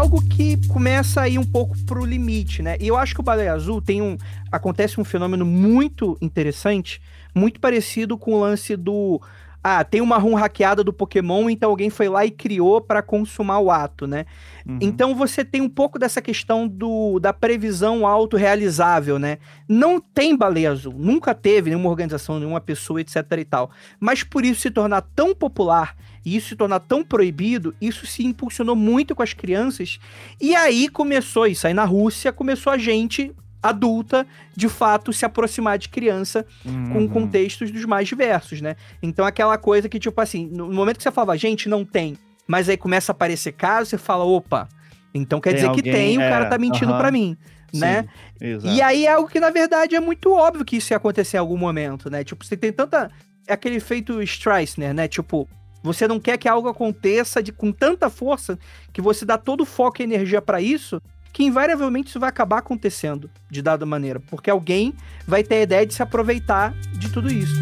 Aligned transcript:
algo 0.00 0.26
que 0.26 0.56
começa 0.68 1.20
a 1.20 1.28
ir 1.28 1.38
um 1.38 1.44
pouco 1.44 1.76
pro 1.84 2.04
limite, 2.04 2.62
né? 2.62 2.76
E 2.80 2.88
eu 2.88 2.96
acho 2.96 3.14
que 3.14 3.20
o 3.20 3.22
Baleia 3.22 3.52
Azul 3.52 3.82
tem 3.82 4.00
um. 4.00 4.16
Acontece 4.50 4.98
um 4.98 5.04
fenômeno 5.04 5.44
muito 5.44 6.16
interessante, 6.22 7.02
muito 7.34 7.60
parecido 7.60 8.16
com 8.16 8.32
o 8.32 8.40
lance 8.40 8.76
do. 8.76 9.20
Ah, 9.62 9.84
tem 9.84 10.00
uma 10.00 10.16
ROM 10.16 10.34
hackeada 10.34 10.82
do 10.82 10.90
Pokémon, 10.90 11.50
então 11.50 11.68
alguém 11.68 11.90
foi 11.90 12.08
lá 12.08 12.24
e 12.24 12.30
criou 12.30 12.80
para 12.80 13.02
consumar 13.02 13.58
o 13.58 13.70
ato, 13.70 14.06
né? 14.06 14.24
Uhum. 14.66 14.78
Então 14.80 15.14
você 15.14 15.44
tem 15.44 15.60
um 15.60 15.68
pouco 15.68 15.98
dessa 15.98 16.22
questão 16.22 16.66
do, 16.66 17.20
da 17.20 17.30
previsão 17.34 18.06
autorrealizável, 18.06 19.18
né? 19.18 19.36
Não 19.68 20.00
tem 20.00 20.34
baleia 20.34 20.70
azul, 20.70 20.94
nunca 20.96 21.34
teve 21.34 21.68
nenhuma 21.68 21.90
organização, 21.90 22.38
nenhuma 22.38 22.60
pessoa, 22.60 23.02
etc 23.02 23.16
e 23.38 23.44
tal. 23.44 23.70
Mas 24.00 24.24
por 24.24 24.46
isso 24.46 24.62
se 24.62 24.70
tornar 24.70 25.02
tão 25.14 25.34
popular 25.34 25.94
e 26.24 26.36
isso 26.36 26.48
se 26.48 26.56
tornar 26.56 26.80
tão 26.80 27.02
proibido, 27.04 27.74
isso 27.80 28.06
se 28.06 28.24
impulsionou 28.24 28.76
muito 28.76 29.14
com 29.14 29.22
as 29.22 29.32
crianças. 29.32 29.98
E 30.40 30.54
aí 30.54 30.88
começou 30.88 31.46
isso. 31.46 31.66
Aí 31.66 31.74
na 31.74 31.84
Rússia 31.84 32.32
começou 32.32 32.72
a 32.72 32.78
gente 32.78 33.34
adulta, 33.62 34.26
de 34.56 34.68
fato, 34.68 35.12
se 35.12 35.24
aproximar 35.24 35.78
de 35.78 35.88
criança 35.88 36.46
uhum. 36.64 36.92
com 36.92 37.08
contextos 37.08 37.70
dos 37.70 37.84
mais 37.84 38.08
diversos, 38.08 38.60
né? 38.60 38.76
Então 39.02 39.24
aquela 39.24 39.58
coisa 39.58 39.88
que, 39.88 39.98
tipo 39.98 40.18
assim, 40.20 40.46
no 40.46 40.72
momento 40.72 40.96
que 40.96 41.02
você 41.02 41.10
falava, 41.10 41.36
gente, 41.36 41.68
não 41.68 41.84
tem, 41.84 42.16
mas 42.46 42.68
aí 42.68 42.76
começa 42.76 43.12
a 43.12 43.14
aparecer 43.14 43.52
caso, 43.52 43.90
você 43.90 43.98
fala, 43.98 44.24
opa, 44.24 44.68
então 45.12 45.40
quer 45.40 45.50
tem 45.50 45.56
dizer 45.56 45.68
alguém, 45.68 45.84
que 45.84 45.90
tem, 45.90 46.22
é, 46.22 46.26
o 46.26 46.30
cara 46.30 46.46
tá 46.46 46.58
mentindo 46.58 46.92
uhum. 46.92 46.98
para 46.98 47.10
mim. 47.10 47.36
né? 47.72 48.06
Exato. 48.40 48.74
E 48.74 48.82
aí 48.82 49.06
é 49.06 49.12
algo 49.12 49.28
que, 49.28 49.38
na 49.38 49.50
verdade, 49.50 49.94
é 49.94 50.00
muito 50.00 50.32
óbvio 50.32 50.64
que 50.64 50.76
isso 50.76 50.92
ia 50.92 50.96
acontecer 50.96 51.36
em 51.36 51.40
algum 51.40 51.56
momento, 51.56 52.10
né? 52.10 52.24
Tipo, 52.24 52.44
você 52.44 52.56
tem 52.56 52.72
tanta. 52.72 53.10
É 53.46 53.52
aquele 53.52 53.76
efeito 53.76 54.20
Streisner, 54.22 54.92
né? 54.92 55.06
Tipo, 55.06 55.48
você 55.82 56.06
não 56.06 56.20
quer 56.20 56.36
que 56.38 56.48
algo 56.48 56.68
aconteça 56.68 57.42
de, 57.42 57.52
com 57.52 57.72
tanta 57.72 58.10
força 58.10 58.58
que 58.92 59.00
você 59.00 59.24
dá 59.24 59.38
todo 59.38 59.62
o 59.62 59.66
foco 59.66 60.00
e 60.00 60.04
energia 60.04 60.42
para 60.42 60.60
isso, 60.60 61.00
que 61.32 61.44
invariavelmente 61.44 62.08
isso 62.08 62.20
vai 62.20 62.28
acabar 62.28 62.58
acontecendo 62.58 63.30
de 63.50 63.62
dada 63.62 63.86
maneira, 63.86 64.20
porque 64.20 64.50
alguém 64.50 64.94
vai 65.26 65.42
ter 65.42 65.56
a 65.56 65.62
ideia 65.62 65.86
de 65.86 65.94
se 65.94 66.02
aproveitar 66.02 66.74
de 66.98 67.10
tudo 67.10 67.32
isso. 67.32 67.54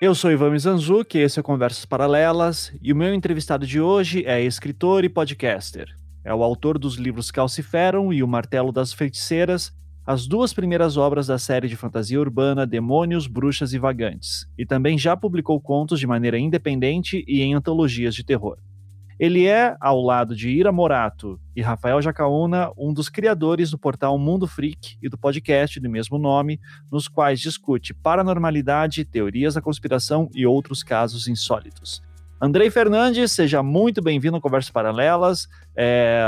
Eu 0.00 0.16
sou 0.16 0.32
Ivan 0.32 0.50
Mizanzuki, 0.50 1.18
esse 1.18 1.38
é 1.38 1.42
Conversas 1.44 1.84
Paralelas, 1.84 2.72
e 2.82 2.92
o 2.92 2.96
meu 2.96 3.14
entrevistado 3.14 3.64
de 3.64 3.80
hoje 3.80 4.24
é 4.26 4.42
escritor 4.42 5.04
e 5.04 5.08
podcaster. 5.08 5.86
É 6.24 6.34
o 6.34 6.42
autor 6.42 6.76
dos 6.76 6.96
livros 6.96 7.30
Calciferam 7.30 8.12
e 8.12 8.20
O 8.20 8.26
Martelo 8.26 8.72
das 8.72 8.92
Feiticeiras, 8.92 9.72
as 10.04 10.26
duas 10.26 10.52
primeiras 10.52 10.96
obras 10.96 11.28
da 11.28 11.38
série 11.38 11.68
de 11.68 11.76
fantasia 11.76 12.18
urbana 12.18 12.66
Demônios, 12.66 13.28
Bruxas 13.28 13.72
e 13.72 13.78
Vagantes, 13.78 14.48
e 14.58 14.66
também 14.66 14.98
já 14.98 15.16
publicou 15.16 15.60
contos 15.60 16.00
de 16.00 16.08
maneira 16.08 16.36
independente 16.36 17.24
e 17.28 17.40
em 17.40 17.54
antologias 17.54 18.12
de 18.12 18.24
terror. 18.24 18.58
Ele 19.16 19.46
é, 19.46 19.76
ao 19.80 20.00
lado 20.00 20.34
de 20.34 20.50
Ira 20.50 20.72
Morato 20.72 21.38
e 21.54 21.62
Rafael 21.62 22.02
Jacaúna, 22.02 22.72
um 22.76 22.92
dos 22.92 23.08
criadores 23.08 23.70
do 23.70 23.78
portal 23.78 24.18
Mundo 24.18 24.48
Freak 24.48 24.96
e 25.00 25.08
do 25.08 25.16
podcast 25.16 25.78
do 25.78 25.88
mesmo 25.88 26.18
nome, 26.18 26.58
nos 26.90 27.06
quais 27.06 27.38
discute 27.38 27.94
paranormalidade, 27.94 29.04
teorias 29.04 29.54
da 29.54 29.62
conspiração 29.62 30.28
e 30.34 30.44
outros 30.44 30.82
casos 30.82 31.28
insólitos. 31.28 32.02
Andrei 32.44 32.70
Fernandes, 32.70 33.30
seja 33.30 33.62
muito 33.62 34.02
bem-vindo 34.02 34.34
ao 34.34 34.42
Conversas 34.42 34.72
Paralelas. 34.72 35.48
É, 35.76 36.20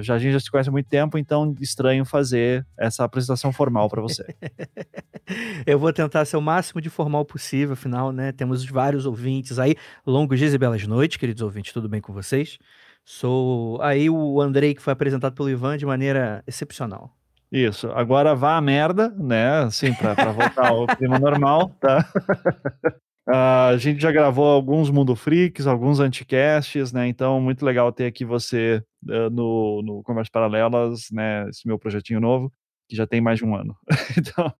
já, 0.00 0.14
a 0.14 0.18
gente 0.18 0.32
já 0.32 0.40
se 0.40 0.50
conhece 0.50 0.70
há 0.70 0.72
muito 0.72 0.88
tempo, 0.88 1.18
então 1.18 1.54
estranho 1.60 2.02
fazer 2.06 2.66
essa 2.78 3.04
apresentação 3.04 3.52
formal 3.52 3.86
para 3.90 4.00
você. 4.00 4.24
Eu 5.66 5.78
vou 5.78 5.92
tentar 5.92 6.24
ser 6.24 6.38
o 6.38 6.40
máximo 6.40 6.80
de 6.80 6.88
formal 6.88 7.26
possível, 7.26 7.74
afinal, 7.74 8.10
né? 8.10 8.32
Temos 8.32 8.64
vários 8.64 9.04
ouvintes 9.04 9.58
aí. 9.58 9.76
Longos 10.06 10.38
dias 10.38 10.54
e 10.54 10.58
belas 10.58 10.86
noites, 10.86 11.18
queridos 11.18 11.42
ouvintes, 11.42 11.74
tudo 11.74 11.90
bem 11.90 12.00
com 12.00 12.14
vocês? 12.14 12.58
Sou 13.04 13.78
aí 13.82 14.08
o 14.08 14.40
Andrei 14.40 14.74
que 14.74 14.80
foi 14.80 14.94
apresentado 14.94 15.34
pelo 15.34 15.50
Ivan 15.50 15.76
de 15.76 15.84
maneira 15.84 16.42
excepcional. 16.46 17.14
Isso. 17.52 17.90
Agora 17.92 18.34
vá 18.34 18.56
a 18.56 18.62
merda, 18.62 19.10
né? 19.10 19.64
Assim, 19.64 19.92
para 19.92 20.14
voltar 20.32 20.68
ao 20.68 20.86
clima 20.86 21.18
normal, 21.18 21.68
tá? 21.78 22.02
Uh, 23.28 23.72
a 23.72 23.76
gente 23.76 24.00
já 24.00 24.10
gravou 24.10 24.46
alguns 24.46 24.90
Mundo 24.90 25.14
Freaks, 25.14 25.66
alguns 25.66 26.00
anticasts, 26.00 26.92
né? 26.92 27.06
Então, 27.06 27.40
muito 27.40 27.64
legal 27.64 27.92
ter 27.92 28.06
aqui 28.06 28.24
você 28.24 28.82
uh, 29.04 29.30
no, 29.30 29.82
no 29.82 30.02
Conversas 30.02 30.30
Paralelas, 30.30 31.08
né? 31.12 31.48
Esse 31.48 31.66
meu 31.66 31.78
projetinho 31.78 32.20
novo, 32.20 32.52
que 32.88 32.96
já 32.96 33.06
tem 33.06 33.20
mais 33.20 33.38
de 33.38 33.44
um 33.44 33.54
ano. 33.54 33.76
então... 34.18 34.52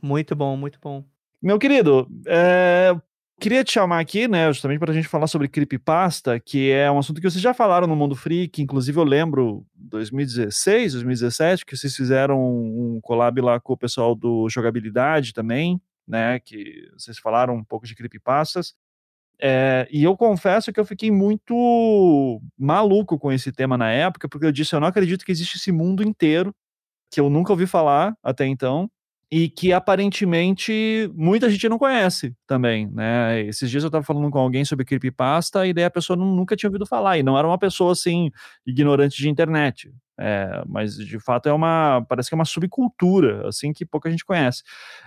Muito 0.00 0.36
bom, 0.36 0.56
muito 0.56 0.78
bom. 0.80 1.04
Meu 1.42 1.58
querido, 1.58 2.08
é, 2.26 2.94
queria 3.40 3.62
te 3.62 3.72
chamar 3.72 4.00
aqui, 4.00 4.26
né, 4.26 4.50
justamente 4.52 4.78
para 4.78 4.90
a 4.90 4.94
gente 4.94 5.08
falar 5.08 5.26
sobre 5.26 5.48
creepypasta, 5.48 6.40
que 6.40 6.70
é 6.70 6.90
um 6.90 6.98
assunto 6.98 7.20
que 7.20 7.30
vocês 7.30 7.42
já 7.42 7.52
falaram 7.52 7.86
no 7.86 7.96
Mundo 7.96 8.16
Freak, 8.16 8.62
inclusive 8.62 8.98
eu 8.98 9.04
lembro 9.04 9.64
2016, 9.74 10.94
2017, 10.94 11.64
que 11.64 11.76
vocês 11.76 11.94
fizeram 11.94 12.40
um 12.40 12.98
collab 13.02 13.40
lá 13.40 13.60
com 13.60 13.74
o 13.74 13.76
pessoal 13.76 14.14
do 14.14 14.48
Jogabilidade 14.48 15.32
também, 15.32 15.80
né, 16.06 16.38
que 16.40 16.88
vocês 16.96 17.18
falaram 17.18 17.54
um 17.54 17.64
pouco 17.64 17.86
de 17.86 17.94
creepypastas, 17.94 18.74
é, 19.38 19.86
e 19.90 20.02
eu 20.02 20.16
confesso 20.16 20.72
que 20.72 20.80
eu 20.80 20.84
fiquei 20.84 21.10
muito 21.10 22.40
maluco 22.58 23.18
com 23.18 23.30
esse 23.30 23.52
tema 23.52 23.76
na 23.76 23.90
época, 23.90 24.28
porque 24.28 24.46
eu 24.46 24.52
disse, 24.52 24.74
eu 24.74 24.80
não 24.80 24.88
acredito 24.88 25.24
que 25.24 25.32
existe 25.32 25.56
esse 25.56 25.70
mundo 25.70 26.02
inteiro, 26.02 26.54
que 27.10 27.20
eu 27.20 27.28
nunca 27.30 27.52
ouvi 27.52 27.66
falar 27.66 28.16
até 28.22 28.46
então, 28.46 28.90
e 29.30 29.48
que 29.48 29.72
aparentemente 29.72 31.10
muita 31.14 31.50
gente 31.50 31.68
não 31.68 31.78
conhece 31.78 32.34
também, 32.46 32.88
né? 32.92 33.40
Esses 33.42 33.68
dias 33.70 33.82
eu 33.82 33.88
estava 33.88 34.04
falando 34.04 34.30
com 34.30 34.38
alguém 34.38 34.64
sobre 34.64 34.84
creepypasta 34.84 35.66
e 35.66 35.72
daí 35.72 35.84
a 35.84 35.90
pessoa 35.90 36.16
nunca 36.16 36.54
tinha 36.54 36.68
ouvido 36.68 36.86
falar, 36.86 37.18
e 37.18 37.22
não 37.22 37.36
era 37.36 37.46
uma 37.46 37.58
pessoa 37.58 37.92
assim, 37.92 38.30
ignorante 38.64 39.16
de 39.16 39.28
internet, 39.28 39.90
é, 40.18 40.62
mas 40.66 40.96
de 40.96 41.18
fato 41.18 41.48
é 41.48 41.52
uma, 41.52 42.04
parece 42.08 42.28
que 42.28 42.34
é 42.34 42.38
uma 42.38 42.44
subcultura, 42.44 43.48
assim, 43.48 43.72
que 43.72 43.84
pouca 43.84 44.10
gente 44.10 44.24
conhece. 44.24 44.62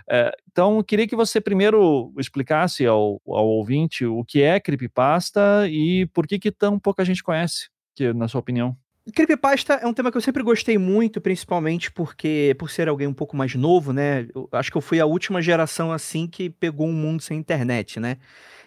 É, 0.09 0.31
então, 0.51 0.83
queria 0.83 1.07
que 1.07 1.15
você 1.15 1.39
primeiro 1.41 2.13
explicasse 2.19 2.85
ao, 2.85 3.21
ao 3.25 3.47
ouvinte 3.47 4.05
o 4.05 4.23
que 4.25 4.41
é 4.41 4.59
creepypasta 4.59 5.67
e 5.69 6.05
por 6.07 6.27
que 6.27 6.37
que 6.39 6.51
tão 6.51 6.77
pouca 6.77 7.05
gente 7.05 7.23
conhece, 7.23 7.69
que, 7.95 8.13
na 8.13 8.27
sua 8.27 8.39
opinião. 8.41 8.77
Creepypasta 9.11 9.73
é 9.75 9.87
um 9.87 9.93
tema 9.93 10.11
que 10.11 10.17
eu 10.17 10.21
sempre 10.21 10.43
gostei 10.43 10.77
muito, 10.77 11.21
principalmente 11.21 11.91
porque, 11.91 12.55
por 12.59 12.69
ser 12.69 12.87
alguém 12.87 13.07
um 13.07 13.13
pouco 13.13 13.35
mais 13.35 13.55
novo, 13.55 13.93
né? 13.93 14.27
Eu 14.33 14.49
acho 14.51 14.71
que 14.71 14.77
eu 14.77 14.81
fui 14.81 14.99
a 14.99 15.05
última 15.05 15.41
geração 15.41 15.91
assim 15.91 16.27
que 16.27 16.49
pegou 16.49 16.87
um 16.87 16.93
mundo 16.93 17.21
sem 17.21 17.37
internet, 17.37 17.99
né? 17.99 18.17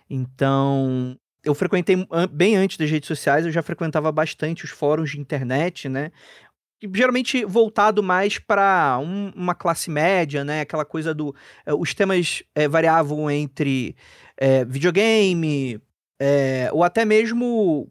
Então, 0.08 1.16
eu 1.44 1.54
frequentei 1.54 1.96
bem 2.30 2.56
antes 2.56 2.76
das 2.76 2.90
redes 2.90 3.06
sociais, 3.06 3.44
eu 3.44 3.52
já 3.52 3.62
frequentava 3.62 4.10
bastante 4.12 4.64
os 4.64 4.70
fóruns 4.70 5.10
de 5.10 5.20
internet, 5.20 5.88
né? 5.88 6.10
geralmente 6.92 7.44
voltado 7.44 8.02
mais 8.02 8.38
para 8.38 8.98
um, 9.00 9.30
uma 9.36 9.54
classe 9.54 9.90
média, 9.90 10.44
né? 10.44 10.62
Aquela 10.62 10.84
coisa 10.84 11.14
do. 11.14 11.34
É, 11.64 11.72
os 11.72 11.94
temas 11.94 12.42
é, 12.54 12.66
variavam 12.66 13.30
entre 13.30 13.94
é, 14.36 14.64
videogame, 14.64 15.80
ou 16.72 16.84
até 16.84 17.04
mesmo 17.04 17.90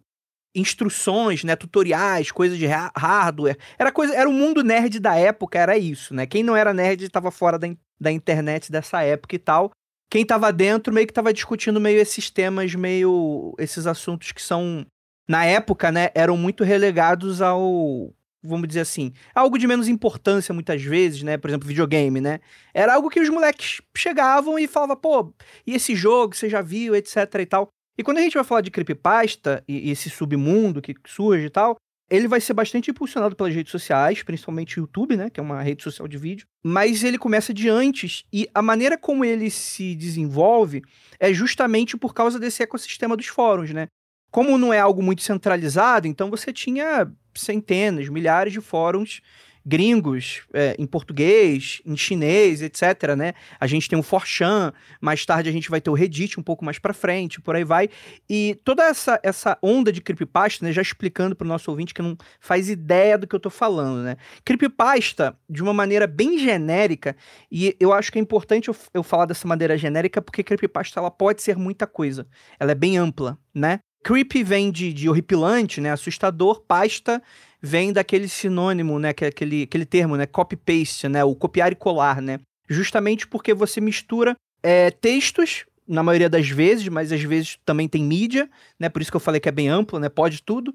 instruções, 0.53 1.43
né, 1.43 1.55
tutoriais, 1.55 2.31
coisas 2.31 2.57
de 2.57 2.65
hardware. 2.65 3.57
Era 3.77 3.91
coisa, 3.91 4.13
era 4.13 4.29
o 4.29 4.33
mundo 4.33 4.63
nerd 4.63 4.99
da 4.99 5.15
época, 5.15 5.57
era 5.57 5.77
isso, 5.77 6.13
né? 6.13 6.25
Quem 6.25 6.43
não 6.43 6.55
era 6.55 6.73
nerd 6.73 7.03
estava 7.03 7.31
fora 7.31 7.57
da, 7.57 7.67
da 7.99 8.11
internet 8.11 8.71
dessa 8.71 9.01
época 9.01 9.35
e 9.35 9.39
tal. 9.39 9.71
Quem 10.09 10.23
estava 10.23 10.51
dentro 10.51 10.93
meio 10.93 11.07
que 11.07 11.11
estava 11.11 11.33
discutindo 11.33 11.79
meio 11.79 11.99
esses 11.99 12.29
temas, 12.29 12.75
meio 12.75 13.55
esses 13.57 13.87
assuntos 13.87 14.33
que 14.33 14.41
são 14.41 14.85
na 15.27 15.45
época, 15.45 15.91
né, 15.91 16.09
eram 16.13 16.35
muito 16.35 16.63
relegados 16.63 17.41
ao 17.41 18.13
vamos 18.43 18.67
dizer 18.67 18.81
assim, 18.81 19.13
algo 19.35 19.57
de 19.57 19.67
menos 19.67 19.87
importância 19.87 20.53
muitas 20.53 20.81
vezes, 20.81 21.21
né? 21.21 21.37
Por 21.37 21.49
exemplo, 21.49 21.67
videogame, 21.67 22.19
né? 22.19 22.39
Era 22.73 22.95
algo 22.95 23.09
que 23.09 23.19
os 23.19 23.29
moleques 23.29 23.81
chegavam 23.95 24.57
e 24.57 24.67
falavam, 24.67 24.95
pô, 24.95 25.33
e 25.65 25.75
esse 25.75 25.95
jogo, 25.95 26.35
você 26.35 26.49
já 26.49 26.61
viu, 26.61 26.95
etc 26.95 27.17
e 27.39 27.45
tal. 27.45 27.69
E 27.97 28.03
quando 28.03 28.17
a 28.17 28.21
gente 28.21 28.35
vai 28.35 28.43
falar 28.43 28.61
de 28.61 28.71
creepypasta 28.71 29.63
e, 29.67 29.89
e 29.89 29.91
esse 29.91 30.09
submundo 30.09 30.81
que 30.81 30.95
surge 31.05 31.45
e 31.45 31.49
tal, 31.49 31.75
ele 32.11 32.27
vai 32.27 32.41
ser 32.41 32.53
bastante 32.53 32.91
impulsionado 32.91 33.37
pelas 33.37 33.55
redes 33.55 33.71
sociais, 33.71 34.21
principalmente 34.21 34.77
o 34.77 34.81
YouTube, 34.81 35.15
né, 35.15 35.29
que 35.29 35.39
é 35.39 35.43
uma 35.43 35.61
rede 35.61 35.81
social 35.81 36.09
de 36.09 36.17
vídeo, 36.17 36.45
mas 36.61 37.05
ele 37.05 37.17
começa 37.17 37.53
de 37.53 37.69
antes 37.69 38.25
e 38.33 38.49
a 38.53 38.61
maneira 38.61 38.97
como 38.97 39.23
ele 39.23 39.49
se 39.49 39.95
desenvolve 39.95 40.81
é 41.17 41.33
justamente 41.33 41.95
por 41.95 42.13
causa 42.13 42.37
desse 42.37 42.61
ecossistema 42.61 43.15
dos 43.15 43.27
fóruns, 43.27 43.71
né? 43.71 43.87
Como 44.29 44.57
não 44.57 44.73
é 44.73 44.79
algo 44.79 45.01
muito 45.01 45.21
centralizado, 45.21 46.05
então 46.05 46.29
você 46.29 46.51
tinha 46.51 47.09
centenas, 47.33 48.09
milhares 48.09 48.51
de 48.51 48.59
fóruns 48.59 49.21
gringos 49.65 50.41
é, 50.53 50.75
em 50.77 50.85
português, 50.85 51.81
em 51.85 51.95
chinês, 51.95 52.61
etc, 52.61 53.15
né? 53.17 53.33
A 53.59 53.67
gente 53.67 53.87
tem 53.87 53.97
o 53.97 54.03
Forchan, 54.03 54.73
mais 54.99 55.25
tarde 55.25 55.49
a 55.49 55.51
gente 55.51 55.69
vai 55.69 55.79
ter 55.79 55.89
o 55.89 55.93
Reddit 55.93 56.39
um 56.39 56.43
pouco 56.43 56.65
mais 56.65 56.79
para 56.79 56.93
frente, 56.93 57.39
por 57.39 57.55
aí 57.55 57.63
vai. 57.63 57.89
E 58.29 58.59
toda 58.63 58.83
essa, 58.83 59.19
essa 59.23 59.57
onda 59.61 59.91
de 59.91 60.01
creepypasta, 60.01 60.65
né, 60.65 60.71
já 60.71 60.81
explicando 60.81 61.35
para 61.35 61.45
o 61.45 61.47
nosso 61.47 61.69
ouvinte 61.69 61.93
que 61.93 62.01
não 62.01 62.17
faz 62.39 62.69
ideia 62.69 63.17
do 63.17 63.27
que 63.27 63.35
eu 63.35 63.39
tô 63.39 63.49
falando, 63.49 64.03
né? 64.03 64.17
Creepypasta, 64.43 65.37
de 65.49 65.61
uma 65.61 65.73
maneira 65.73 66.07
bem 66.07 66.39
genérica, 66.39 67.15
e 67.51 67.75
eu 67.79 67.93
acho 67.93 68.11
que 68.11 68.17
é 68.17 68.21
importante 68.21 68.67
eu, 68.67 68.75
eu 68.93 69.03
falar 69.03 69.25
dessa 69.25 69.47
maneira 69.47 69.77
genérica 69.77 70.21
porque 70.21 70.43
creepypasta 70.43 70.99
ela 70.99 71.11
pode 71.11 71.41
ser 71.41 71.55
muita 71.57 71.85
coisa. 71.85 72.27
Ela 72.59 72.71
é 72.71 72.75
bem 72.75 72.97
ampla, 72.97 73.37
né? 73.53 73.79
creepy 74.03 74.43
vem 74.43 74.71
de, 74.71 74.91
de 74.91 75.09
horripilante, 75.09 75.79
né? 75.79 75.91
Assustador, 75.91 76.61
pasta 76.61 77.21
vem 77.61 77.93
daquele 77.93 78.27
sinônimo, 78.27 78.97
né? 78.97 79.13
Que 79.13 79.25
é 79.25 79.27
aquele, 79.27 79.63
aquele 79.63 79.85
termo, 79.85 80.17
né? 80.17 80.25
Copy-paste, 80.25 81.07
né? 81.07 81.23
O 81.23 81.35
copiar 81.35 81.71
e 81.71 81.75
colar, 81.75 82.21
né? 82.21 82.39
Justamente 82.67 83.27
porque 83.27 83.53
você 83.53 83.79
mistura 83.79 84.35
é, 84.63 84.89
textos, 84.89 85.65
na 85.87 86.01
maioria 86.01 86.29
das 86.29 86.49
vezes, 86.49 86.87
mas 86.87 87.11
às 87.11 87.21
vezes 87.21 87.59
também 87.65 87.87
tem 87.87 88.03
mídia, 88.03 88.49
né? 88.79 88.89
Por 88.89 89.01
isso 89.01 89.11
que 89.11 89.17
eu 89.17 89.21
falei 89.21 89.39
que 89.39 89.49
é 89.49 89.51
bem 89.51 89.67
amplo, 89.67 89.99
né? 89.99 90.09
Pode 90.09 90.41
tudo. 90.41 90.73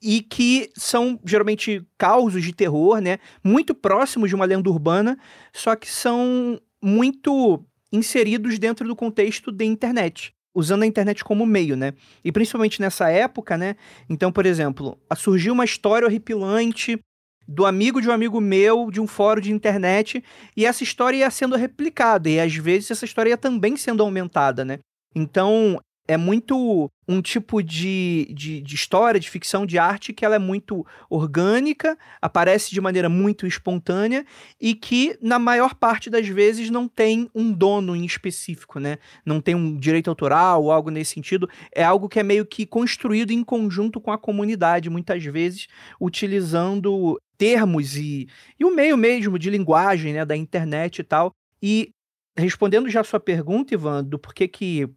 E 0.00 0.20
que 0.20 0.70
são 0.76 1.18
geralmente 1.24 1.84
causos 1.98 2.42
de 2.42 2.52
terror, 2.52 3.00
né? 3.00 3.18
Muito 3.42 3.74
próximos 3.74 4.28
de 4.28 4.34
uma 4.34 4.44
lenda 4.44 4.70
urbana, 4.70 5.18
só 5.52 5.76
que 5.76 5.90
são 5.90 6.60
muito 6.80 7.64
inseridos 7.92 8.58
dentro 8.58 8.86
do 8.86 8.96
contexto 8.96 9.52
da 9.52 9.64
internet 9.64 10.32
usando 10.54 10.82
a 10.82 10.86
internet 10.86 11.24
como 11.24 11.46
meio, 11.46 11.76
né? 11.76 11.94
E 12.24 12.30
principalmente 12.30 12.80
nessa 12.80 13.08
época, 13.08 13.56
né? 13.56 13.76
Então, 14.08 14.30
por 14.30 14.46
exemplo, 14.46 14.98
surgiu 15.16 15.52
uma 15.52 15.64
história 15.64 16.06
horripilante 16.06 16.98
do 17.46 17.66
amigo 17.66 18.00
de 18.00 18.08
um 18.08 18.12
amigo 18.12 18.40
meu, 18.40 18.90
de 18.90 19.00
um 19.00 19.06
fórum 19.06 19.40
de 19.40 19.52
internet, 19.52 20.22
e 20.56 20.64
essa 20.64 20.82
história 20.82 21.16
ia 21.18 21.30
sendo 21.30 21.56
replicada, 21.56 22.30
e 22.30 22.38
às 22.40 22.54
vezes 22.54 22.90
essa 22.90 23.04
história 23.04 23.30
ia 23.30 23.36
também 23.36 23.76
sendo 23.76 24.02
aumentada, 24.02 24.64
né? 24.64 24.78
Então, 25.14 25.78
é 26.06 26.16
muito 26.16 26.90
um 27.08 27.22
tipo 27.22 27.62
de, 27.62 28.32
de, 28.34 28.60
de, 28.60 28.74
história, 28.74 29.20
de 29.20 29.30
ficção, 29.30 29.64
de 29.64 29.78
arte 29.78 30.12
que 30.12 30.24
ela 30.24 30.34
é 30.34 30.38
muito 30.38 30.84
orgânica, 31.08 31.96
aparece 32.20 32.70
de 32.70 32.80
maneira 32.80 33.08
muito 33.08 33.46
espontânea 33.46 34.24
e 34.60 34.74
que, 34.74 35.16
na 35.20 35.38
maior 35.38 35.74
parte 35.74 36.10
das 36.10 36.26
vezes, 36.26 36.70
não 36.70 36.88
tem 36.88 37.30
um 37.34 37.52
dono 37.52 37.94
em 37.94 38.04
específico, 38.04 38.80
né? 38.80 38.98
Não 39.24 39.40
tem 39.40 39.54
um 39.54 39.76
direito 39.76 40.08
autoral 40.08 40.64
ou 40.64 40.72
algo 40.72 40.90
nesse 40.90 41.14
sentido. 41.14 41.48
É 41.74 41.84
algo 41.84 42.08
que 42.08 42.18
é 42.18 42.22
meio 42.22 42.46
que 42.46 42.66
construído 42.66 43.30
em 43.30 43.44
conjunto 43.44 44.00
com 44.00 44.10
a 44.10 44.18
comunidade, 44.18 44.90
muitas 44.90 45.24
vezes 45.24 45.66
utilizando 46.00 47.20
termos 47.36 47.96
e, 47.96 48.28
e 48.58 48.64
o 48.64 48.74
meio 48.74 48.96
mesmo 48.96 49.38
de 49.38 49.50
linguagem, 49.50 50.12
né, 50.12 50.24
da 50.24 50.36
internet 50.36 50.98
e 50.98 51.04
tal. 51.04 51.32
E 51.62 51.90
respondendo 52.36 52.88
já 52.88 53.00
a 53.00 53.04
sua 53.04 53.20
pergunta, 53.20 53.74
Ivan, 53.74 54.02
do 54.04 54.18
porquê 54.18 54.48
que 54.48 54.88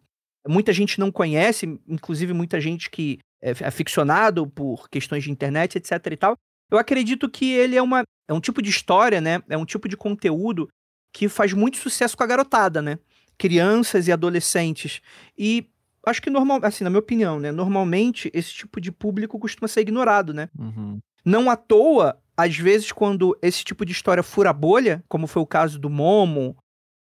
muita 0.48 0.72
gente 0.72 0.98
não 1.00 1.10
conhece, 1.10 1.78
inclusive 1.86 2.32
muita 2.32 2.60
gente 2.60 2.90
que 2.90 3.18
é 3.40 3.50
aficionado 3.64 4.46
por 4.46 4.88
questões 4.88 5.24
de 5.24 5.30
internet, 5.30 5.76
etc 5.76 5.92
e 6.10 6.16
tal. 6.16 6.36
Eu 6.70 6.78
acredito 6.78 7.28
que 7.28 7.52
ele 7.52 7.76
é, 7.76 7.82
uma, 7.82 8.02
é 8.28 8.32
um 8.32 8.40
tipo 8.40 8.60
de 8.60 8.70
história, 8.70 9.20
né? 9.20 9.42
É 9.48 9.56
um 9.56 9.64
tipo 9.64 9.88
de 9.88 9.96
conteúdo 9.96 10.68
que 11.12 11.28
faz 11.28 11.52
muito 11.52 11.76
sucesso 11.76 12.16
com 12.16 12.24
a 12.24 12.26
garotada, 12.26 12.82
né? 12.82 12.98
Crianças 13.38 14.08
e 14.08 14.12
adolescentes. 14.12 15.00
E 15.38 15.68
acho 16.04 16.20
que 16.20 16.30
normal, 16.30 16.60
assim, 16.62 16.82
na 16.82 16.90
minha 16.90 17.00
opinião, 17.00 17.38
né? 17.38 17.52
Normalmente 17.52 18.30
esse 18.34 18.52
tipo 18.52 18.80
de 18.80 18.90
público 18.90 19.38
costuma 19.38 19.68
ser 19.68 19.82
ignorado, 19.82 20.34
né? 20.34 20.48
Uhum. 20.58 20.98
Não 21.24 21.50
à 21.50 21.56
toa, 21.56 22.18
às 22.36 22.56
vezes, 22.56 22.92
quando 22.92 23.36
esse 23.40 23.64
tipo 23.64 23.84
de 23.84 23.92
história 23.92 24.22
fura 24.22 24.52
bolha, 24.52 25.02
como 25.08 25.26
foi 25.26 25.42
o 25.42 25.46
caso 25.46 25.78
do 25.78 25.88
Momo, 25.88 26.56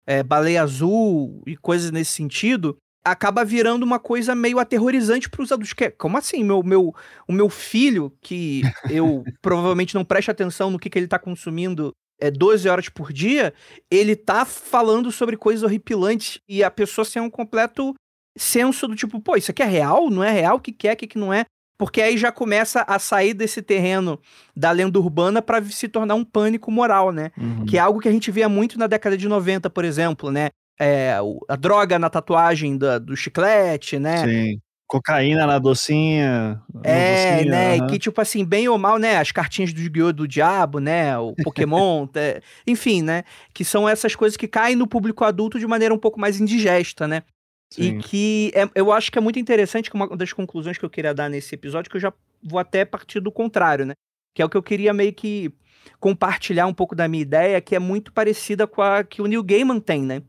é, 0.05 0.23
Baleia 0.23 0.63
Azul 0.63 1.43
e 1.45 1.57
coisas 1.57 1.91
nesse 1.91 2.11
sentido, 2.11 2.77
acaba 3.05 3.43
virando 3.45 3.83
uma 3.83 3.99
coisa 3.99 4.35
meio 4.35 4.59
aterrorizante 4.59 5.29
para 5.29 5.41
os 5.41 5.51
adultos. 5.51 5.73
Que, 5.73 5.85
é, 5.85 5.91
como 5.91 6.17
assim? 6.17 6.43
Meu, 6.43 6.61
meu, 6.63 6.93
o 7.27 7.33
meu 7.33 7.49
filho, 7.49 8.11
que 8.21 8.61
eu 8.89 9.23
provavelmente 9.41 9.95
não 9.95 10.03
preste 10.03 10.31
atenção 10.31 10.69
no 10.71 10.79
que, 10.79 10.89
que 10.89 10.97
ele 10.97 11.05
está 11.05 11.19
consumindo 11.19 11.93
é, 12.19 12.31
12 12.31 12.67
horas 12.67 12.89
por 12.89 13.13
dia, 13.13 13.53
ele 13.91 14.15
tá 14.15 14.45
falando 14.45 15.11
sobre 15.11 15.37
coisas 15.37 15.63
horripilantes 15.63 16.39
e 16.47 16.63
a 16.63 16.71
pessoa 16.71 17.05
tem 17.05 17.21
um 17.21 17.29
completo 17.29 17.93
senso 18.37 18.87
do 18.87 18.95
tipo, 18.95 19.19
pô, 19.19 19.35
isso 19.35 19.51
aqui 19.51 19.63
é 19.63 19.65
real? 19.65 20.09
Não 20.09 20.23
é 20.23 20.31
real? 20.31 20.57
O 20.57 20.59
que, 20.59 20.71
que 20.71 20.87
é? 20.87 20.93
O 20.93 20.97
que, 20.97 21.07
que 21.07 21.17
não 21.17 21.33
é? 21.33 21.45
Porque 21.77 22.01
aí 22.01 22.17
já 22.17 22.31
começa 22.31 22.81
a 22.87 22.97
sair 22.97 23.33
desse 23.35 23.61
terreno 23.61 24.19
da 24.55 24.71
lenda 24.71 24.97
urbana 24.99 25.41
para 25.43 25.63
se 25.63 25.87
tornar 25.87 26.15
um 26.15 26.25
pânico 26.25 26.71
moral, 26.71 27.11
né? 27.11 27.31
Uhum. 27.37 27.65
Que 27.65 27.77
é 27.77 27.79
algo 27.79 27.99
que 27.99 28.07
a 28.07 28.11
gente 28.11 28.31
via 28.31 28.49
muito 28.49 28.79
na 28.79 28.87
década 28.87 29.15
de 29.15 29.27
90, 29.27 29.69
por 29.69 29.85
exemplo, 29.85 30.31
né? 30.31 30.49
É, 30.79 31.17
a 31.47 31.55
droga 31.55 31.97
na 31.97 32.09
tatuagem 32.09 32.77
do, 32.77 32.99
do 32.99 33.15
chiclete, 33.15 33.97
né? 33.99 34.25
Sim. 34.25 34.61
Cocaína 34.87 35.45
na 35.45 35.59
docinha. 35.59 36.61
É, 36.81 37.35
docinha, 37.35 37.51
né? 37.51 37.77
Uhum. 37.77 37.87
Que, 37.87 37.99
tipo 37.99 38.21
assim, 38.21 38.45
bem 38.45 38.69
ou 38.69 38.77
mal, 38.77 38.97
né? 38.97 39.17
As 39.17 39.33
cartinhas 39.33 39.73
do 39.73 39.81
yu 39.81 40.13
do 40.13 40.25
diabo, 40.25 40.79
né? 40.79 41.17
O 41.17 41.33
Pokémon, 41.43 42.07
é, 42.15 42.41
enfim, 42.65 43.01
né? 43.01 43.23
Que 43.53 43.65
são 43.65 43.87
essas 43.87 44.15
coisas 44.15 44.37
que 44.37 44.47
caem 44.47 44.77
no 44.77 44.87
público 44.87 45.25
adulto 45.25 45.59
de 45.59 45.67
maneira 45.67 45.93
um 45.93 45.99
pouco 45.99 46.19
mais 46.19 46.39
indigesta, 46.39 47.05
né? 47.05 47.23
Sim. 47.73 47.97
E 47.97 48.01
que 48.01 48.51
é, 48.55 48.69
eu 48.75 48.93
acho 48.93 49.11
que 49.11 49.17
é 49.17 49.21
muito 49.21 49.37
interessante, 49.37 49.89
que 49.89 49.95
uma 49.95 50.15
das 50.15 50.31
conclusões 50.31 50.77
que 50.77 50.85
eu 50.85 50.89
queria 50.89 51.13
dar 51.13 51.29
nesse 51.29 51.53
episódio, 51.53 51.91
que 51.91 51.97
eu 51.97 52.01
já 52.01 52.13
vou 52.41 52.59
até 52.59 52.85
partir 52.85 53.19
do 53.19 53.31
contrário, 53.31 53.85
né? 53.85 53.93
Que 54.33 54.41
é 54.41 54.45
o 54.45 54.49
que 54.49 54.55
eu 54.55 54.63
queria 54.63 54.93
meio 54.93 55.11
que 55.11 55.51
compartilhar 55.99 56.65
um 56.65 56.73
pouco 56.73 56.95
da 56.95 57.09
minha 57.09 57.21
ideia, 57.21 57.59
que 57.59 57.75
é 57.75 57.79
muito 57.79 58.13
parecida 58.13 58.65
com 58.65 58.81
a 58.81 59.03
que 59.03 59.21
o 59.21 59.25
Neil 59.25 59.43
Gaiman 59.43 59.81
tem, 59.81 60.01
né? 60.01 60.21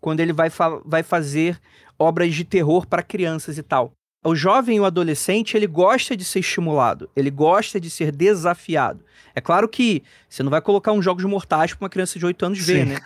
Quando 0.00 0.20
ele 0.20 0.32
vai, 0.32 0.50
fa 0.50 0.80
vai 0.84 1.02
fazer 1.02 1.58
obras 1.98 2.34
de 2.34 2.44
terror 2.44 2.86
para 2.86 3.02
crianças 3.02 3.58
e 3.58 3.62
tal. 3.62 3.92
O 4.24 4.34
jovem 4.34 4.78
e 4.78 4.80
o 4.80 4.84
adolescente, 4.84 5.56
ele 5.56 5.68
gosta 5.68 6.16
de 6.16 6.24
ser 6.24 6.40
estimulado, 6.40 7.08
ele 7.14 7.30
gosta 7.30 7.78
de 7.78 7.88
ser 7.88 8.10
desafiado. 8.10 9.04
É 9.34 9.40
claro 9.40 9.68
que 9.68 10.02
você 10.28 10.42
não 10.42 10.50
vai 10.50 10.60
colocar 10.60 10.92
uns 10.92 11.04
jogos 11.04 11.24
mortais 11.24 11.72
para 11.72 11.84
uma 11.84 11.90
criança 11.90 12.18
de 12.18 12.26
8 12.26 12.46
anos 12.46 12.58
Sim. 12.58 12.72
ver, 12.72 12.86
né? 12.86 12.96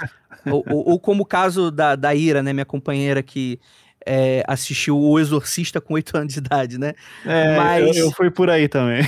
ou, 0.47 0.65
ou, 0.67 0.89
ou, 0.93 1.01
como 1.01 1.23
o 1.25 1.27
caso 1.27 1.71
da, 1.71 1.95
da 1.95 2.15
Ira, 2.15 2.43
né, 2.43 2.53
minha 2.53 2.65
companheira 2.65 3.23
que 3.23 3.61
é, 4.07 4.43
assistiu 4.47 4.99
O 4.99 5.19
Exorcista 5.19 5.81
com 5.81 5.95
8 5.95 6.17
anos 6.17 6.33
de 6.33 6.39
idade, 6.39 6.79
né? 6.79 6.95
É, 7.25 7.57
Mas... 7.57 7.97
eu, 7.97 8.07
eu 8.07 8.13
fui 8.13 8.31
por 8.31 8.49
aí 8.51 8.69
também. 8.69 9.03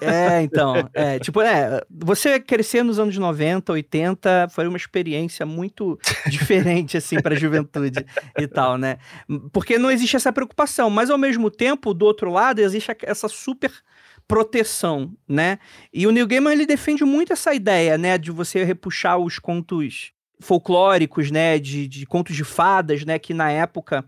É, 0.00 0.42
então, 0.42 0.88
é, 0.92 1.18
tipo, 1.18 1.40
é, 1.40 1.80
você 1.88 2.40
crescer 2.40 2.82
nos 2.82 2.98
anos 2.98 3.16
90, 3.16 3.72
80, 3.72 4.48
foi 4.50 4.66
uma 4.66 4.76
experiência 4.76 5.46
muito 5.46 5.98
diferente, 6.28 6.96
assim, 6.96 7.20
para 7.20 7.34
a 7.34 7.38
juventude 7.38 8.04
e 8.38 8.46
tal, 8.46 8.76
né? 8.76 8.98
Porque 9.52 9.78
não 9.78 9.90
existe 9.90 10.16
essa 10.16 10.32
preocupação, 10.32 10.90
mas 10.90 11.08
ao 11.08 11.18
mesmo 11.18 11.50
tempo, 11.50 11.94
do 11.94 12.04
outro 12.04 12.30
lado, 12.30 12.60
existe 12.60 12.90
essa 13.02 13.28
super 13.28 13.70
proteção, 14.26 15.12
né? 15.28 15.58
E 15.92 16.06
o 16.06 16.10
Neil 16.10 16.26
Gaiman, 16.26 16.52
ele 16.52 16.66
defende 16.66 17.04
muito 17.04 17.32
essa 17.32 17.54
ideia, 17.54 17.96
né, 17.96 18.18
de 18.18 18.30
você 18.30 18.64
repuxar 18.64 19.18
os 19.18 19.38
contos 19.38 20.12
folclóricos, 20.40 21.30
né, 21.30 21.58
de, 21.58 21.88
de 21.88 22.06
contos 22.06 22.36
de 22.36 22.44
fadas, 22.44 23.04
né, 23.04 23.18
que 23.18 23.32
na 23.32 23.50
época, 23.50 24.04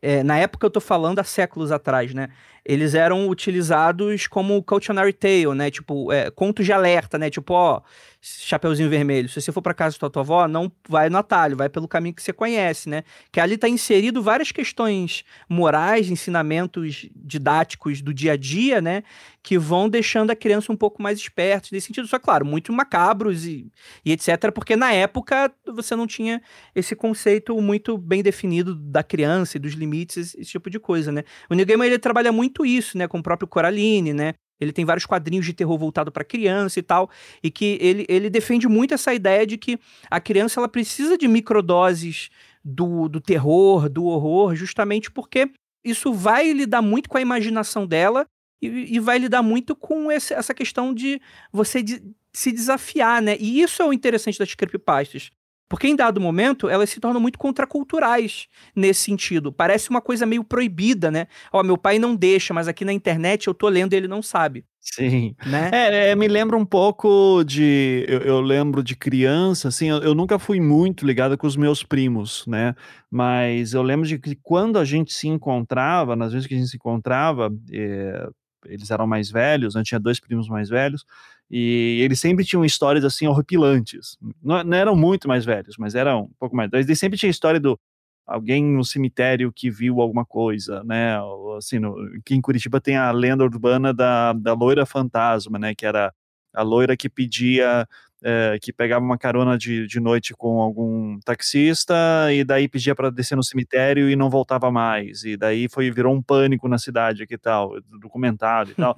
é, 0.00 0.22
na 0.22 0.38
época 0.38 0.66
eu 0.66 0.70
tô 0.70 0.80
falando 0.80 1.18
há 1.18 1.24
séculos 1.24 1.72
atrás, 1.72 2.14
né, 2.14 2.28
eles 2.64 2.94
eram 2.94 3.28
utilizados 3.28 4.26
como 4.26 4.62
cautionary 4.62 5.12
tale, 5.12 5.54
né, 5.54 5.70
tipo, 5.70 6.12
é, 6.12 6.30
contos 6.30 6.64
de 6.64 6.72
alerta, 6.72 7.18
né, 7.18 7.30
tipo, 7.30 7.52
ó, 7.54 7.82
Chapeuzinho 8.24 8.88
Vermelho, 8.88 9.28
se 9.28 9.40
você 9.40 9.50
for 9.50 9.60
para 9.60 9.74
casa 9.74 9.98
da 9.98 10.08
tua 10.08 10.22
avó, 10.22 10.46
não 10.46 10.70
vai 10.88 11.10
no 11.10 11.18
atalho, 11.18 11.56
vai 11.56 11.68
pelo 11.68 11.88
caminho 11.88 12.14
que 12.14 12.22
você 12.22 12.32
conhece, 12.32 12.88
né? 12.88 13.02
Que 13.32 13.40
ali 13.40 13.56
está 13.56 13.68
inserido 13.68 14.22
várias 14.22 14.52
questões 14.52 15.24
morais, 15.48 16.08
ensinamentos 16.08 17.08
didáticos 17.16 18.00
do 18.00 18.14
dia 18.14 18.34
a 18.34 18.36
dia, 18.36 18.80
né? 18.80 19.02
Que 19.42 19.58
vão 19.58 19.88
deixando 19.88 20.30
a 20.30 20.36
criança 20.36 20.70
um 20.70 20.76
pouco 20.76 21.02
mais 21.02 21.18
esperta 21.18 21.70
nesse 21.72 21.88
sentido. 21.88 22.06
Só, 22.06 22.16
claro, 22.16 22.46
muito 22.46 22.72
macabros 22.72 23.44
e, 23.44 23.66
e 24.04 24.12
etc. 24.12 24.52
Porque 24.54 24.76
na 24.76 24.92
época 24.92 25.52
você 25.66 25.96
não 25.96 26.06
tinha 26.06 26.40
esse 26.76 26.94
conceito 26.94 27.60
muito 27.60 27.98
bem 27.98 28.22
definido 28.22 28.72
da 28.76 29.02
criança 29.02 29.56
e 29.56 29.60
dos 29.60 29.72
limites, 29.72 30.16
esse, 30.16 30.40
esse 30.40 30.50
tipo 30.52 30.70
de 30.70 30.78
coisa, 30.78 31.10
né? 31.10 31.24
O 31.50 31.54
Neil 31.54 31.66
Gaiman, 31.66 31.86
ele 31.86 31.98
trabalha 31.98 32.30
muito 32.30 32.51
isso, 32.64 32.98
né? 32.98 33.08
Com 33.08 33.18
o 33.18 33.22
próprio 33.22 33.48
Coraline, 33.48 34.12
né? 34.12 34.34
Ele 34.60 34.72
tem 34.72 34.84
vários 34.84 35.06
quadrinhos 35.06 35.44
de 35.44 35.52
terror 35.52 35.76
voltado 35.76 36.12
para 36.12 36.24
criança 36.24 36.78
e 36.78 36.82
tal, 36.82 37.10
e 37.42 37.50
que 37.50 37.78
ele, 37.80 38.06
ele 38.08 38.30
defende 38.30 38.68
muito 38.68 38.94
essa 38.94 39.12
ideia 39.12 39.44
de 39.44 39.58
que 39.58 39.78
a 40.08 40.20
criança 40.20 40.60
ela 40.60 40.68
precisa 40.68 41.18
de 41.18 41.26
microdoses 41.26 42.30
do, 42.64 43.08
do 43.08 43.20
terror, 43.20 43.88
do 43.88 44.04
horror, 44.04 44.54
justamente 44.54 45.10
porque 45.10 45.50
isso 45.84 46.12
vai 46.12 46.52
lidar 46.52 46.80
muito 46.80 47.08
com 47.08 47.18
a 47.18 47.20
imaginação 47.20 47.86
dela 47.86 48.24
e, 48.60 48.94
e 48.94 49.00
vai 49.00 49.18
lidar 49.18 49.42
muito 49.42 49.74
com 49.74 50.12
esse, 50.12 50.32
essa 50.32 50.54
questão 50.54 50.94
de 50.94 51.20
você 51.52 51.82
de, 51.82 52.00
se 52.32 52.52
desafiar, 52.52 53.20
né? 53.20 53.36
E 53.40 53.60
isso 53.60 53.82
é 53.82 53.84
o 53.84 53.92
interessante 53.92 54.38
das 54.38 54.54
creepypastas. 54.54 55.30
Porque 55.68 55.88
em 55.88 55.96
dado 55.96 56.20
momento 56.20 56.68
elas 56.68 56.90
se 56.90 57.00
tornam 57.00 57.20
muito 57.20 57.38
contraculturais 57.38 58.46
nesse 58.76 59.00
sentido. 59.00 59.52
Parece 59.52 59.90
uma 59.90 60.00
coisa 60.00 60.26
meio 60.26 60.44
proibida, 60.44 61.10
né? 61.10 61.26
Ó, 61.52 61.62
meu 61.62 61.78
pai 61.78 61.98
não 61.98 62.14
deixa, 62.14 62.52
mas 62.52 62.68
aqui 62.68 62.84
na 62.84 62.92
internet 62.92 63.46
eu 63.46 63.54
tô 63.54 63.68
lendo 63.68 63.92
e 63.94 63.96
ele 63.96 64.08
não 64.08 64.22
sabe. 64.22 64.64
Sim. 64.82 65.36
Né? 65.46 65.70
É, 65.72 66.10
é 66.10 66.16
me 66.16 66.26
lembra 66.26 66.56
um 66.56 66.64
pouco 66.64 67.44
de. 67.44 68.04
Eu, 68.08 68.20
eu 68.22 68.40
lembro 68.40 68.82
de 68.82 68.96
criança, 68.96 69.68
assim, 69.68 69.88
eu, 69.88 69.98
eu, 69.98 70.14
nunca 70.14 70.40
fui 70.40 70.60
muito 70.60 71.06
ligado 71.06 71.38
com 71.38 71.46
os 71.46 71.56
meus 71.56 71.84
primos, 71.84 72.44
né? 72.48 72.74
Mas 73.08 73.74
eu 73.74 73.82
lembro 73.82 74.06
de 74.06 74.18
que 74.18 74.34
quando 74.42 74.78
a 74.78 74.84
gente 74.84 75.12
se 75.12 75.28
encontrava, 75.28 76.16
nas 76.16 76.32
vezes 76.32 76.48
que 76.48 76.54
a 76.54 76.58
gente 76.58 76.68
se 76.68 76.76
encontrava, 76.76 77.48
é, 77.72 78.28
eles 78.66 78.90
eram 78.90 79.06
mais 79.06 79.30
velhos, 79.30 79.74
né? 79.74 79.82
tinha 79.84 80.00
dois 80.00 80.20
primos 80.20 80.48
mais 80.48 80.68
velhos, 80.68 81.04
e 81.52 82.00
eles 82.00 82.18
sempre 82.18 82.46
tinham 82.46 82.64
histórias 82.64 83.04
assim 83.04 83.26
horripilantes. 83.26 84.16
Não, 84.42 84.64
não, 84.64 84.76
eram 84.76 84.96
muito 84.96 85.28
mais 85.28 85.44
velhos, 85.44 85.76
mas 85.78 85.94
eram 85.94 86.22
um 86.22 86.30
pouco 86.40 86.56
mais. 86.56 86.72
Eles 86.72 86.98
sempre 86.98 87.18
tinham 87.18 87.30
história 87.30 87.60
do 87.60 87.78
alguém 88.26 88.64
no 88.64 88.82
cemitério 88.82 89.52
que 89.52 89.70
viu 89.70 90.00
alguma 90.00 90.24
coisa, 90.24 90.82
né? 90.84 91.18
Assim, 91.58 91.78
no, 91.78 91.94
aqui 92.18 92.34
em 92.34 92.40
Curitiba 92.40 92.80
tem 92.80 92.96
a 92.96 93.10
lenda 93.12 93.44
urbana 93.44 93.92
da, 93.92 94.32
da 94.32 94.54
loira 94.54 94.86
fantasma, 94.86 95.58
né? 95.58 95.74
Que 95.74 95.84
era 95.84 96.14
a 96.54 96.62
loira 96.62 96.96
que 96.96 97.08
pedia 97.10 97.86
é, 98.22 98.58
que 98.60 98.72
pegava 98.72 99.04
uma 99.04 99.18
carona 99.18 99.58
de, 99.58 99.86
de 99.86 99.98
noite 99.98 100.32
com 100.34 100.60
algum 100.60 101.18
taxista 101.20 101.94
e 102.32 102.44
daí 102.44 102.68
pedia 102.68 102.94
para 102.94 103.10
descer 103.10 103.36
no 103.36 103.42
cemitério 103.42 104.08
e 104.08 104.14
não 104.14 104.30
voltava 104.30 104.70
mais. 104.70 105.24
E 105.24 105.36
daí 105.36 105.68
foi 105.68 105.90
virou 105.90 106.14
um 106.14 106.22
pânico 106.22 106.68
na 106.68 106.78
cidade 106.78 107.24
aqui 107.24 107.34
e 107.34 107.38
tal, 107.38 107.74
documentado 108.00 108.70
e 108.70 108.74
tal. 108.74 108.94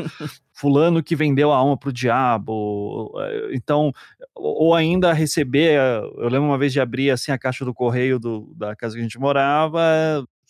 Fulano 0.53 1.03
que 1.03 1.17
vendeu 1.17 1.53
a 1.53 1.57
alma 1.57 1.77
pro 1.77 1.93
diabo. 1.93 3.13
Eh, 3.19 3.51
então, 3.55 3.93
ou 4.35 4.75
ainda 4.75 5.13
receber, 5.13 5.79
eu 6.17 6.29
lembro 6.29 6.49
uma 6.49 6.59
vez 6.59 6.73
de 6.73 6.81
abrir 6.81 7.11
assim 7.11 7.33
a 7.33 7.39
caixa 7.39 7.65
do 7.65 7.75
correio 7.75 8.19
do, 8.19 8.53
da 8.57 8.77
casa 8.77 8.95
que 8.95 9.01
a 9.01 9.03
gente 9.03 9.19
morava, 9.19 9.81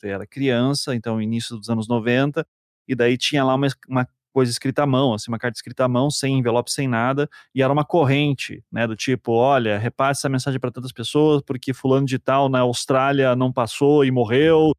eu 0.02 0.11
era 0.11 0.26
criança, 0.26 0.95
então 0.95 1.23
início 1.23 1.57
dos 1.57 1.71
anos 1.71 1.88
90, 1.88 2.47
e 2.87 2.95
daí 2.95 3.16
tinha 3.16 3.43
lá 3.43 3.54
uma, 3.54 3.69
uma 3.88 4.09
coisa 4.35 4.50
escrita 4.50 4.83
à 4.83 4.87
mão, 4.87 5.14
assim, 5.14 5.31
uma 5.31 5.38
carta 5.38 5.57
escrita 5.57 5.85
à 5.85 5.88
mão, 5.88 6.11
sem 6.11 6.37
envelope, 6.37 6.71
sem 6.71 6.88
nada, 6.88 7.31
e 7.55 7.62
era 7.62 7.73
uma 7.73 7.85
corrente, 7.85 8.62
né, 8.71 8.85
do 8.85 8.97
tipo, 8.97 9.33
olha, 9.33 9.79
repasse 9.79 10.21
essa 10.21 10.29
mensagem 10.29 10.59
para 10.59 10.73
tantas 10.73 10.91
pessoas, 10.91 11.41
porque 11.41 11.73
fulano 11.73 12.05
de 12.05 12.19
tal 12.19 12.49
na 12.49 12.61
Austrália 12.61 13.37
não 13.37 13.53
passou 13.53 14.05
e 14.05 14.11
morreu. 14.11 14.73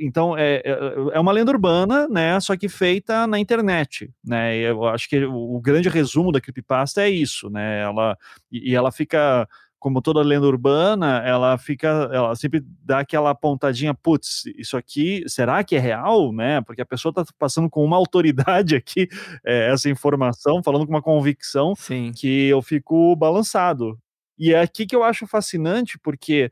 Então, 0.00 0.36
é, 0.36 0.62
é, 0.64 0.72
é 1.12 1.20
uma 1.20 1.30
lenda 1.30 1.52
urbana, 1.52 2.08
né, 2.08 2.40
só 2.40 2.56
que 2.56 2.70
feita 2.70 3.26
na 3.26 3.38
internet, 3.38 4.10
né, 4.24 4.56
eu 4.56 4.86
acho 4.86 5.08
que 5.10 5.24
o, 5.26 5.60
grande 5.60 5.90
resumo 5.90 6.32
da 6.32 6.40
creepypasta 6.40 7.02
é 7.02 7.10
isso, 7.10 7.50
né, 7.50 7.82
ela, 7.82 8.16
e 8.50 8.74
ela 8.74 8.90
fica 8.90 9.46
como 9.80 10.02
toda 10.02 10.20
lenda 10.20 10.46
urbana, 10.46 11.22
ela 11.24 11.56
fica, 11.56 11.88
ela 12.12 12.36
sempre 12.36 12.62
dá 12.84 13.00
aquela 13.00 13.34
pontadinha, 13.34 13.94
putz, 13.94 14.44
isso 14.56 14.76
aqui, 14.76 15.24
será 15.26 15.64
que 15.64 15.74
é 15.74 15.78
real, 15.78 16.32
né? 16.32 16.60
Porque 16.60 16.82
a 16.82 16.86
pessoa 16.86 17.10
está 17.10 17.24
passando 17.38 17.68
com 17.68 17.82
uma 17.82 17.96
autoridade 17.96 18.76
aqui, 18.76 19.08
é, 19.44 19.72
essa 19.72 19.88
informação, 19.88 20.62
falando 20.62 20.86
com 20.86 20.92
uma 20.92 21.02
convicção 21.02 21.74
Sim. 21.74 22.12
que 22.14 22.48
eu 22.48 22.60
fico 22.60 23.16
balançado. 23.16 23.98
E 24.38 24.52
é 24.52 24.60
aqui 24.60 24.86
que 24.86 24.94
eu 24.94 25.02
acho 25.02 25.26
fascinante, 25.26 25.98
porque 25.98 26.50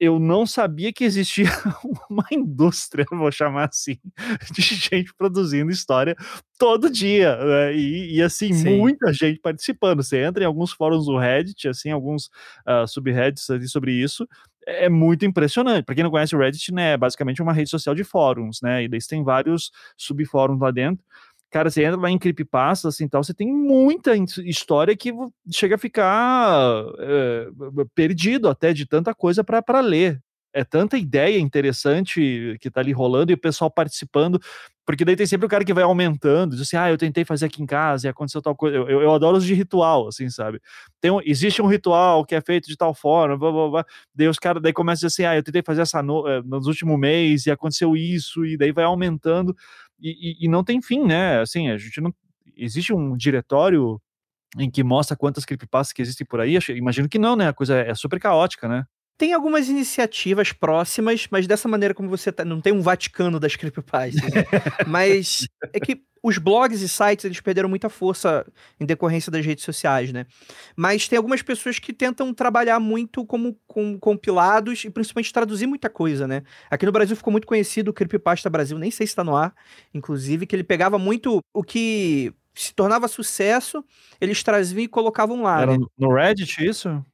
eu 0.00 0.18
não 0.18 0.46
sabia 0.46 0.92
que 0.92 1.04
existia 1.04 1.46
uma 2.08 2.26
indústria, 2.30 3.04
vou 3.10 3.30
chamar 3.32 3.68
assim, 3.68 3.98
de 4.52 4.62
gente 4.62 5.12
produzindo 5.14 5.70
história 5.70 6.16
todo 6.58 6.90
dia, 6.90 7.36
né? 7.36 7.74
e, 7.74 8.16
e, 8.16 8.22
assim, 8.22 8.52
Sim. 8.52 8.78
muita 8.78 9.12
gente 9.12 9.40
participando. 9.40 10.02
Você 10.02 10.22
entra 10.22 10.42
em 10.42 10.46
alguns 10.46 10.72
fóruns 10.72 11.06
do 11.06 11.18
Reddit, 11.18 11.68
assim, 11.68 11.90
alguns 11.90 12.26
uh, 12.66 12.86
subreddits 12.86 13.48
ali 13.50 13.68
sobre 13.68 13.92
isso, 13.92 14.26
é 14.66 14.88
muito 14.88 15.24
impressionante. 15.24 15.84
Para 15.84 15.94
quem 15.94 16.04
não 16.04 16.10
conhece 16.10 16.36
o 16.36 16.38
Reddit, 16.38 16.72
né, 16.72 16.92
é 16.92 16.96
basicamente 16.96 17.40
uma 17.40 17.52
rede 17.52 17.70
social 17.70 17.94
de 17.94 18.04
fóruns, 18.04 18.60
né, 18.62 18.84
e 18.84 18.88
daí 18.88 19.00
tem 19.08 19.24
vários 19.24 19.70
subfóruns 19.96 20.60
lá 20.60 20.70
dentro, 20.70 21.04
cara, 21.50 21.70
você 21.70 21.84
entra 21.84 22.00
lá 22.00 22.10
em 22.10 22.18
creepypasta, 22.18 22.88
assim, 22.88 23.08
tal, 23.08 23.22
você 23.22 23.34
tem 23.34 23.52
muita 23.52 24.12
história 24.44 24.96
que 24.96 25.12
chega 25.50 25.76
a 25.76 25.78
ficar 25.78 26.84
é, 26.98 27.48
perdido 27.94 28.48
até 28.48 28.72
de 28.72 28.86
tanta 28.86 29.14
coisa 29.14 29.42
para 29.42 29.80
ler. 29.80 30.20
É 30.52 30.64
tanta 30.64 30.96
ideia 30.96 31.38
interessante 31.38 32.56
que 32.60 32.70
tá 32.70 32.80
ali 32.80 32.90
rolando 32.90 33.30
e 33.30 33.34
o 33.34 33.38
pessoal 33.38 33.70
participando, 33.70 34.40
porque 34.86 35.04
daí 35.04 35.14
tem 35.14 35.26
sempre 35.26 35.44
o 35.46 35.48
cara 35.48 35.62
que 35.62 35.74
vai 35.74 35.84
aumentando, 35.84 36.52
diz 36.56 36.62
assim, 36.62 36.76
ah, 36.76 36.90
eu 36.90 36.96
tentei 36.96 37.22
fazer 37.22 37.44
aqui 37.46 37.62
em 37.62 37.66
casa 37.66 38.06
e 38.06 38.10
aconteceu 38.10 38.40
tal 38.40 38.56
coisa. 38.56 38.74
Eu, 38.74 38.88
eu, 38.88 39.02
eu 39.02 39.14
adoro 39.14 39.36
os 39.36 39.44
de 39.44 39.52
ritual, 39.52 40.08
assim, 40.08 40.30
sabe? 40.30 40.58
Tem 41.00 41.10
um, 41.10 41.20
existe 41.22 41.60
um 41.60 41.66
ritual 41.66 42.24
que 42.24 42.34
é 42.34 42.40
feito 42.40 42.66
de 42.66 42.76
tal 42.76 42.94
forma, 42.94 43.36
blá, 43.36 43.52
blá, 43.52 43.68
blá. 43.68 43.86
daí 44.14 44.26
os 44.26 44.38
caras 44.38 44.62
daí 44.62 44.72
começam 44.72 45.06
a 45.06 45.08
dizer 45.08 45.22
assim, 45.22 45.30
ah, 45.30 45.36
eu 45.36 45.42
tentei 45.42 45.62
fazer 45.62 45.82
essa 45.82 46.02
no, 46.02 46.26
eh, 46.26 46.42
nos 46.42 46.66
últimos 46.66 46.98
meses 46.98 47.46
e 47.46 47.50
aconteceu 47.50 47.94
isso, 47.94 48.46
e 48.46 48.56
daí 48.56 48.72
vai 48.72 48.84
aumentando 48.84 49.54
e, 50.00 50.42
e, 50.42 50.44
e 50.46 50.48
não 50.48 50.64
tem 50.64 50.80
fim, 50.82 51.04
né? 51.04 51.40
Assim, 51.40 51.70
a 51.70 51.76
gente 51.78 52.00
não. 52.00 52.14
Existe 52.56 52.92
um 52.92 53.16
diretório 53.16 54.00
em 54.58 54.70
que 54.70 54.82
mostra 54.82 55.16
quantas 55.16 55.44
creepypastas 55.44 55.92
que 55.92 56.02
existem 56.02 56.26
por 56.26 56.40
aí? 56.40 56.58
Imagino 56.70 57.08
que 57.08 57.18
não, 57.18 57.36
né? 57.36 57.48
A 57.48 57.52
coisa 57.52 57.78
é 57.78 57.94
super 57.94 58.18
caótica, 58.20 58.68
né? 58.68 58.84
Tem 59.18 59.34
algumas 59.34 59.68
iniciativas 59.68 60.52
próximas, 60.52 61.26
mas 61.28 61.46
dessa 61.46 61.68
maneira 61.68 61.92
como 61.92 62.08
você 62.08 62.30
tá, 62.30 62.44
não 62.44 62.60
tem 62.60 62.72
um 62.72 62.80
Vaticano 62.80 63.40
das 63.40 63.56
creepypastas, 63.56 64.22
né? 64.22 64.44
mas 64.86 65.48
é 65.72 65.80
que 65.80 66.00
os 66.22 66.38
blogs 66.38 66.82
e 66.82 66.88
sites 66.88 67.24
eles 67.24 67.40
perderam 67.40 67.68
muita 67.68 67.88
força 67.88 68.46
em 68.78 68.86
decorrência 68.86 69.30
das 69.30 69.44
redes 69.44 69.64
sociais, 69.64 70.12
né? 70.12 70.24
Mas 70.76 71.08
tem 71.08 71.16
algumas 71.16 71.42
pessoas 71.42 71.78
que 71.78 71.92
tentam 71.92 72.32
trabalhar 72.32 72.78
muito 72.78 73.24
como 73.26 73.58
com 73.66 73.98
compilados 73.98 74.84
e 74.84 74.90
principalmente 74.90 75.32
traduzir 75.32 75.66
muita 75.66 75.90
coisa, 75.90 76.28
né? 76.28 76.42
Aqui 76.70 76.86
no 76.86 76.92
Brasil 76.92 77.16
ficou 77.16 77.32
muito 77.32 77.46
conhecido 77.46 77.90
o 77.90 77.94
Creepypasta 77.94 78.48
Brasil, 78.48 78.78
nem 78.78 78.90
sei 78.90 79.06
se 79.06 79.12
está 79.12 79.24
no 79.24 79.34
ar, 79.34 79.52
inclusive, 79.92 80.46
que 80.46 80.54
ele 80.54 80.64
pegava 80.64 80.98
muito 80.98 81.40
o 81.52 81.64
que 81.64 82.32
se 82.54 82.74
tornava 82.74 83.06
sucesso, 83.06 83.84
eles 84.20 84.42
traziam 84.42 84.80
e 84.80 84.88
colocavam 84.88 85.42
lá. 85.42 85.62
Era 85.62 85.78
né? 85.78 85.86
no 85.96 86.12
Reddit 86.12 86.64
isso? 86.64 87.04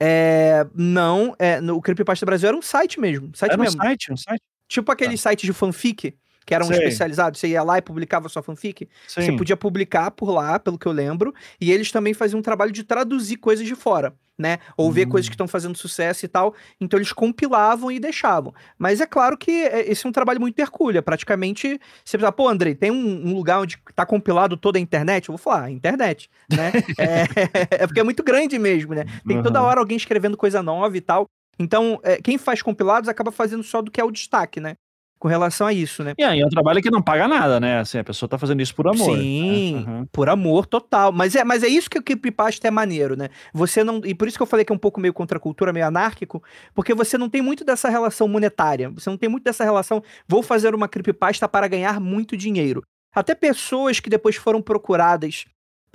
É, 0.00 0.66
não, 0.74 1.34
é, 1.38 1.60
no, 1.60 1.76
o 1.76 1.82
Creepypasta 1.82 2.26
Brasil 2.26 2.48
era 2.48 2.56
um 2.56 2.62
site 2.62 3.00
mesmo. 3.00 3.30
Site 3.34 3.52
era 3.52 3.62
mesmo. 3.62 3.80
um 3.80 3.84
site, 3.84 4.12
um 4.12 4.16
site. 4.16 4.42
Tipo 4.68 4.92
aquele 4.92 5.14
ah. 5.14 5.18
site 5.18 5.46
de 5.46 5.52
fanfic, 5.52 6.16
que 6.46 6.54
eram 6.54 6.66
Sei. 6.66 6.78
especializados. 6.78 7.40
Você 7.40 7.48
ia 7.48 7.62
lá 7.62 7.76
e 7.76 7.82
publicava 7.82 8.28
sua 8.28 8.42
fanfic. 8.42 8.88
Sim. 9.08 9.22
Você 9.22 9.32
podia 9.32 9.56
publicar 9.56 10.10
por 10.12 10.30
lá, 10.30 10.58
pelo 10.58 10.78
que 10.78 10.86
eu 10.86 10.92
lembro. 10.92 11.34
E 11.60 11.72
eles 11.72 11.90
também 11.90 12.14
faziam 12.14 12.38
um 12.38 12.42
trabalho 12.42 12.72
de 12.72 12.84
traduzir 12.84 13.36
coisas 13.36 13.66
de 13.66 13.74
fora 13.74 14.14
né? 14.38 14.58
Ou 14.76 14.92
ver 14.92 15.06
coisas 15.06 15.28
que 15.28 15.34
estão 15.34 15.48
fazendo 15.48 15.76
sucesso 15.76 16.24
e 16.24 16.28
tal. 16.28 16.54
Então 16.80 16.98
eles 16.98 17.12
compilavam 17.12 17.90
e 17.90 17.98
deixavam. 17.98 18.54
Mas 18.78 19.00
é 19.00 19.06
claro 19.06 19.36
que 19.36 19.50
é, 19.50 19.90
esse 19.90 20.06
é 20.06 20.08
um 20.08 20.12
trabalho 20.12 20.40
muito 20.40 20.58
hercúleo. 20.58 21.02
Praticamente, 21.02 21.80
você 22.04 22.18
pensa, 22.18 22.32
pô, 22.32 22.48
Andrei, 22.48 22.74
tem 22.74 22.90
um, 22.90 23.28
um, 23.28 23.34
lugar 23.34 23.60
onde 23.60 23.78
tá 23.94 24.04
compilado 24.04 24.56
toda 24.56 24.78
a 24.78 24.80
internet? 24.80 25.28
Eu 25.28 25.32
vou 25.34 25.38
falar, 25.38 25.70
internet, 25.70 26.28
né? 26.50 26.72
é, 26.98 27.82
é, 27.82 27.86
porque 27.86 28.00
é 28.00 28.04
muito 28.04 28.22
grande 28.22 28.58
mesmo, 28.58 28.94
né? 28.94 29.04
Tem 29.26 29.42
toda 29.42 29.62
hora 29.62 29.80
alguém 29.80 29.96
escrevendo 29.96 30.36
coisa 30.36 30.62
nova 30.62 30.96
e 30.96 31.00
tal. 31.00 31.26
Então, 31.58 31.98
é, 32.02 32.20
quem 32.20 32.36
faz 32.36 32.60
compilados 32.60 33.08
acaba 33.08 33.32
fazendo 33.32 33.62
só 33.62 33.80
do 33.80 33.90
que 33.90 34.00
é 34.00 34.04
o 34.04 34.10
destaque, 34.10 34.60
né? 34.60 34.76
Com 35.18 35.28
relação 35.28 35.66
a 35.66 35.72
isso, 35.72 36.02
né? 36.02 36.14
E 36.18 36.22
aí 36.22 36.40
é 36.40 36.46
um 36.46 36.50
trabalho 36.50 36.82
que 36.82 36.90
não 36.90 37.02
paga 37.02 37.26
nada, 37.26 37.58
né? 37.58 37.78
Assim, 37.78 37.98
a 37.98 38.04
pessoa 38.04 38.28
tá 38.28 38.38
fazendo 38.38 38.60
isso 38.60 38.74
por 38.74 38.86
amor. 38.86 39.16
Sim, 39.16 39.74
né? 39.74 39.92
uhum. 39.92 40.06
por 40.12 40.28
amor 40.28 40.66
total. 40.66 41.12
Mas 41.12 41.34
é, 41.34 41.44
mas 41.44 41.62
é 41.62 41.68
isso 41.68 41.88
que 41.88 41.98
o 41.98 42.02
creepypasta 42.02 42.68
é 42.68 42.70
maneiro, 42.70 43.16
né? 43.16 43.28
Você 43.52 43.82
não. 43.82 44.00
E 44.04 44.14
por 44.14 44.28
isso 44.28 44.36
que 44.36 44.42
eu 44.42 44.46
falei 44.46 44.64
que 44.64 44.72
é 44.72 44.74
um 44.74 44.78
pouco 44.78 45.00
meio 45.00 45.14
contra 45.14 45.38
a 45.38 45.40
cultura, 45.40 45.72
meio 45.72 45.86
anárquico, 45.86 46.42
porque 46.74 46.94
você 46.94 47.16
não 47.16 47.28
tem 47.28 47.40
muito 47.40 47.64
dessa 47.64 47.88
relação 47.88 48.28
monetária. 48.28 48.90
Você 48.90 49.08
não 49.08 49.16
tem 49.16 49.28
muito 49.28 49.44
dessa 49.44 49.64
relação, 49.64 50.02
vou 50.28 50.42
fazer 50.42 50.74
uma 50.74 50.88
creepypasta 50.88 51.48
para 51.48 51.66
ganhar 51.68 52.00
muito 52.00 52.36
dinheiro. 52.36 52.82
Até 53.14 53.34
pessoas 53.34 53.98
que 53.98 54.10
depois 54.10 54.36
foram 54.36 54.60
procuradas 54.60 55.46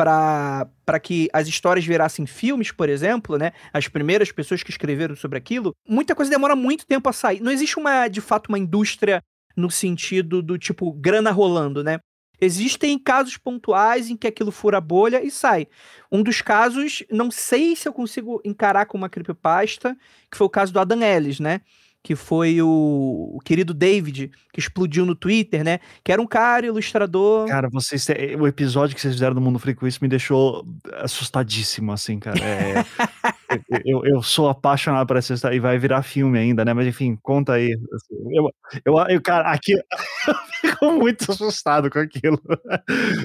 para 0.03 1.00
que 1.00 1.29
as 1.31 1.48
histórias 1.48 1.86
virassem 1.86 2.25
filmes, 2.25 2.72
por 2.72 2.89
exemplo, 2.89 3.38
né? 3.38 3.51
As 3.72 3.88
primeiras 3.88 4.31
pessoas 4.31 4.63
que 4.63 4.72
escreveram 4.72 5.15
sobre 5.15 5.38
aquilo, 5.38 5.75
muita 5.88 6.15
coisa 6.15 6.31
demora 6.31 6.55
muito 6.55 6.86
tempo 6.88 7.08
a 7.08 7.13
sair. 7.13 7.39
Não 7.39 7.51
existe 7.51 7.77
uma, 7.77 8.08
de 8.08 8.20
fato, 8.20 8.48
uma 8.48 8.58
indústria 8.58 9.22
no 9.55 9.70
sentido 9.70 10.41
do 10.41 10.58
tipo 10.58 10.91
grana 10.91 11.31
rolando, 11.31 11.84
né? 11.84 12.00
Existem 12.39 12.98
casos 12.98 13.38
pontuais 13.38 14.10
em 14.10 14.17
que 14.17 14.25
aquilo 14.25 14.51
fura 14.51 14.81
bolha 14.81 15.24
e 15.24 15.29
sai. 15.29 15.67
Um 16.12 16.24
dos 16.24 16.41
casos, 16.41 17.03
não 17.12 17.29
sei 17.29 17.75
se 17.75 17.88
eu 17.88 17.93
consigo 17.93 18.41
encarar 18.43 18.88
com 18.88 18.98
uma 18.98 19.10
creepypasta, 19.10 19.96
que 20.31 20.38
foi 20.38 20.48
o 20.48 20.50
caso 20.50 20.74
do 20.74 20.79
Adam 20.79 21.03
Ellis, 21.03 21.39
né? 21.39 21.62
Que 22.03 22.15
foi 22.15 22.62
o, 22.62 23.31
o, 23.36 23.39
querido 23.43 23.74
David, 23.74 24.31
que 24.51 24.60
explodiu 24.60 25.05
no 25.05 25.15
Twitter, 25.15 25.63
né? 25.63 25.79
Que 26.03 26.12
era 26.12 26.22
um 26.22 26.27
cara 26.27 26.65
ilustrador. 26.65 27.48
Cara, 27.48 27.70
vocês. 27.70 28.08
O 28.39 28.48
episódio 28.48 28.96
que 28.96 29.01
vocês 29.01 29.13
fizeram 29.13 29.36
do 29.36 29.41
Mundo 29.41 29.60
Frequência 29.60 30.00
me 30.01 30.08
deixou 30.08 30.65
assustadíssimo, 30.96 31.91
assim, 31.91 32.20
cara. 32.20 32.39
É, 32.39 32.86
eu, 33.86 34.05
eu 34.05 34.22
sou 34.22 34.50
apaixonado 34.50 35.08
por 35.08 35.17
essa 35.17 35.34
história 35.34 35.55
e 35.55 35.60
vai 35.60 35.77
virar 35.77 36.03
filme 36.03 36.38
ainda, 36.38 36.63
né? 36.63 36.74
Mas 36.74 36.88
enfim, 36.88 37.17
conta 37.22 37.53
aí. 37.53 37.77
Assim, 37.93 38.15
eu, 38.31 38.50
eu, 38.86 38.98
eu 39.10 39.22
cara, 39.22 39.51
aqui. 39.51 39.74
eu 40.27 40.36
fico 40.62 40.91
muito 40.91 41.31
assustado 41.31 41.89
com 41.89 42.00
aquilo. 42.00 42.41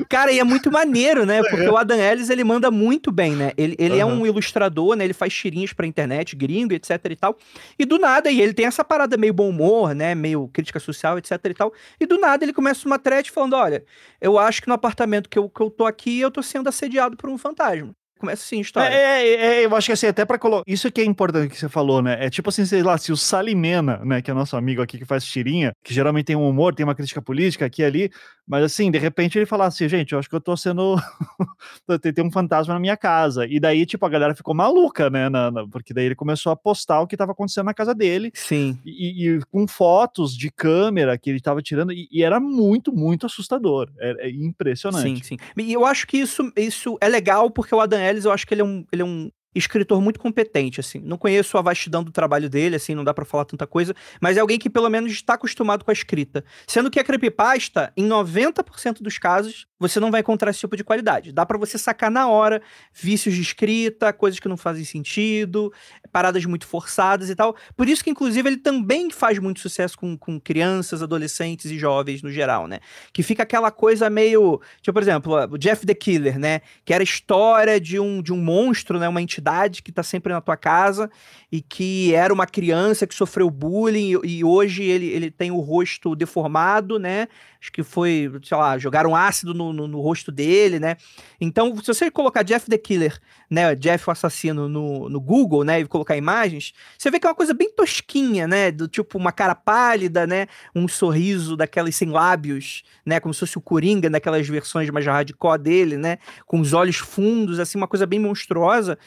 Cara, 0.08 0.32
e 0.32 0.38
é 0.38 0.44
muito 0.44 0.70
maneiro, 0.70 1.24
né? 1.24 1.42
Porque 1.48 1.68
o 1.68 1.76
Adam 1.76 1.98
Ellis, 1.98 2.30
ele 2.30 2.44
manda 2.44 2.70
muito 2.70 3.12
bem, 3.12 3.34
né? 3.34 3.52
Ele, 3.56 3.76
ele 3.78 3.94
uhum. 3.94 4.00
é 4.00 4.04
um 4.04 4.26
ilustrador, 4.26 4.96
né? 4.96 5.04
Ele 5.04 5.14
faz 5.14 5.32
tirinhas 5.32 5.72
pra 5.72 5.86
internet, 5.86 6.34
gringo, 6.34 6.74
etc 6.74 7.00
e 7.10 7.16
tal. 7.16 7.36
E 7.78 7.84
do 7.84 7.98
nada, 7.98 8.30
e 8.30 8.40
ele 8.40 8.54
tem 8.54 8.66
essa 8.66 8.84
parada 8.84 9.16
meio 9.16 9.34
bom 9.34 9.48
humor, 9.48 9.94
né? 9.94 10.14
Meio 10.14 10.48
crítica 10.48 10.80
social, 10.80 11.18
etc 11.18 11.32
e 11.44 11.54
tal. 11.54 11.72
E 12.00 12.06
do 12.06 12.18
nada 12.18 12.44
ele 12.44 12.52
começa 12.52 12.86
uma 12.86 12.98
thread 12.98 13.30
falando: 13.30 13.54
olha, 13.54 13.84
eu 14.20 14.38
acho 14.38 14.62
que 14.62 14.68
no 14.68 14.74
apartamento 14.74 15.28
que 15.28 15.38
eu, 15.38 15.48
que 15.48 15.60
eu 15.60 15.70
tô 15.70 15.86
aqui, 15.86 16.20
eu 16.20 16.30
tô 16.30 16.42
sendo 16.42 16.68
assediado 16.68 17.16
por 17.16 17.30
um 17.30 17.38
fantasma. 17.38 17.94
Começa 18.18 18.42
assim 18.42 18.58
a 18.58 18.60
história. 18.60 18.94
É, 18.94 19.28
é, 19.28 19.34
é, 19.34 19.64
eu 19.66 19.76
acho 19.76 19.86
que 19.86 19.92
assim, 19.92 20.06
até 20.06 20.24
pra 20.24 20.38
colocar. 20.38 20.64
Isso 20.66 20.90
que 20.90 21.00
é 21.00 21.04
importante 21.04 21.50
que 21.50 21.58
você 21.58 21.68
falou, 21.68 22.00
né? 22.00 22.16
É 22.18 22.30
tipo 22.30 22.48
assim, 22.48 22.64
sei 22.64 22.82
lá, 22.82 22.96
se 22.96 23.12
o 23.12 23.16
Salimena, 23.16 24.00
né, 24.04 24.22
que 24.22 24.30
é 24.30 24.34
nosso 24.34 24.56
amigo 24.56 24.80
aqui 24.80 24.96
que 24.98 25.04
faz 25.04 25.24
tirinha, 25.24 25.72
que 25.84 25.92
geralmente 25.92 26.26
tem 26.26 26.36
um 26.36 26.48
humor, 26.48 26.74
tem 26.74 26.84
uma 26.84 26.94
crítica 26.94 27.20
política 27.20 27.66
aqui 27.66 27.82
e 27.82 27.84
ali, 27.84 28.10
mas 28.46 28.62
assim, 28.62 28.90
de 28.90 28.98
repente 28.98 29.36
ele 29.36 29.44
fala 29.44 29.66
assim, 29.66 29.88
gente, 29.88 30.12
eu 30.12 30.18
acho 30.18 30.28
que 30.28 30.34
eu 30.34 30.40
tô 30.40 30.56
sendo. 30.56 30.96
tem 32.14 32.24
um 32.24 32.30
fantasma 32.30 32.74
na 32.74 32.80
minha 32.80 32.96
casa. 32.96 33.44
E 33.46 33.58
daí, 33.58 33.84
tipo, 33.84 34.06
a 34.06 34.08
galera 34.08 34.34
ficou 34.34 34.54
maluca, 34.54 35.10
né? 35.10 35.28
Na, 35.28 35.50
na... 35.50 35.66
porque 35.66 35.92
daí 35.92 36.06
ele 36.06 36.14
começou 36.14 36.52
a 36.52 36.56
postar 36.56 37.00
o 37.00 37.06
que 37.06 37.16
tava 37.16 37.32
acontecendo 37.32 37.66
na 37.66 37.74
casa 37.74 37.94
dele. 37.94 38.30
Sim. 38.34 38.78
E, 38.84 39.28
e 39.28 39.40
com 39.50 39.66
fotos 39.66 40.36
de 40.36 40.50
câmera 40.50 41.18
que 41.18 41.28
ele 41.28 41.40
tava 41.40 41.60
tirando, 41.60 41.92
e, 41.92 42.08
e 42.10 42.22
era 42.22 42.38
muito, 42.38 42.92
muito 42.92 43.26
assustador. 43.26 43.90
É, 43.98 44.28
é, 44.28 44.30
impressionante. 44.30 45.24
Sim, 45.24 45.36
sim. 45.36 45.62
E 45.62 45.72
eu 45.72 45.84
acho 45.84 46.06
que 46.06 46.16
isso, 46.16 46.52
isso 46.56 46.96
é 47.00 47.08
legal 47.08 47.50
porque 47.50 47.74
o 47.74 47.80
Adam 47.80 47.98
Ellis, 48.08 48.24
eu 48.24 48.32
acho 48.32 48.46
que 48.46 48.54
ele 48.54 48.62
é 48.62 48.64
um, 48.64 48.84
ele 48.92 49.02
é 49.02 49.04
um 49.04 49.30
escritor 49.58 50.00
muito 50.00 50.20
competente, 50.20 50.80
assim. 50.80 51.00
Não 51.00 51.16
conheço 51.16 51.56
a 51.56 51.62
vastidão 51.62 52.04
do 52.04 52.12
trabalho 52.12 52.48
dele, 52.48 52.76
assim, 52.76 52.94
não 52.94 53.04
dá 53.04 53.14
para 53.14 53.24
falar 53.24 53.44
tanta 53.44 53.66
coisa, 53.66 53.94
mas 54.20 54.36
é 54.36 54.40
alguém 54.40 54.58
que 54.58 54.68
pelo 54.68 54.88
menos 54.90 55.12
está 55.12 55.34
acostumado 55.34 55.84
com 55.84 55.90
a 55.90 55.94
escrita. 55.94 56.44
Sendo 56.66 56.90
que 56.90 57.00
a 57.00 57.04
creepypasta, 57.04 57.92
em 57.96 58.06
90% 58.06 59.00
dos 59.00 59.18
casos, 59.18 59.66
você 59.78 60.00
não 60.00 60.10
vai 60.10 60.20
encontrar 60.20 60.50
esse 60.50 60.60
tipo 60.60 60.76
de 60.76 60.84
qualidade. 60.84 61.32
Dá 61.32 61.44
para 61.44 61.58
você 61.58 61.76
sacar 61.76 62.10
na 62.10 62.28
hora 62.28 62.62
vícios 62.92 63.34
de 63.34 63.42
escrita, 63.42 64.12
coisas 64.12 64.40
que 64.40 64.48
não 64.48 64.56
fazem 64.56 64.84
sentido, 64.84 65.72
paradas 66.10 66.44
muito 66.44 66.66
forçadas 66.66 67.28
e 67.28 67.34
tal. 67.34 67.54
Por 67.76 67.88
isso 67.88 68.02
que, 68.02 68.10
inclusive, 68.10 68.48
ele 68.48 68.56
também 68.56 69.10
faz 69.10 69.38
muito 69.38 69.60
sucesso 69.60 69.98
com, 69.98 70.16
com 70.16 70.40
crianças, 70.40 71.02
adolescentes 71.02 71.70
e 71.70 71.78
jovens 71.78 72.22
no 72.22 72.30
geral, 72.30 72.66
né? 72.66 72.80
Que 73.12 73.22
fica 73.22 73.42
aquela 73.42 73.70
coisa 73.70 74.08
meio. 74.08 74.60
Tipo, 74.80 74.94
por 74.94 75.02
exemplo, 75.02 75.34
o 75.50 75.58
Jeff 75.58 75.84
the 75.84 75.94
Killer, 75.94 76.38
né? 76.38 76.60
Que 76.84 76.94
era 76.94 77.02
a 77.02 77.04
história 77.04 77.80
de 77.80 78.00
um, 78.00 78.22
de 78.22 78.32
um 78.32 78.38
monstro, 78.38 78.98
né? 78.98 79.08
Uma 79.08 79.22
entidade 79.22 79.82
que 79.82 79.92
tá 79.92 80.02
sempre 80.02 80.32
na 80.32 80.40
tua 80.40 80.56
casa 80.56 81.10
e 81.52 81.60
que 81.60 82.14
era 82.14 82.32
uma 82.32 82.46
criança 82.46 83.06
que 83.06 83.14
sofreu 83.14 83.50
bullying 83.50 84.18
e, 84.24 84.38
e 84.38 84.44
hoje 84.44 84.82
ele, 84.84 85.06
ele 85.06 85.30
tem 85.30 85.50
o 85.50 85.60
rosto 85.60 86.14
deformado, 86.16 86.98
né? 86.98 87.28
Acho 87.60 87.72
que 87.72 87.82
foi, 87.82 88.30
sei 88.44 88.56
lá, 88.56 88.78
jogaram 88.78 89.16
ácido 89.16 89.52
no, 89.52 89.65
no, 89.72 89.86
no, 89.86 90.00
rosto 90.00 90.32
dele, 90.32 90.78
né? 90.78 90.96
Então, 91.40 91.76
se 91.76 91.86
você 91.86 92.10
colocar 92.10 92.42
Jeff 92.42 92.68
the 92.68 92.78
Killer, 92.78 93.18
né? 93.50 93.74
Jeff 93.74 94.08
o 94.08 94.10
assassino 94.12 94.68
no, 94.68 95.08
no 95.08 95.20
Google, 95.20 95.64
né? 95.64 95.80
E 95.80 95.86
colocar 95.86 96.16
imagens, 96.16 96.72
você 96.98 97.10
vê 97.10 97.18
que 97.18 97.26
é 97.26 97.30
uma 97.30 97.36
coisa 97.36 97.54
bem 97.54 97.70
tosquinha, 97.70 98.46
né? 98.46 98.70
Do 98.70 98.88
tipo 98.88 99.18
uma 99.18 99.32
cara 99.32 99.54
pálida, 99.54 100.26
né? 100.26 100.46
Um 100.74 100.88
sorriso 100.88 101.56
daquelas 101.56 101.94
sem 101.96 102.10
lábios, 102.10 102.82
né? 103.04 103.20
Como 103.20 103.32
se 103.32 103.40
fosse 103.40 103.58
o 103.58 103.60
Coringa 103.60 104.10
naquelas 104.10 104.48
versões 104.48 104.90
mais 104.90 105.06
hardcore 105.06 105.60
dele, 105.60 105.96
né? 105.96 106.18
Com 106.46 106.60
os 106.60 106.72
olhos 106.72 106.96
fundos, 106.96 107.58
assim, 107.58 107.78
uma 107.78 107.88
coisa 107.88 108.06
bem 108.06 108.18
monstruosa. 108.18 108.98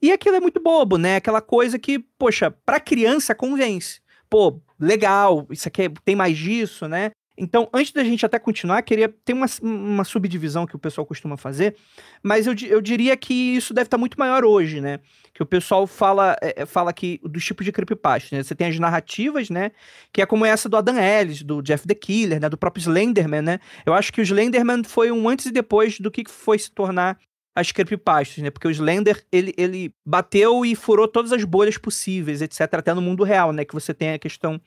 E 0.00 0.12
aquilo 0.12 0.36
é 0.36 0.40
muito 0.40 0.60
bobo, 0.60 0.96
né? 0.96 1.16
Aquela 1.16 1.40
coisa 1.40 1.78
que, 1.78 1.98
poxa, 1.98 2.50
pra 2.50 2.78
criança 2.78 3.34
convence. 3.34 4.00
Pô, 4.30 4.60
legal, 4.78 5.46
isso 5.50 5.66
aqui 5.66 5.82
é, 5.82 5.88
tem 6.04 6.14
mais 6.14 6.36
disso, 6.36 6.86
né? 6.86 7.10
Então, 7.38 7.68
antes 7.72 7.92
da 7.92 8.02
gente 8.02 8.26
até 8.26 8.38
continuar, 8.38 8.82
queria. 8.82 9.08
Tem 9.24 9.34
uma, 9.34 9.46
uma 9.62 10.04
subdivisão 10.04 10.66
que 10.66 10.74
o 10.74 10.78
pessoal 10.78 11.06
costuma 11.06 11.36
fazer, 11.36 11.76
mas 12.22 12.46
eu, 12.46 12.54
eu 12.68 12.80
diria 12.80 13.16
que 13.16 13.32
isso 13.32 13.72
deve 13.72 13.86
estar 13.86 13.96
muito 13.96 14.18
maior 14.18 14.44
hoje, 14.44 14.80
né? 14.80 14.98
Que 15.32 15.42
o 15.42 15.46
pessoal 15.46 15.86
fala, 15.86 16.36
é, 16.42 16.62
é 16.62 16.66
fala 16.66 16.92
que 16.92 17.20
dos 17.22 17.44
tipos 17.44 17.64
de 17.64 17.70
creepypasta, 17.70 18.36
né? 18.36 18.42
Você 18.42 18.54
tem 18.54 18.66
as 18.66 18.78
narrativas, 18.78 19.48
né? 19.48 19.70
Que 20.12 20.20
é 20.20 20.26
como 20.26 20.44
essa 20.44 20.68
do 20.68 20.76
Adam 20.76 20.98
Ellis, 20.98 21.42
do 21.42 21.62
Jeff 21.62 21.86
the 21.86 21.94
Killer, 21.94 22.40
né? 22.40 22.48
Do 22.48 22.58
próprio 22.58 22.80
Slenderman, 22.80 23.42
né? 23.42 23.60
Eu 23.86 23.94
acho 23.94 24.12
que 24.12 24.20
o 24.20 24.24
Slenderman 24.24 24.82
foi 24.82 25.12
um 25.12 25.28
antes 25.28 25.46
e 25.46 25.52
depois 25.52 26.00
do 26.00 26.10
que 26.10 26.24
foi 26.28 26.58
se 26.58 26.70
tornar 26.70 27.16
as 27.58 27.72
creepypastas, 27.72 28.38
né? 28.38 28.50
Porque 28.50 28.68
o 28.68 28.70
Slender, 28.70 29.20
ele, 29.32 29.52
ele 29.56 29.92
bateu 30.06 30.64
e 30.64 30.76
furou 30.76 31.08
todas 31.08 31.32
as 31.32 31.42
bolhas 31.42 31.76
possíveis, 31.76 32.40
etc. 32.40 32.60
Até 32.74 32.94
no 32.94 33.02
mundo 33.02 33.24
real, 33.24 33.52
né? 33.52 33.64
Que 33.64 33.74
você 33.74 33.92
tem 33.92 34.12
a 34.12 34.18
questão 34.18 34.60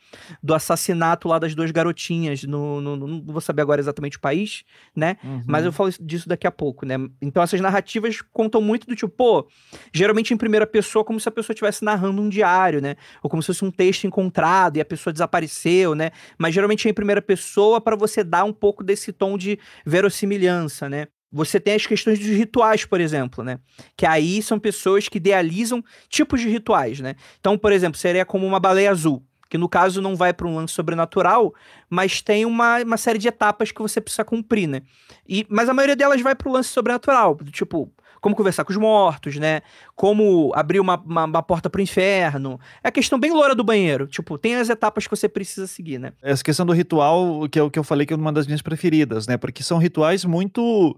do 0.44 0.54
assassinato 0.54 1.26
lá 1.30 1.40
das 1.40 1.56
duas 1.56 1.72
garotinhas, 1.72 2.44
no, 2.44 2.82
no, 2.82 2.98
no 2.98 3.08
não 3.08 3.24
vou 3.24 3.40
saber 3.40 3.62
agora 3.62 3.80
exatamente 3.80 4.18
o 4.18 4.20
país, 4.20 4.66
né? 4.94 5.16
Uhum. 5.24 5.42
Mas 5.48 5.64
eu 5.64 5.72
falo 5.72 5.90
disso 6.02 6.28
daqui 6.28 6.46
a 6.46 6.52
pouco, 6.52 6.86
né? 6.86 6.96
Então 7.22 7.42
essas 7.42 7.62
narrativas 7.62 8.22
contam 8.34 8.62
muito 8.62 8.86
do 8.86 8.94
tipo, 8.94 9.10
pô, 9.10 9.48
geralmente 9.94 10.34
em 10.34 10.38
primeira 10.38 10.68
pessoa, 10.68 11.06
como 11.06 11.18
se 11.18 11.30
a 11.30 11.32
pessoa 11.32 11.54
estivesse 11.54 11.86
narrando 11.86 12.22
um 12.22 12.28
diário, 12.28 12.82
né? 12.82 12.98
Ou 13.24 13.30
como 13.30 13.42
se 13.42 13.48
fosse 13.48 13.64
um 13.64 13.72
texto 13.72 14.06
encontrado 14.06 14.76
e 14.76 14.82
a 14.82 14.86
pessoa 14.86 15.14
desapareceu, 15.14 15.96
né? 15.96 16.12
Mas 16.38 16.54
geralmente 16.54 16.86
é 16.90 16.92
em 16.92 16.94
primeira 16.94 17.22
pessoa 17.22 17.80
para 17.80 17.96
você 17.96 18.22
dar 18.22 18.44
um 18.44 18.52
pouco 18.52 18.84
desse 18.84 19.14
tom 19.14 19.38
de 19.38 19.58
verossimilhança, 19.86 20.90
né? 20.90 21.08
Você 21.32 21.60
tem 21.60 21.76
as 21.76 21.86
questões 21.86 22.20
dos 22.20 22.28
rituais, 22.28 22.84
por 22.84 23.00
exemplo, 23.00 23.44
né? 23.44 23.60
Que 23.96 24.06
aí 24.06 24.42
são 24.42 24.60
pessoas 24.60 25.08
que 25.08 25.18
idealizam 25.18 25.84
tipos 26.10 26.42
de 26.42 26.50
rituais, 26.50 27.00
né? 27.00 27.16
Então, 27.40 27.58
por 27.58 27.72
exemplo, 27.72 27.98
seria 27.98 28.26
como 28.26 28.46
uma 28.46 28.60
baleia 28.60 28.92
azul, 28.92 29.24
que 29.50 29.58
no 29.58 29.70
caso 29.70 30.02
não 30.02 30.16
vai 30.16 30.34
para 30.34 30.48
um 30.48 30.56
lance 30.56 30.74
sobrenatural, 30.74 31.54
mas 31.90 32.22
tem 32.22 32.46
uma, 32.46 32.80
uma 32.82 32.98
série 32.98 33.20
de 33.20 33.28
etapas 33.28 33.72
que 33.72 33.82
você 33.82 34.02
precisa 34.02 34.26
cumprir, 34.26 34.68
né? 34.68 34.82
E, 35.28 35.46
mas 35.50 35.70
a 35.70 35.74
maioria 35.74 35.96
delas 35.96 36.22
vai 36.22 36.36
para 36.36 36.50
o 36.50 36.52
lance 36.52 36.70
sobrenatural, 36.70 37.38
tipo, 37.52 37.92
como 38.22 38.36
conversar 38.36 38.64
com 38.64 38.72
os 38.72 38.78
mortos, 38.78 39.36
né? 39.38 39.62
Como 39.96 40.52
abrir 40.54 40.80
uma, 40.80 40.96
uma, 40.96 41.26
uma 41.26 41.44
porta 41.44 41.70
pro 41.70 41.82
inferno. 41.82 42.60
É 42.84 42.90
a 42.90 42.92
questão 42.92 43.20
bem 43.20 43.32
loura 43.32 43.56
do 43.56 43.64
banheiro. 43.64 44.06
Tipo, 44.06 44.38
tem 44.38 44.56
as 44.56 44.70
etapas 44.70 45.06
que 45.06 45.16
você 45.16 45.28
precisa 45.28 45.66
seguir, 45.66 46.00
né? 46.00 46.14
Essa 46.22 46.44
questão 46.44 46.66
do 46.66 46.72
ritual, 46.72 47.50
que 47.50 47.58
é 47.58 47.64
o 47.64 47.72
que 47.72 47.80
eu 47.80 47.84
falei 47.84 48.06
que 48.06 48.14
é 48.14 48.16
uma 48.16 48.32
das 48.32 48.46
minhas 48.46 48.62
preferidas, 48.62 49.26
né? 49.26 49.38
Porque 49.38 49.64
são 49.64 49.80
rituais 49.80 50.24
muito 50.24 50.96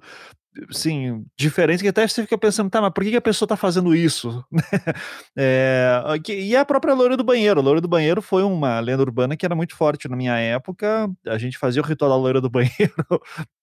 sim, 0.71 1.25
diferentes 1.37 1.81
que 1.81 1.87
até 1.87 2.07
você 2.07 2.21
fica 2.21 2.37
pensando, 2.37 2.69
tá, 2.69 2.81
mas 2.81 2.93
por 2.93 3.03
que, 3.03 3.15
a 3.15 3.21
pessoa 3.21 3.47
tá 3.47 3.55
fazendo 3.55 3.95
isso? 3.95 4.43
é, 5.35 5.99
e 6.29 6.55
a 6.55 6.65
própria 6.65 6.93
loira 6.93 7.17
do 7.17 7.23
banheiro. 7.23 7.59
A 7.59 7.63
loira 7.63 7.81
do 7.81 7.87
banheiro 7.87 8.21
foi 8.21 8.43
uma 8.43 8.79
lenda 8.79 9.01
urbana 9.01 9.35
que 9.35 9.45
era 9.45 9.55
muito 9.55 9.75
forte 9.75 10.07
na 10.07 10.15
minha 10.15 10.37
época. 10.37 11.09
A 11.25 11.37
gente 11.37 11.57
fazia 11.57 11.81
o 11.81 11.85
ritual 11.85 12.11
da 12.11 12.17
loira 12.17 12.41
do 12.41 12.49
banheiro 12.51 12.93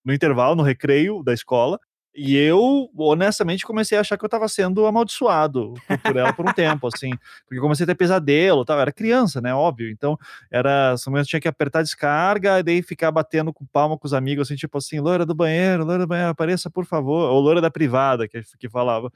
no 0.03 0.13
intervalo, 0.13 0.55
no 0.55 0.63
recreio 0.63 1.23
da 1.23 1.33
escola. 1.33 1.79
E 2.13 2.35
eu, 2.35 2.89
honestamente, 2.97 3.65
comecei 3.65 3.97
a 3.97 4.01
achar 4.01 4.17
que 4.17 4.25
eu 4.25 4.27
estava 4.27 4.45
sendo 4.49 4.85
amaldiçoado 4.85 5.73
por 6.03 6.17
ela 6.17 6.33
por 6.33 6.47
um 6.47 6.51
tempo, 6.51 6.87
assim, 6.87 7.09
porque 7.47 7.61
comecei 7.61 7.85
a 7.85 7.87
ter 7.87 7.95
pesadelo, 7.95 8.65
tal. 8.65 8.79
era 8.79 8.91
criança, 8.91 9.39
né, 9.39 9.53
óbvio, 9.53 9.89
então 9.89 10.17
era, 10.51 10.95
eu 11.07 11.25
tinha 11.25 11.39
que 11.39 11.47
apertar 11.47 11.79
a 11.79 11.83
descarga 11.83 12.59
e 12.59 12.63
daí 12.63 12.81
ficar 12.81 13.11
batendo 13.11 13.53
com 13.53 13.65
palma 13.65 13.97
com 13.97 14.05
os 14.05 14.13
amigos, 14.13 14.47
assim, 14.47 14.55
tipo 14.55 14.77
assim, 14.77 14.99
loira 14.99 15.25
do 15.25 15.33
banheiro, 15.33 15.85
loira 15.85 16.03
do 16.03 16.07
banheiro, 16.07 16.31
apareça 16.31 16.69
por 16.69 16.85
favor, 16.85 17.29
ou 17.29 17.39
loira 17.39 17.61
da 17.61 17.71
privada, 17.71 18.27
que, 18.27 18.41
que 18.59 18.69
falava, 18.69 19.09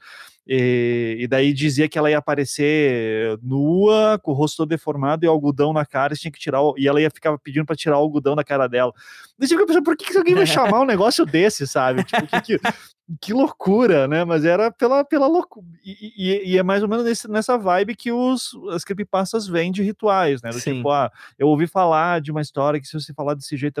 e, 0.46 1.16
e 1.20 1.26
daí 1.26 1.52
dizia 1.52 1.88
que 1.88 1.98
ela 1.98 2.10
ia 2.10 2.18
aparecer 2.18 3.38
nua, 3.42 4.18
com 4.22 4.30
o 4.30 4.34
rosto 4.34 4.58
todo 4.58 4.68
deformado 4.68 5.24
e 5.24 5.28
algodão 5.28 5.72
na 5.72 5.84
cara, 5.84 6.14
e 6.14 6.16
tinha 6.16 6.30
que 6.30 6.38
tirar, 6.38 6.60
e 6.76 6.86
ela 6.86 7.00
ia 7.00 7.10
ficar 7.10 7.36
pedindo 7.38 7.66
para 7.66 7.76
tirar 7.76 7.98
o 7.98 8.02
algodão 8.02 8.36
da 8.36 8.44
cara 8.44 8.68
dela. 8.68 8.92
Daí 9.38 9.48
eu 9.50 9.66
pensando, 9.66 9.84
por 9.84 9.96
que, 9.96 10.04
que 10.06 10.16
alguém 10.16 10.34
vai 10.34 10.46
chamar 10.46 10.80
um 10.80 10.86
negócio 10.86 11.26
desse, 11.26 11.66
sabe? 11.66 12.04
Tipo, 12.04 12.26
que, 12.26 12.40
que 12.40 12.60
que 13.20 13.32
loucura, 13.32 14.08
né? 14.08 14.24
Mas 14.24 14.44
era 14.44 14.70
pela, 14.70 15.04
pela 15.04 15.26
loucura. 15.26 15.66
E, 15.84 16.12
e, 16.16 16.52
e, 16.52 16.58
é 16.58 16.62
mais 16.62 16.82
ou 16.82 16.88
menos 16.88 17.04
nesse, 17.04 17.30
nessa 17.30 17.56
vibe 17.56 17.94
que 17.94 18.10
os, 18.10 18.50
as 18.70 18.82
creepypastas 18.82 19.46
vêm 19.46 19.70
de 19.70 19.82
rituais, 19.82 20.42
né? 20.42 20.50
Do 20.50 20.58
Sim. 20.58 20.76
tipo, 20.76 20.90
ah, 20.90 21.10
eu 21.38 21.46
ouvi 21.46 21.66
falar 21.66 22.20
de 22.20 22.30
uma 22.30 22.40
história 22.40 22.80
que 22.80 22.86
se 22.86 22.94
você 22.94 23.14
falar 23.14 23.34
desse 23.34 23.56
jeito, 23.56 23.80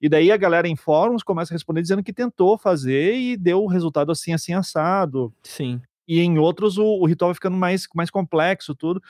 e 0.00 0.08
daí 0.08 0.30
a 0.30 0.36
galera 0.36 0.68
em 0.68 0.76
fóruns 0.76 1.22
começa 1.22 1.52
a 1.52 1.56
responder 1.56 1.82
dizendo 1.82 2.02
que 2.02 2.12
tentou 2.12 2.56
fazer 2.56 3.14
e 3.16 3.36
deu 3.36 3.62
o 3.62 3.66
resultado 3.66 4.12
assim, 4.12 4.32
assim, 4.32 4.52
assado. 4.52 5.32
Sim. 5.42 5.80
E 6.10 6.18
em 6.20 6.38
outros 6.38 6.76
o, 6.76 6.84
o 6.84 7.06
ritual 7.06 7.28
vai 7.28 7.34
ficando 7.34 7.56
mais, 7.56 7.86
mais 7.94 8.10
complexo, 8.10 8.74
tudo. 8.74 9.00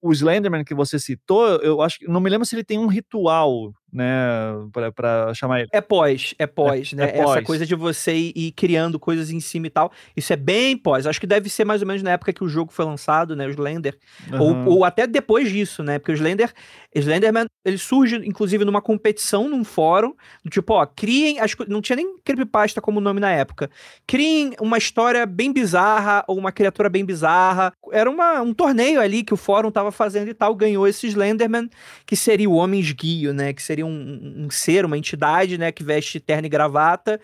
O 0.00 0.12
Slenderman 0.12 0.64
que 0.64 0.74
você 0.74 1.00
citou, 1.00 1.46
eu 1.56 1.82
acho 1.82 1.98
que 1.98 2.06
não 2.06 2.20
me 2.20 2.30
lembro 2.30 2.46
se 2.46 2.54
ele 2.54 2.62
tem 2.62 2.78
um 2.78 2.86
ritual, 2.86 3.74
né, 3.94 4.10
para 4.94 5.32
chamar 5.34 5.60
ele. 5.60 5.68
É 5.72 5.80
pós, 5.80 6.34
é 6.36 6.46
pós, 6.46 6.92
é, 6.92 6.96
né? 6.96 7.04
É 7.04 7.22
pós. 7.22 7.36
Essa 7.36 7.42
coisa 7.42 7.64
de 7.64 7.76
você 7.76 8.32
ir 8.34 8.52
criando 8.52 8.98
coisas 8.98 9.30
em 9.30 9.38
cima 9.38 9.68
e 9.68 9.70
tal. 9.70 9.92
Isso 10.16 10.32
é 10.32 10.36
bem 10.36 10.76
pós. 10.76 11.06
Acho 11.06 11.20
que 11.20 11.26
deve 11.26 11.48
ser 11.48 11.64
mais 11.64 11.80
ou 11.80 11.86
menos 11.86 12.02
na 12.02 12.10
época 12.10 12.32
que 12.32 12.42
o 12.42 12.48
jogo 12.48 12.72
foi 12.72 12.84
lançado, 12.84 13.36
né, 13.36 13.46
o 13.46 13.50
Slender, 13.50 13.96
uhum. 14.32 14.66
ou, 14.66 14.78
ou 14.78 14.84
até 14.84 15.06
depois 15.06 15.48
disso, 15.48 15.84
né? 15.84 16.00
Porque 16.00 16.10
o 16.10 16.14
Slender, 16.14 16.52
Slenderman, 16.94 17.46
ele 17.64 17.78
surge 17.78 18.16
inclusive 18.16 18.64
numa 18.64 18.82
competição 18.82 19.48
num 19.48 19.62
fórum, 19.62 20.12
tipo, 20.50 20.74
ó, 20.74 20.84
criem, 20.84 21.38
as, 21.38 21.54
não 21.68 21.80
tinha 21.80 21.96
nem 21.96 22.18
creepypasta 22.24 22.80
como 22.80 23.00
nome 23.00 23.20
na 23.20 23.30
época. 23.30 23.70
Criem 24.06 24.54
uma 24.60 24.76
história 24.76 25.24
bem 25.24 25.52
bizarra 25.52 26.24
ou 26.26 26.36
uma 26.36 26.50
criatura 26.50 26.88
bem 26.88 27.04
bizarra. 27.04 27.72
Era 27.92 28.10
uma, 28.10 28.42
um 28.42 28.52
torneio 28.52 29.00
ali 29.00 29.22
que 29.22 29.32
o 29.32 29.36
fórum 29.36 29.70
tava 29.70 29.92
fazendo 29.92 30.28
e 30.28 30.34
tal, 30.34 30.54
ganhou 30.54 30.86
esse 30.88 31.06
Slenderman, 31.06 31.68
que 32.04 32.16
seria 32.16 32.50
o 32.50 32.54
homem 32.54 32.80
esguio, 32.80 33.32
né? 33.32 33.52
Que 33.52 33.62
seria 33.62 33.83
um, 33.84 34.44
um 34.44 34.50
ser, 34.50 34.84
uma 34.84 34.98
entidade, 34.98 35.58
né? 35.58 35.70
Que 35.70 35.84
veste 35.84 36.18
terno 36.18 36.46
e 36.46 36.50
gravata 36.50 37.20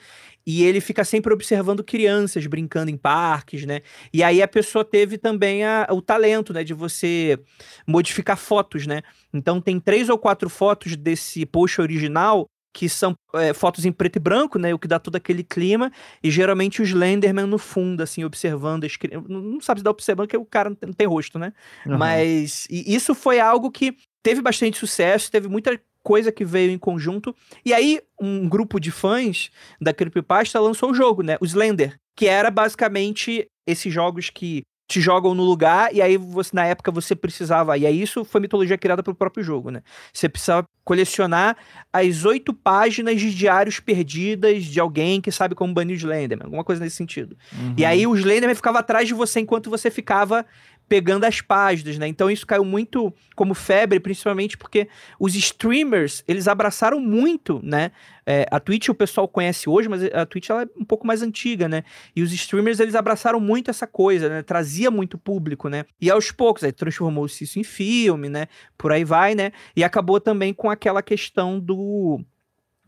e 0.47 0.65
ele 0.65 0.81
fica 0.81 1.05
sempre 1.05 1.33
observando 1.33 1.85
crianças 1.85 2.47
brincando 2.47 2.91
em 2.91 2.97
parques, 2.97 3.65
né? 3.65 3.83
E 4.13 4.23
aí 4.23 4.43
a 4.43 4.49
pessoa 4.49 4.85
teve 4.85 5.19
também 5.19 5.65
a, 5.65 5.87
o 5.91 6.01
talento, 6.01 6.53
né, 6.53 6.65
de 6.65 6.75
você 6.75 7.39
modificar 7.87 8.37
fotos, 8.37 8.87
né? 8.87 9.03
Então 9.33 9.61
tem 9.61 9.79
três 9.79 10.09
ou 10.09 10.19
quatro 10.19 10.49
fotos 10.49 10.97
desse 10.97 11.45
post 11.47 11.81
original 11.81 12.47
que 12.73 12.89
são 12.89 13.17
é, 13.35 13.53
fotos 13.53 13.85
em 13.85 13.91
preto 13.91 14.17
e 14.17 14.21
branco, 14.21 14.59
né? 14.59 14.73
O 14.73 14.79
que 14.79 14.87
dá 14.87 14.99
todo 14.99 15.17
aquele 15.17 15.43
clima. 15.43 15.91
E 16.23 16.31
geralmente 16.31 16.81
os 16.81 16.89
Slenderman 16.89 17.47
no 17.47 17.59
fundo, 17.59 18.01
assim, 18.01 18.25
observando. 18.25 18.85
As... 18.85 18.97
Não 19.29 19.61
sabe 19.61 19.81
se 19.81 19.85
dá 19.85 19.91
observando 19.91 20.29
que 20.29 20.37
o 20.37 20.45
cara 20.45 20.71
não 20.71 20.93
tem 20.93 21.07
rosto, 21.07 21.37
né? 21.39 21.53
Uhum. 21.85 21.99
Mas 21.99 22.69
isso 22.71 23.13
foi 23.15 23.41
algo 23.41 23.73
que 23.73 23.97
teve 24.23 24.41
bastante 24.41 24.79
sucesso, 24.79 25.31
teve 25.31 25.49
muita 25.49 25.81
coisa 26.03 26.33
que 26.33 26.45
veio 26.45 26.71
em 26.71 26.79
conjunto. 26.79 27.35
E 27.65 27.73
aí, 27.73 28.01
um 28.21 28.49
grupo 28.49 28.79
de 28.81 28.91
fãs 28.91 29.51
da 29.81 29.93
Creepypasta 29.93 30.61
lançou 30.61 30.91
o 30.91 30.95
jogo, 30.95 31.23
né? 31.23 31.37
O 31.41 31.47
Slender, 31.47 31.97
que 32.17 32.27
era 32.27 32.51
basicamente 32.51 33.47
esses 33.67 33.93
jogos 33.93 34.31
que 34.31 34.63
te 34.91 35.01
jogam 35.01 35.37
no 35.37 35.45
lugar 35.45 35.95
e 35.95 36.03
aí 36.03 36.17
você 36.17 36.51
na 36.53 36.67
época 36.67 36.91
você 36.91 37.15
precisava 37.15 37.79
e 37.79 37.87
aí 37.87 38.03
isso 38.03 38.25
foi 38.25 38.41
mitologia 38.41 38.77
criada 38.77 39.05
pelo 39.05 39.15
próprio 39.15 39.45
jogo, 39.45 39.71
né? 39.71 39.83
Você 40.13 40.29
precisava 40.29 40.65
colecionar 40.85 41.57
as 41.93 42.25
oito 42.25 42.53
páginas 42.53 43.21
de 43.21 43.33
diários 43.33 43.79
perdidas 43.79 44.65
de 44.65 44.81
alguém 44.81 45.21
que 45.21 45.31
sabe 45.31 45.55
como 45.55 45.73
banir 45.73 45.95
o 45.95 45.97
Slenderman, 45.97 46.47
alguma 46.47 46.65
coisa 46.65 46.83
nesse 46.83 46.97
sentido. 46.97 47.37
Uhum. 47.53 47.75
E 47.79 47.85
aí 47.85 48.05
o 48.05 48.17
Slenderman 48.17 48.57
ficava 48.57 48.81
atrás 48.81 49.07
de 49.07 49.15
você 49.15 49.39
enquanto 49.39 49.71
você 49.71 49.93
ficava 49.93 50.45
pegando 50.91 51.23
as 51.23 51.41
páginas, 51.41 51.97
né? 51.99 52.09
Então 52.09 52.29
isso 52.29 52.45
caiu 52.45 52.65
muito 52.65 53.15
como 53.37 53.55
febre, 53.55 54.01
principalmente 54.01 54.59
porque 54.59 54.89
os 55.21 55.37
streamers, 55.37 56.25
eles 56.27 56.49
abraçaram 56.49 56.99
muito, 56.99 57.61
né? 57.63 57.93
É, 58.27 58.45
a 58.51 58.59
Twitch 58.59 58.89
o 58.89 58.95
pessoal 58.95 59.29
conhece 59.29 59.71
hoje, 59.71 59.89
mas 59.89 60.03
a 60.13 60.27
Twitch 60.27 60.51
ela 60.51 60.65
é 60.65 60.69
um 60.77 60.85
pouco 60.85 61.07
mais 61.07 61.23
antiga, 61.23 61.69
né? 61.69 61.85
E 62.15 62.25
os 62.25 62.33
streamers, 62.33 62.81
eles 62.81 62.97
abraçaram 62.97 63.39
muito 63.39 63.71
essa 63.71 63.87
coisa, 63.87 64.29
né? 64.29 64.43
Trazia 64.43 64.91
muito 64.91 65.17
público, 65.17 65.69
né? 65.69 65.85
E 66.01 66.11
aos 66.11 66.33
poucos, 66.33 66.65
aí 66.65 66.73
transformou-se 66.73 67.45
isso 67.45 67.61
em 67.61 67.65
filme, 67.65 68.29
né? 68.29 68.49
Por 68.77 68.91
aí 68.91 69.05
vai, 69.05 69.37
né? 69.37 69.53
E 69.77 69.85
acabou 69.85 70.21
também 70.21 70.53
com 70.53 70.69
aquela 70.69 71.03
questão 71.03 71.61
do 71.61 72.21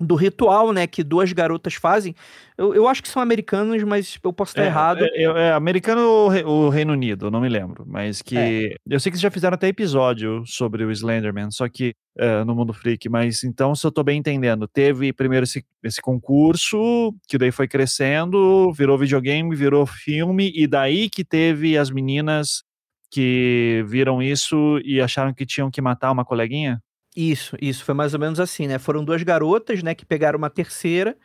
do 0.05 0.15
ritual, 0.15 0.73
né, 0.73 0.87
que 0.87 1.03
duas 1.03 1.33
garotas 1.33 1.75
fazem. 1.75 2.15
Eu, 2.57 2.75
eu 2.75 2.89
acho 2.89 3.03
que 3.03 3.09
são 3.09 3.23
americanos, 3.23 3.83
mas 3.83 4.19
eu 4.23 4.33
posso 4.33 4.53
estar 4.53 4.63
é, 4.63 4.67
errado. 4.67 5.05
É, 5.05 5.23
é, 5.23 5.53
americano 5.53 6.03
ou 6.03 6.67
o 6.67 6.69
Reino 6.69 6.93
Unido, 6.93 7.31
não 7.31 7.41
me 7.41 7.49
lembro. 7.49 7.85
Mas 7.87 8.23
que. 8.23 8.37
É. 8.37 8.75
Eu 8.89 9.01
sei 9.01 9.11
que 9.11 9.19
vocês 9.19 9.23
já 9.23 9.31
fizeram 9.31 9.55
até 9.55 9.69
episódio 9.69 10.43
sobre 10.47 10.85
o 10.85 10.91
Slenderman, 10.91 11.51
só 11.51 11.69
que 11.69 11.95
é, 12.19 12.45
no 12.45 12.55
Mundo 12.55 12.73
Freak. 12.73 13.09
Mas 13.09 13.43
então, 13.45 13.75
se 13.75 13.87
eu 13.87 13.91
tô 13.91 14.03
bem 14.03 14.19
entendendo, 14.19 14.69
teve 14.69 15.13
primeiro 15.13 15.45
esse, 15.45 15.65
esse 15.83 16.01
concurso, 16.01 17.15
que 17.27 17.39
daí 17.39 17.51
foi 17.51 17.67
crescendo, 17.67 18.73
virou 18.73 18.99
videogame, 18.99 19.55
virou 19.57 19.87
filme, 19.87 20.53
e 20.55 20.67
daí 20.67 21.09
que 21.09 21.25
teve 21.25 21.77
as 21.79 21.91
meninas 21.91 22.63
que 23.11 23.85
viram 23.87 24.23
isso 24.23 24.81
e 24.85 25.01
acharam 25.01 25.35
que 25.35 25.45
tinham 25.45 25.71
que 25.71 25.83
matar 25.83 26.11
uma 26.11 26.25
coleguinha? 26.25 26.83
Isso, 27.15 27.57
isso, 27.61 27.85
foi 27.85 27.95
mais 27.95 28.15
ou 28.15 28.21
menos 28.21 28.41
assim, 28.41 28.67
né? 28.67 28.79
Foram 28.79 29.05
duas 29.05 29.23
garotas, 29.23 29.83
né, 29.83 29.95
que 29.95 30.05
pegaram 30.05 30.39
uma 30.39 30.49
terceira 30.49 31.17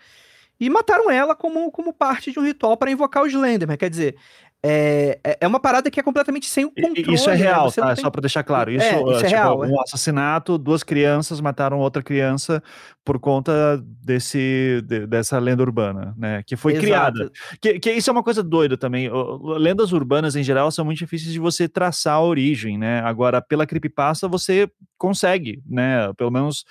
e 0.60 0.70
mataram 0.70 1.10
ela 1.12 1.36
como, 1.36 1.72
como 1.72 1.94
parte 1.94 2.32
de 2.32 2.40
um 2.40 2.44
ritual 2.44 2.76
para 2.78 2.92
invocar 2.92 3.24
o 3.24 3.28
Slenderman. 3.28 3.78
Quer 3.78 3.90
dizer, 3.90 4.16
é, 4.64 5.20
é, 5.24 5.38
é 5.42 5.48
uma 5.48 5.60
parada 5.60 5.90
que 5.92 6.00
é 6.00 6.04
completamente 6.04 6.48
sem 6.48 6.66
o 6.66 6.72
controle. 6.72 7.14
Isso 7.14 7.30
é 7.30 7.34
né? 7.34 7.44
real, 7.44 7.66
né? 7.68 7.72
tá? 7.76 7.96
Tem... 7.96 8.04
Só 8.04 8.10
para 8.10 8.22
deixar 8.22 8.44
claro. 8.44 8.72
Isso, 8.72 8.86
é, 8.86 9.02
isso 9.02 9.12
é 9.12 9.16
tipo, 9.16 9.30
real. 9.30 9.60
Um 9.62 9.80
é. 9.80 9.84
assassinato, 9.84 10.58
duas 10.58 10.84
crianças 10.84 11.40
mataram 11.40 11.80
outra 11.80 12.02
criança 12.02 12.62
por 13.06 13.20
conta 13.20 13.82
desse, 14.04 14.82
de, 14.86 15.06
dessa 15.06 15.38
lenda 15.40 15.62
urbana, 15.62 16.14
né? 16.18 16.44
Que 16.46 16.56
foi 16.56 16.74
Exato. 16.74 16.86
criada. 16.86 17.32
Que, 17.62 17.80
que 17.80 17.92
isso 17.92 18.10
é 18.10 18.14
uma 18.14 18.24
coisa 18.24 18.42
doida 18.42 18.76
também. 18.78 19.10
Lendas 19.58 19.92
urbanas, 19.92 20.36
em 20.36 20.44
geral, 20.44 20.72
são 20.72 20.84
muito 20.84 20.98
difíceis 20.98 21.32
de 21.32 21.40
você 21.40 21.70
traçar 21.70 22.16
a 22.16 22.22
origem, 22.22 22.78
né? 22.78 23.02
Agora, 23.02 23.42
pela 23.42 23.66
creepypasta, 23.66 24.28
você 24.28 24.70
consegue, 24.98 25.62
né? 25.66 26.12
Pelo 26.18 26.32
menos 26.32 26.66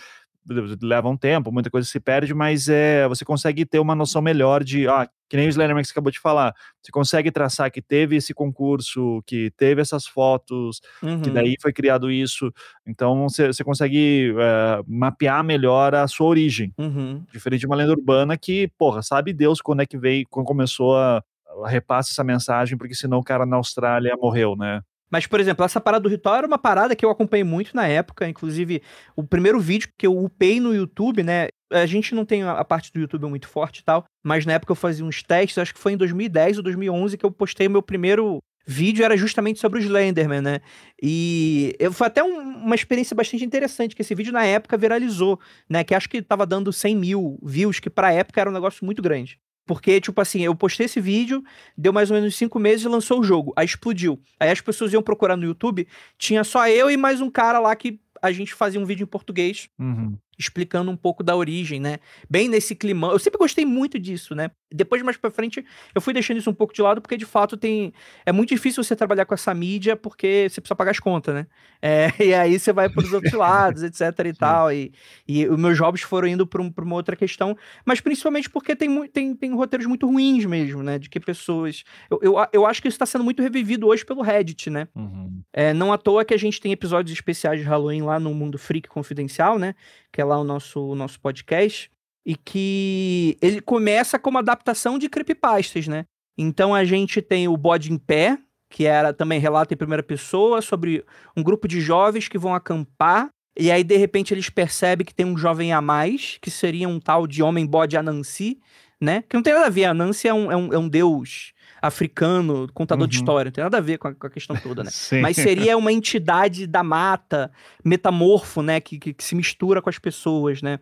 leva 0.83 1.09
um 1.09 1.17
tempo, 1.17 1.51
muita 1.51 1.71
coisa 1.71 1.89
se 1.89 1.99
perde, 1.99 2.33
mas 2.33 2.69
é, 2.69 3.09
você 3.09 3.25
consegue 3.25 3.65
ter 3.65 3.79
uma 3.79 3.95
noção 3.95 4.23
melhor 4.23 4.63
de, 4.63 4.87
ah, 4.87 5.09
que 5.29 5.37
nem 5.37 5.47
o 5.47 5.51
Slenderman 5.51 5.83
que 5.83 5.89
você 5.89 5.93
acabou 5.93 6.11
de 6.11 6.21
falar, 6.21 6.55
você 6.83 6.93
consegue 6.93 7.31
traçar 7.31 7.71
que 7.71 7.83
teve 7.83 8.17
esse 8.17 8.33
concurso, 8.33 9.23
que 9.27 9.51
teve 9.57 9.81
essas 9.81 10.07
fotos, 10.07 10.81
uhum. 11.03 11.21
que 11.23 11.31
daí 11.31 11.57
foi 11.61 11.73
criado 11.73 12.11
isso, 12.11 12.53
então 12.87 13.29
você, 13.29 13.49
você 13.49 13.65
consegue 13.65 14.35
é, 14.39 14.83
mapear 14.87 15.43
melhor 15.43 15.95
a 15.95 16.07
sua 16.07 16.27
origem, 16.27 16.73
uhum. 16.79 17.25
diferente 17.33 17.61
de 17.61 17.67
uma 17.67 17.77
lenda 17.77 17.93
urbana 17.93 18.37
que, 18.37 18.69
porra, 18.79 19.03
sabe 19.03 19.33
Deus 19.33 19.61
quando 19.61 19.83
é 19.83 19.87
que 19.87 19.99
veio, 19.99 20.25
quando 20.31 20.47
começou 20.47 20.97
a, 20.97 21.23
a 21.65 21.99
essa 21.99 22.25
mensagem, 22.25 22.77
porque 22.77 22.95
senão 22.95 23.19
o 23.19 23.25
cara 23.25 23.47
na 23.47 23.57
Austrália 23.57 24.17
morreu, 24.17 24.57
né? 24.57 24.81
Mas, 25.11 25.27
por 25.27 25.39
exemplo, 25.39 25.65
essa 25.65 25.81
parada 25.81 26.03
do 26.03 26.09
ritual 26.09 26.37
era 26.37 26.47
uma 26.47 26.59
parada 26.59 26.97
que 26.97 27.05
eu 27.05 27.11
acompanhei 27.11 27.45
muito 27.45 27.75
na 27.75 27.87
época. 27.87 28.29
Inclusive, 28.29 28.83
o 29.15 29.23
primeiro 29.23 29.61
vídeo 29.61 29.89
que 29.97 30.07
eu 30.07 30.19
upei 30.19 30.59
no 30.59 30.75
YouTube, 30.75 31.23
né? 31.23 31.49
A 31.73 31.87
gente 31.87 32.15
não 32.15 32.25
tem 32.25 32.43
a 32.43 32.65
parte 32.65 32.93
do 32.93 33.01
YouTube 33.01 33.27
muito 33.27 33.49
forte 33.49 33.79
e 33.81 33.85
tal, 33.85 34.05
mas 34.25 34.47
na 34.47 34.53
época 34.53 34.73
eu 34.73 34.77
fazia 34.77 35.05
uns 35.05 35.23
testes, 35.23 35.59
acho 35.59 35.75
que 35.75 35.81
foi 35.81 35.93
em 35.93 35.97
2010 35.97 36.59
ou 36.59 36.63
2011 36.63 37.17
que 37.17 37.27
eu 37.27 37.31
postei 37.31 37.67
o 37.67 37.71
meu 37.71 37.83
primeiro 37.83 38.41
vídeo, 38.67 39.05
era 39.05 39.17
justamente 39.17 39.61
sobre 39.61 39.79
o 39.79 39.83
Slenderman, 39.83 40.41
né? 40.41 40.61
E 41.01 41.77
foi 41.93 42.09
até 42.09 42.23
um, 42.23 42.39
uma 42.65 42.75
experiência 42.75 43.15
bastante 43.15 43.45
interessante, 43.45 43.95
que 43.95 44.03
esse 44.03 44.15
vídeo 44.15 44.33
na 44.33 44.45
época 44.45 44.77
viralizou, 44.77 45.39
né? 45.69 45.85
Que 45.85 45.95
acho 45.95 46.09
que 46.09 46.21
tava 46.21 46.45
dando 46.45 46.73
100 46.73 46.97
mil 46.97 47.39
views, 47.43 47.79
que 47.79 47.89
pra 47.89 48.13
época 48.13 48.41
era 48.41 48.51
um 48.51 48.53
negócio 48.53 48.85
muito 48.85 49.01
grande. 49.01 49.39
Porque, 49.65 50.01
tipo 50.01 50.21
assim, 50.21 50.43
eu 50.43 50.55
postei 50.55 50.87
esse 50.87 51.01
vídeo, 51.01 51.43
deu 51.77 51.93
mais 51.93 52.11
ou 52.11 52.17
menos 52.17 52.37
cinco 52.37 52.59
meses 52.59 52.85
e 52.85 52.89
lançou 52.89 53.21
o 53.21 53.25
jogo. 53.25 53.53
Aí 53.57 53.67
explodiu. 53.67 54.21
Aí 54.39 54.51
as 54.51 54.61
pessoas 54.61 54.93
iam 54.93 55.03
procurar 55.03 55.37
no 55.37 55.45
YouTube, 55.45 55.87
tinha 56.19 56.45
só 56.45 56.69
eu 56.69 56.91
e 56.91 56.97
mais 56.97 57.21
um 57.21 57.31
cara 57.31 57.59
lá 57.59 57.75
que 57.75 57.99
a 58.23 58.31
gente 58.31 58.55
fazia 58.55 58.81
um 58.81 58.85
vídeo 58.85 59.05
em 59.05 59.09
português. 59.09 59.69
Uhum 59.79 60.17
explicando 60.39 60.91
um 60.91 60.97
pouco 60.97 61.23
da 61.23 61.35
origem, 61.35 61.81
né? 61.81 61.99
Bem 62.29 62.49
nesse 62.49 62.75
climão. 62.75 63.11
Eu 63.11 63.19
sempre 63.19 63.39
gostei 63.39 63.65
muito 63.65 63.99
disso, 63.99 64.35
né? 64.35 64.51
Depois, 64.73 65.03
mais 65.03 65.17
pra 65.17 65.31
frente, 65.31 65.65
eu 65.95 66.01
fui 66.01 66.13
deixando 66.13 66.39
isso 66.39 66.51
um 66.51 66.55
pouco 66.55 66.75
de 66.75 66.83
lado, 66.83 67.01
porque 67.01 67.17
de 67.17 67.25
fato 67.25 67.57
tem. 67.57 67.93
É 68.25 68.33
muito 68.33 68.51
difícil 68.51 68.83
você 68.83 68.95
trabalhar 68.95 69.25
com 69.25 69.35
essa 69.35 69.55
mídia, 69.55 69.97
porque 69.97 70.49
você 70.49 70.61
precisa 70.61 70.77
pagar 70.77 70.91
as 70.91 70.99
contas, 70.99 71.35
né? 71.35 71.47
É, 71.81 72.11
e 72.23 72.35
aí 72.35 72.59
você 72.59 72.73
vai 72.73 72.89
pros 72.89 73.13
outros 73.13 73.33
lados, 73.33 73.83
etc 73.83 74.27
e 74.27 74.33
tal. 74.33 74.73
E, 74.73 74.93
e 75.27 75.47
os 75.47 75.59
meus 75.59 75.77
jobs 75.77 76.03
foram 76.03 76.29
indo 76.29 76.47
pra, 76.47 76.61
um, 76.61 76.73
uma 76.77 76.97
outra 76.97 77.17
questão, 77.17 77.57
mas 77.85 78.01
principalmente 78.01 78.51
porque 78.51 78.75
tem, 78.77 79.09
tem, 79.09 79.35
tem 79.35 79.55
roteiros 79.55 79.87
muito 79.87 80.07
ruins 80.07 80.45
mesmo, 80.45 80.83
né? 80.83 80.99
De 80.99 81.09
que 81.09 81.21
pessoas. 81.21 81.85
Eu, 82.11 82.19
eu, 82.23 82.35
eu 82.53 82.67
acho 82.67 82.83
que 82.83 82.89
isso 82.89 82.99
tá 82.99 83.07
sendo 83.07 83.25
muito 83.25 83.43
revivido 83.43 83.87
hoje 83.87 84.05
pelo 84.05 84.23
Reddit, 84.23 84.69
né? 84.69 84.89
Uhum. 84.95 85.43
É, 85.53 85.73
não 85.73 85.93
à 85.93 85.99
toa 85.99 86.25
que 86.25 86.35
a 86.35 86.39
gente 86.39 86.61
tem 86.61 86.73
episódios 86.73 87.17
especiais 87.17 87.61
de 87.61 87.67
Halloween 87.67 88.03
lá 88.03 88.19
no 88.19 88.35
Mundo 88.35 88.59
Freak 88.59 88.89
Confidencial, 88.89 89.59
né? 89.59 89.75
Que 90.17 90.21
é 90.23 90.25
lá 90.25 90.39
o 90.39 90.45
nosso, 90.45 90.81
o 90.81 90.95
nosso 90.95 91.21
podcast, 91.21 91.91
e 92.25 92.35
que 92.35 93.37
ele 93.43 93.61
começa 93.61 94.19
como 94.19 94.39
adaptação 94.39 94.99
de 94.99 95.11
creepypastas, 95.11 95.87
né? 95.87 96.07
Então 96.39 96.75
a 96.75 96.87
gente 96.87 97.21
tem 97.21 97.47
o 97.47 97.57
Bode 97.57 97.93
em 97.93 97.99
Pé, 97.99 98.39
que 98.71 98.87
era 98.87 99.13
também 99.13 99.39
relato 99.39 99.75
em 99.75 99.77
primeira 99.77 100.03
pessoa 100.03 100.63
sobre 100.63 101.05
um 101.37 101.43
grupo 101.43 101.69
de 101.69 101.83
jovens 101.83 102.29
que 102.29 102.39
vão 102.39 102.55
acampar 102.55 103.29
e 103.59 103.71
aí, 103.71 103.83
de 103.83 103.97
repente, 103.97 104.35
eles 104.35 104.51
percebem 104.51 105.07
que 105.07 105.15
tem 105.15 105.25
um 105.25 105.37
jovem 105.37 105.73
a 105.73 105.81
mais, 105.81 106.37
que 106.43 106.51
seria 106.51 106.87
um 106.87 107.01
tal 107.01 107.27
de 107.27 107.43
homem 107.43 107.65
bode 107.65 107.97
Anansi, 107.97 108.61
né? 109.01 109.25
Que 109.27 109.35
não 109.35 109.43
tem 109.43 109.55
nada 109.55 109.67
a 109.67 109.71
ver. 109.71 109.87
Anansi 109.87 110.29
é 110.29 110.35
um, 110.35 110.53
é 110.53 110.57
um, 110.57 110.73
é 110.75 110.79
um 110.79 110.89
deus 110.89 111.55
africano, 111.87 112.69
contador 112.75 113.05
uhum. 113.05 113.09
de 113.09 113.17
história, 113.17 113.49
não 113.49 113.53
tem 113.53 113.65
nada 113.65 113.79
a 113.79 113.81
ver 113.81 113.99
com 113.99 114.09
a, 114.09 114.15
com 114.15 114.27
a 114.27 114.31
questão 114.31 114.57
toda, 114.57 114.83
né? 114.85 114.91
Mas 115.23 115.37
seria 115.37 115.77
uma 115.77 115.93
entidade 115.93 116.67
da 116.67 116.83
mata, 116.83 117.51
metamorfo, 117.85 118.63
né? 118.63 118.81
Que, 118.81 118.99
que, 118.99 119.15
que, 119.15 119.25
se 119.25 119.35
mistura 119.35 119.81
com 119.81 119.89
as 119.89 119.99
pessoas, 119.99 120.63
né? 120.63 120.79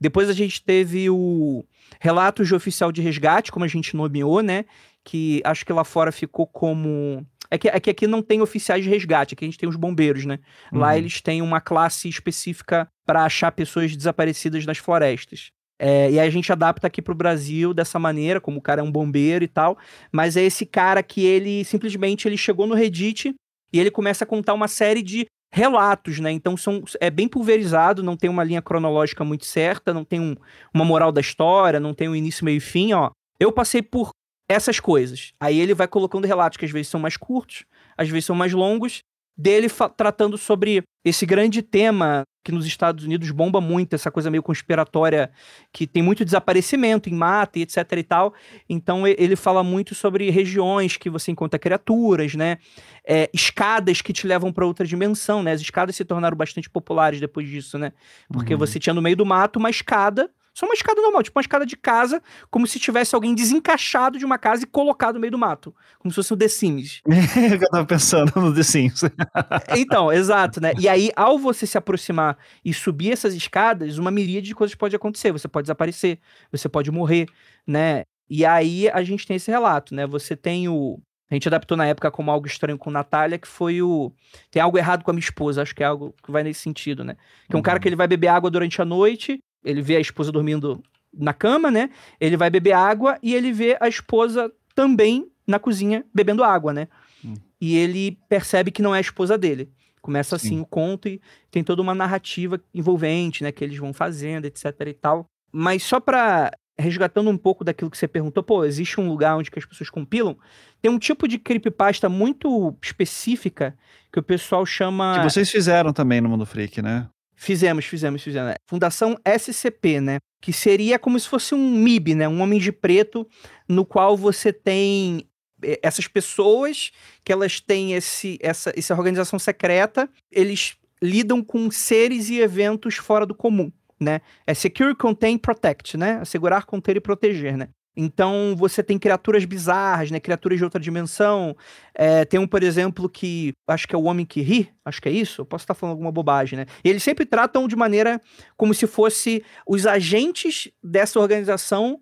Depois 0.00 0.28
a 0.28 0.32
gente 0.32 0.62
teve 0.62 1.08
o 1.10 1.64
Relatos 2.00 2.48
de 2.48 2.54
Oficial 2.54 2.90
de 2.92 3.02
Resgate, 3.02 3.52
como 3.52 3.64
a 3.64 3.68
gente 3.68 3.96
nomeou, 3.96 4.42
né? 4.42 4.64
Que 5.02 5.42
acho 5.44 5.64
que 5.64 5.72
lá 5.72 5.84
fora 5.84 6.10
ficou 6.10 6.46
como. 6.46 7.26
É 7.50 7.58
que, 7.58 7.68
é 7.68 7.78
que 7.78 7.90
aqui 7.90 8.06
não 8.06 8.22
tem 8.22 8.40
oficiais 8.40 8.82
de 8.82 8.90
resgate, 8.90 9.34
aqui 9.34 9.44
a 9.44 9.48
gente 9.48 9.58
tem 9.58 9.68
os 9.68 9.76
bombeiros, 9.76 10.24
né? 10.24 10.38
Uhum. 10.72 10.80
Lá 10.80 10.96
eles 10.96 11.20
têm 11.20 11.42
uma 11.42 11.60
classe 11.60 12.08
específica 12.08 12.88
para 13.06 13.22
achar 13.22 13.52
pessoas 13.52 13.94
desaparecidas 13.94 14.64
nas 14.64 14.78
florestas. 14.78 15.52
É, 15.78 16.10
e 16.10 16.20
a 16.20 16.30
gente 16.30 16.52
adapta 16.52 16.86
aqui 16.86 17.02
pro 17.02 17.14
Brasil 17.14 17.74
dessa 17.74 17.98
maneira, 17.98 18.40
como 18.40 18.58
o 18.58 18.62
cara 18.62 18.80
é 18.80 18.84
um 18.84 18.92
bombeiro 18.92 19.44
e 19.44 19.48
tal. 19.48 19.76
Mas 20.12 20.36
é 20.36 20.42
esse 20.42 20.64
cara 20.64 21.02
que 21.02 21.24
ele 21.24 21.64
simplesmente 21.64 22.28
ele 22.28 22.36
chegou 22.36 22.66
no 22.66 22.74
Reddit 22.74 23.34
e 23.72 23.80
ele 23.80 23.90
começa 23.90 24.24
a 24.24 24.26
contar 24.26 24.54
uma 24.54 24.68
série 24.68 25.02
de 25.02 25.26
relatos, 25.52 26.18
né? 26.18 26.32
Então 26.32 26.56
são, 26.56 26.82
é 27.00 27.10
bem 27.10 27.28
pulverizado, 27.28 28.02
não 28.02 28.16
tem 28.16 28.28
uma 28.28 28.42
linha 28.42 28.60
cronológica 28.60 29.24
muito 29.24 29.46
certa, 29.46 29.94
não 29.94 30.04
tem 30.04 30.20
um, 30.20 30.34
uma 30.72 30.84
moral 30.84 31.12
da 31.12 31.20
história, 31.20 31.78
não 31.78 31.94
tem 31.94 32.08
um 32.08 32.16
início, 32.16 32.44
meio 32.44 32.56
e 32.56 32.60
fim, 32.60 32.92
ó. 32.92 33.10
Eu 33.38 33.52
passei 33.52 33.80
por 33.80 34.10
essas 34.48 34.80
coisas. 34.80 35.32
Aí 35.40 35.58
ele 35.58 35.74
vai 35.74 35.86
colocando 35.86 36.26
relatos 36.26 36.56
que 36.56 36.64
às 36.64 36.70
vezes 36.70 36.88
são 36.88 37.00
mais 37.00 37.16
curtos, 37.16 37.64
às 37.96 38.08
vezes 38.08 38.26
são 38.26 38.36
mais 38.36 38.52
longos, 38.52 39.00
dele 39.36 39.68
tratando 39.96 40.36
sobre 40.36 40.82
esse 41.04 41.26
grande 41.26 41.62
tema 41.62 42.22
que 42.44 42.52
nos 42.52 42.66
Estados 42.66 43.04
Unidos 43.04 43.30
bomba 43.30 43.60
muito, 43.60 43.94
essa 43.94 44.10
coisa 44.10 44.30
meio 44.30 44.42
conspiratória, 44.42 45.30
que 45.72 45.86
tem 45.86 46.02
muito 46.02 46.24
desaparecimento 46.24 47.08
em 47.08 47.14
mata 47.14 47.58
e 47.58 47.62
etc 47.62 47.78
e 47.96 48.02
tal. 48.02 48.34
Então 48.68 49.06
ele 49.06 49.34
fala 49.34 49.64
muito 49.64 49.94
sobre 49.94 50.28
regiões 50.30 50.98
que 50.98 51.08
você 51.08 51.32
encontra 51.32 51.58
criaturas, 51.58 52.34
né? 52.34 52.58
É, 53.06 53.30
escadas 53.32 54.02
que 54.02 54.12
te 54.12 54.26
levam 54.26 54.52
para 54.52 54.66
outra 54.66 54.86
dimensão, 54.86 55.42
né? 55.42 55.52
As 55.52 55.60
escadas 55.62 55.96
se 55.96 56.04
tornaram 56.04 56.36
bastante 56.36 56.68
populares 56.68 57.18
depois 57.18 57.48
disso, 57.48 57.78
né? 57.78 57.92
Porque 58.30 58.52
uhum. 58.52 58.58
você 58.58 58.78
tinha 58.78 58.92
no 58.92 59.00
meio 59.00 59.16
do 59.16 59.24
mato 59.24 59.58
uma 59.58 59.70
escada 59.70 60.30
Só 60.54 60.66
uma 60.66 60.74
escada 60.74 61.02
normal, 61.02 61.22
tipo 61.24 61.36
uma 61.36 61.42
escada 61.42 61.66
de 61.66 61.76
casa, 61.76 62.22
como 62.48 62.64
se 62.64 62.78
tivesse 62.78 63.12
alguém 63.12 63.34
desencaixado 63.34 64.18
de 64.18 64.24
uma 64.24 64.38
casa 64.38 64.62
e 64.62 64.66
colocado 64.66 65.14
no 65.14 65.20
meio 65.20 65.32
do 65.32 65.38
mato. 65.38 65.74
Como 65.98 66.12
se 66.12 66.14
fosse 66.14 66.32
um 66.32 66.36
The 66.36 66.46
Sims. 66.46 67.02
eu 67.60 67.68
tava 67.70 67.84
pensando 67.84 68.32
no 68.36 68.54
The 68.54 68.62
Sims. 68.62 69.02
então, 69.76 70.12
exato, 70.12 70.60
né? 70.60 70.72
E 70.78 70.88
aí, 70.88 71.10
ao 71.16 71.38
você 71.38 71.66
se 71.66 71.76
aproximar 71.76 72.38
e 72.64 72.72
subir 72.72 73.12
essas 73.12 73.34
escadas, 73.34 73.98
uma 73.98 74.12
miríade 74.12 74.46
de 74.46 74.54
coisas 74.54 74.76
pode 74.76 74.94
acontecer. 74.94 75.32
Você 75.32 75.48
pode 75.48 75.64
desaparecer, 75.64 76.20
você 76.52 76.68
pode 76.68 76.88
morrer, 76.92 77.26
né? 77.66 78.04
E 78.30 78.44
aí 78.44 78.88
a 78.88 79.02
gente 79.02 79.26
tem 79.26 79.36
esse 79.36 79.50
relato, 79.50 79.92
né? 79.92 80.06
Você 80.06 80.36
tem 80.36 80.68
o. 80.68 81.00
A 81.30 81.34
gente 81.34 81.48
adaptou 81.48 81.76
na 81.76 81.86
época 81.86 82.10
como 82.12 82.30
algo 82.30 82.46
estranho 82.46 82.78
com 82.78 82.90
Natália, 82.90 83.38
que 83.38 83.48
foi 83.48 83.82
o. 83.82 84.12
Tem 84.52 84.62
algo 84.62 84.78
errado 84.78 85.02
com 85.02 85.10
a 85.10 85.14
minha 85.14 85.24
esposa, 85.24 85.62
acho 85.62 85.74
que 85.74 85.82
é 85.82 85.86
algo 85.86 86.14
que 86.22 86.30
vai 86.30 86.44
nesse 86.44 86.60
sentido, 86.60 87.02
né? 87.02 87.16
Que 87.48 87.54
é 87.54 87.56
um 87.56 87.58
uhum. 87.58 87.62
cara 87.62 87.80
que 87.80 87.88
ele 87.88 87.96
vai 87.96 88.06
beber 88.06 88.28
água 88.28 88.50
durante 88.50 88.80
a 88.80 88.84
noite, 88.84 89.40
ele 89.64 89.82
vê 89.82 89.96
a 89.96 90.00
esposa 90.00 90.30
dormindo 90.30 90.82
na 91.12 91.32
cama, 91.32 91.70
né? 91.70 91.90
Ele 92.20 92.36
vai 92.36 92.50
beber 92.50 92.72
água 92.72 93.18
e 93.22 93.34
ele 93.34 93.52
vê 93.52 93.76
a 93.80 93.88
esposa 93.88 94.52
também 94.74 95.30
na 95.46 95.58
cozinha 95.58 96.04
bebendo 96.12 96.44
água, 96.44 96.72
né? 96.72 96.88
Hum. 97.24 97.34
E 97.60 97.76
ele 97.76 98.18
percebe 98.28 98.70
que 98.70 98.82
não 98.82 98.94
é 98.94 98.98
a 98.98 99.00
esposa 99.00 99.38
dele. 99.38 99.70
Começa 100.02 100.36
assim 100.36 100.56
Sim. 100.56 100.60
o 100.60 100.66
conto 100.66 101.08
e 101.08 101.20
tem 101.50 101.64
toda 101.64 101.80
uma 101.80 101.94
narrativa 101.94 102.60
envolvente, 102.74 103.42
né? 103.42 103.50
Que 103.50 103.64
eles 103.64 103.78
vão 103.78 103.92
fazendo, 103.92 104.44
etc 104.44 104.66
e 104.86 104.92
tal. 104.92 105.26
Mas 105.50 105.82
só 105.82 105.98
para 105.98 106.50
resgatando 106.78 107.30
um 107.30 107.38
pouco 107.38 107.64
daquilo 107.64 107.90
que 107.90 107.96
você 107.96 108.08
perguntou, 108.08 108.42
pô, 108.42 108.64
existe 108.64 109.00
um 109.00 109.08
lugar 109.08 109.36
onde 109.36 109.50
que 109.50 109.58
as 109.58 109.64
pessoas 109.64 109.88
compilam? 109.88 110.36
Tem 110.82 110.90
um 110.90 110.98
tipo 110.98 111.28
de 111.28 111.38
creepypasta 111.38 112.08
muito 112.08 112.76
específica 112.82 113.76
que 114.12 114.18
o 114.18 114.22
pessoal 114.22 114.66
chama... 114.66 115.18
Que 115.18 115.30
vocês 115.30 115.50
fizeram 115.50 115.92
também 115.92 116.20
no 116.20 116.28
Mundo 116.28 116.44
Freak, 116.44 116.82
né? 116.82 117.08
Fizemos, 117.36 117.84
fizemos, 117.84 118.22
fizemos. 118.22 118.54
Fundação 118.66 119.18
SCP, 119.24 120.00
né? 120.00 120.18
Que 120.40 120.52
seria 120.52 120.98
como 120.98 121.18
se 121.18 121.28
fosse 121.28 121.54
um 121.54 121.70
MIB, 121.70 122.14
né? 122.14 122.28
Um 122.28 122.40
homem 122.40 122.58
de 122.58 122.72
preto, 122.72 123.26
no 123.68 123.84
qual 123.84 124.16
você 124.16 124.52
tem 124.52 125.28
é, 125.62 125.80
essas 125.82 126.06
pessoas 126.06 126.92
que 127.24 127.32
elas 127.32 127.60
têm 127.60 127.94
esse, 127.94 128.38
essa, 128.40 128.72
essa 128.76 128.94
organização 128.94 129.38
secreta, 129.38 130.08
eles 130.30 130.76
lidam 131.02 131.42
com 131.42 131.70
seres 131.70 132.28
e 132.30 132.40
eventos 132.40 132.96
fora 132.96 133.26
do 133.26 133.34
comum 133.34 133.70
né? 134.00 134.20
É 134.46 134.54
secure, 134.54 134.94
contain, 134.94 135.38
protect, 135.38 135.96
né? 135.96 136.18
Assegurar, 136.20 136.64
conter 136.64 136.96
e 136.96 137.00
proteger, 137.00 137.56
né? 137.56 137.68
Então 137.96 138.54
você 138.56 138.82
tem 138.82 138.98
criaturas 138.98 139.44
bizarras, 139.44 140.10
né? 140.10 140.18
Criaturas 140.18 140.58
de 140.58 140.64
outra 140.64 140.80
dimensão. 140.80 141.56
É, 141.94 142.24
tem 142.24 142.40
um, 142.40 142.46
por 142.46 142.62
exemplo, 142.62 143.08
que 143.08 143.52
acho 143.68 143.86
que 143.86 143.94
é 143.94 143.98
o 143.98 144.04
homem 144.04 144.26
que 144.26 144.40
ri, 144.40 144.70
acho 144.84 145.00
que 145.00 145.08
é 145.08 145.12
isso. 145.12 145.42
Eu 145.42 145.46
posso 145.46 145.64
estar 145.64 145.74
falando 145.74 145.92
alguma 145.92 146.10
bobagem, 146.10 146.58
né? 146.58 146.66
E 146.84 146.88
eles 146.88 147.02
sempre 147.02 147.24
tratam 147.24 147.68
de 147.68 147.76
maneira 147.76 148.20
como 148.56 148.74
se 148.74 148.86
fosse 148.86 149.44
os 149.66 149.86
agentes 149.86 150.70
dessa 150.82 151.20
organização 151.20 152.00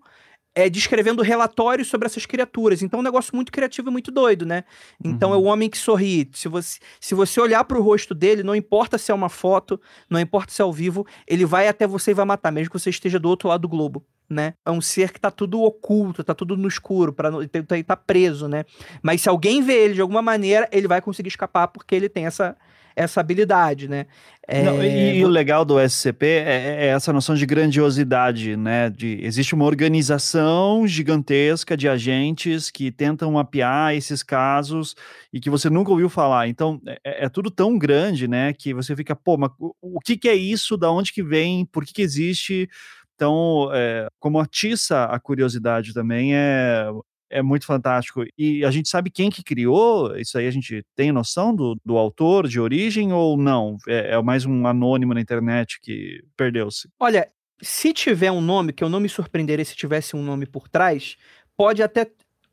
é, 0.55 0.69
descrevendo 0.69 1.21
relatórios 1.21 1.87
sobre 1.87 2.05
essas 2.05 2.25
criaturas. 2.25 2.81
Então 2.81 2.99
é 2.99 3.01
um 3.01 3.03
negócio 3.03 3.35
muito 3.35 3.51
criativo 3.51 3.89
e 3.89 3.91
muito 3.91 4.11
doido, 4.11 4.45
né? 4.45 4.63
Então 5.03 5.29
uhum. 5.29 5.35
é 5.35 5.37
o 5.37 5.43
homem 5.43 5.69
que 5.69 5.77
sorri. 5.77 6.29
Se 6.33 6.47
você, 6.47 6.79
se 6.99 7.15
você 7.15 7.41
olhar 7.41 7.63
para 7.63 7.77
o 7.77 7.81
rosto 7.81 8.13
dele, 8.13 8.43
não 8.43 8.55
importa 8.55 8.97
se 8.97 9.11
é 9.11 9.15
uma 9.15 9.29
foto, 9.29 9.79
não 10.09 10.19
importa 10.19 10.51
se 10.51 10.61
é 10.61 10.63
ao 10.63 10.73
vivo, 10.73 11.05
ele 11.27 11.45
vai 11.45 11.67
até 11.67 11.87
você 11.87 12.11
e 12.11 12.13
vai 12.13 12.25
matar, 12.25 12.51
mesmo 12.51 12.71
que 12.71 12.79
você 12.79 12.89
esteja 12.89 13.19
do 13.19 13.29
outro 13.29 13.47
lado 13.49 13.61
do 13.61 13.69
globo. 13.69 14.05
Né? 14.29 14.53
É 14.65 14.71
um 14.71 14.81
ser 14.81 15.11
que 15.11 15.19
tá 15.19 15.29
tudo 15.29 15.61
oculto, 15.61 16.23
tá 16.23 16.33
tudo 16.33 16.57
no 16.57 16.67
escuro, 16.67 17.13
para 17.13 17.29
tá, 17.31 17.83
tá 17.85 17.95
preso, 17.95 18.47
né? 18.47 18.65
Mas 19.01 19.21
se 19.21 19.29
alguém 19.29 19.61
vê 19.61 19.85
ele 19.85 19.93
de 19.93 20.01
alguma 20.01 20.21
maneira, 20.21 20.67
ele 20.71 20.87
vai 20.87 21.01
conseguir 21.01 21.29
escapar 21.29 21.67
porque 21.67 21.93
ele 21.93 22.09
tem 22.09 22.25
essa 22.25 22.55
essa 22.95 23.19
habilidade, 23.19 23.87
né? 23.87 24.05
É... 24.45 24.63
Não, 24.63 24.83
e, 24.83 25.19
e, 25.19 25.25
o 25.25 25.29
legal 25.29 25.63
do 25.63 25.79
SCP 25.79 26.25
é, 26.25 26.75
é, 26.79 26.85
essa 26.87 27.13
noção 27.13 27.33
de 27.33 27.45
grandiosidade, 27.45 28.57
né? 28.57 28.89
De, 28.89 29.19
existe 29.23 29.55
uma 29.55 29.65
organização 29.65 30.85
gigantesca 30.85 31.77
de 31.77 31.87
agentes 31.87 32.69
que 32.69 32.91
tentam 32.91 33.31
mapear 33.31 33.95
esses 33.95 34.21
casos 34.21 34.95
e 35.31 35.39
que 35.39 35.49
você 35.49 35.69
nunca 35.69 35.91
ouviu 35.91 36.09
falar. 36.09 36.49
Então, 36.49 36.81
é, 36.85 36.99
é, 37.03 37.25
é 37.25 37.29
tudo 37.29 37.49
tão 37.49 37.77
grande, 37.77 38.27
né? 38.27 38.53
Que 38.53 38.73
você 38.73 38.95
fica, 38.95 39.15
pô, 39.15 39.37
mas 39.37 39.49
o, 39.57 39.73
o 39.81 39.99
que, 39.99 40.17
que, 40.17 40.27
é 40.27 40.35
isso? 40.35 40.75
Da 40.75 40.91
onde 40.91 41.13
que 41.13 41.23
vem? 41.23 41.65
Por 41.65 41.85
que, 41.85 41.93
que 41.93 42.01
existe? 42.01 42.69
Então, 43.15 43.69
é, 43.73 44.07
como 44.19 44.39
atiça 44.39 45.05
a 45.05 45.19
curiosidade 45.19 45.93
também, 45.93 46.35
é, 46.35 46.85
é 47.29 47.41
muito 47.41 47.65
fantástico. 47.65 48.23
E 48.37 48.63
a 48.63 48.71
gente 48.71 48.89
sabe 48.89 49.09
quem 49.09 49.29
que 49.29 49.43
criou? 49.43 50.15
Isso 50.17 50.37
aí 50.37 50.47
a 50.47 50.51
gente 50.51 50.83
tem 50.95 51.11
noção 51.11 51.55
do, 51.55 51.75
do 51.83 51.97
autor, 51.97 52.47
de 52.47 52.59
origem, 52.59 53.11
ou 53.11 53.37
não? 53.37 53.77
É, 53.87 54.15
é 54.15 54.21
mais 54.21 54.45
um 54.45 54.67
anônimo 54.67 55.13
na 55.13 55.21
internet 55.21 55.79
que 55.81 56.23
perdeu-se? 56.37 56.89
Olha, 56.99 57.27
se 57.61 57.93
tiver 57.93 58.31
um 58.31 58.41
nome, 58.41 58.73
que 58.73 58.83
eu 58.83 58.89
não 58.89 58.99
me 58.99 59.09
surpreenderia 59.09 59.65
se 59.65 59.75
tivesse 59.75 60.15
um 60.15 60.23
nome 60.23 60.45
por 60.45 60.67
trás, 60.67 61.17
pode 61.57 61.81
até 61.81 62.07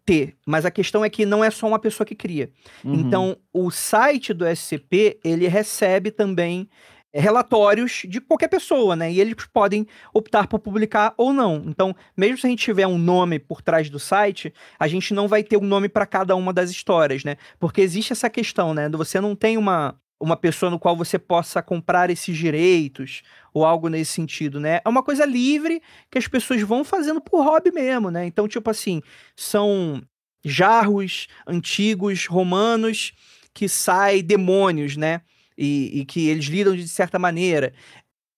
ter, 0.04 0.36
mas 0.46 0.64
a 0.64 0.70
questão 0.70 1.04
é 1.04 1.10
que 1.10 1.26
não 1.26 1.44
é 1.44 1.50
só 1.50 1.68
uma 1.68 1.78
pessoa 1.78 2.06
que 2.06 2.14
cria. 2.14 2.50
Uhum. 2.84 2.94
Então, 2.94 3.36
o 3.52 3.70
site 3.70 4.32
do 4.32 4.46
SCP, 4.46 5.20
ele 5.22 5.46
recebe 5.46 6.10
também 6.10 6.68
relatórios 7.12 8.02
de 8.08 8.20
qualquer 8.20 8.48
pessoa, 8.48 8.94
né? 8.94 9.12
E 9.12 9.20
eles 9.20 9.34
podem 9.52 9.86
optar 10.14 10.46
por 10.46 10.58
publicar 10.60 11.12
ou 11.16 11.32
não. 11.32 11.62
Então, 11.66 11.94
mesmo 12.16 12.38
se 12.38 12.46
a 12.46 12.50
gente 12.50 12.64
tiver 12.64 12.86
um 12.86 12.98
nome 12.98 13.38
por 13.38 13.60
trás 13.62 13.90
do 13.90 13.98
site, 13.98 14.52
a 14.78 14.86
gente 14.86 15.12
não 15.12 15.26
vai 15.26 15.42
ter 15.42 15.56
um 15.56 15.66
nome 15.66 15.88
para 15.88 16.06
cada 16.06 16.36
uma 16.36 16.52
das 16.52 16.70
histórias, 16.70 17.24
né? 17.24 17.36
Porque 17.58 17.80
existe 17.80 18.12
essa 18.12 18.30
questão, 18.30 18.72
né? 18.74 18.88
Você 18.90 19.20
não 19.20 19.34
tem 19.34 19.56
uma 19.56 19.96
uma 20.22 20.36
pessoa 20.36 20.68
no 20.68 20.78
qual 20.78 20.94
você 20.94 21.18
possa 21.18 21.62
comprar 21.62 22.10
esses 22.10 22.36
direitos 22.36 23.22
ou 23.54 23.64
algo 23.64 23.88
nesse 23.88 24.12
sentido, 24.12 24.60
né? 24.60 24.80
É 24.84 24.88
uma 24.88 25.02
coisa 25.02 25.24
livre 25.24 25.80
que 26.10 26.18
as 26.18 26.28
pessoas 26.28 26.60
vão 26.60 26.84
fazendo 26.84 27.22
por 27.22 27.42
hobby 27.42 27.72
mesmo, 27.72 28.10
né? 28.10 28.26
Então, 28.26 28.46
tipo 28.46 28.68
assim, 28.68 29.00
são 29.34 30.02
jarros 30.44 31.26
antigos 31.46 32.26
romanos 32.26 33.12
que 33.54 33.66
sai 33.66 34.22
demônios, 34.22 34.96
né? 34.96 35.22
E, 35.60 36.00
e 36.00 36.04
que 36.06 36.26
eles 36.28 36.46
lidam 36.46 36.74
de 36.74 36.88
certa 36.88 37.18
maneira. 37.18 37.74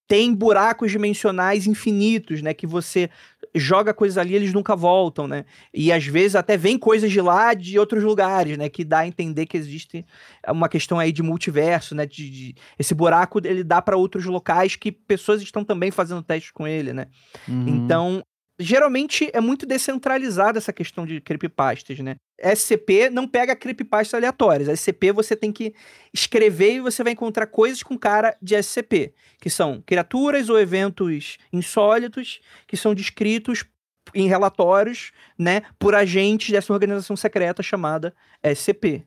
Tem 0.09 0.35
buracos 0.35 0.91
dimensionais 0.91 1.69
infinitos, 1.69 2.43
né? 2.43 2.53
Que 2.53 2.67
você 2.67 3.09
joga 3.55 3.95
coisas 3.95 4.19
ali 4.19 4.35
eles 4.35 4.53
nunca 4.53 4.75
voltam, 4.75 5.29
né? 5.29 5.45
E 5.73 5.93
às 5.93 6.05
vezes 6.05 6.35
até 6.35 6.57
vem 6.57 6.77
coisas 6.77 7.11
de 7.11 7.21
lá 7.21 7.55
de 7.55 7.79
outros 7.79 8.03
lugares, 8.03 8.59
né? 8.59 8.69
Que 8.69 8.85
dá 8.85 9.01
a 9.01 9.07
entender 9.07 9.47
que 9.47 9.57
existe 9.57 10.05
uma 10.49 10.69
questão 10.69 10.99
aí 10.99 11.13
de 11.13 11.23
multiverso, 11.23 11.95
né? 11.95 12.05
De, 12.05 12.29
de 12.29 12.55
esse 12.77 12.95
buraco 12.95 13.41
ele 13.45 13.63
dá 13.63 13.81
para 13.81 13.97
outros 13.97 14.25
locais 14.25 14.75
que 14.75 14.91
pessoas 14.91 15.41
estão 15.41 15.65
também 15.65 15.93
fazendo 15.93 16.23
testes 16.23 16.51
com 16.51 16.67
ele, 16.67 16.93
né? 16.93 17.07
Uhum. 17.49 17.69
Então 17.69 18.25
geralmente 18.63 19.31
é 19.33 19.41
muito 19.41 19.67
descentralizada 19.67 20.59
essa 20.59 20.73
questão 20.73 21.05
de 21.05 21.21
creepypastas, 21.21 21.99
né? 21.99 22.17
SCP 22.41 23.11
não 23.11 23.27
pega 23.27 23.55
creepypastas 23.55 24.15
aleatórias. 24.15 24.69
SCP 24.69 25.13
você 25.13 25.37
tem 25.37 25.53
que 25.53 25.75
escrever 26.13 26.75
e 26.75 26.81
você 26.81 27.03
vai 27.03 27.13
encontrar 27.13 27.47
coisas 27.47 27.83
com 27.83 27.99
cara 27.99 28.37
de 28.41 28.61
SCP, 28.61 29.15
que 29.41 29.51
são 29.51 29.83
criaturas 29.87 30.49
ou 30.49 30.59
eventos 30.59 31.39
insólitos 31.53 32.41
que 32.67 32.77
são 32.77 32.95
descritos 32.95 33.65
em 34.15 34.29
relatórios, 34.29 35.13
né, 35.39 35.63
por 35.79 35.95
agentes 35.95 36.51
dessa 36.51 36.73
organização 36.73 37.17
secreta 37.17 37.63
chamada 37.63 38.15
SCP. 38.43 39.07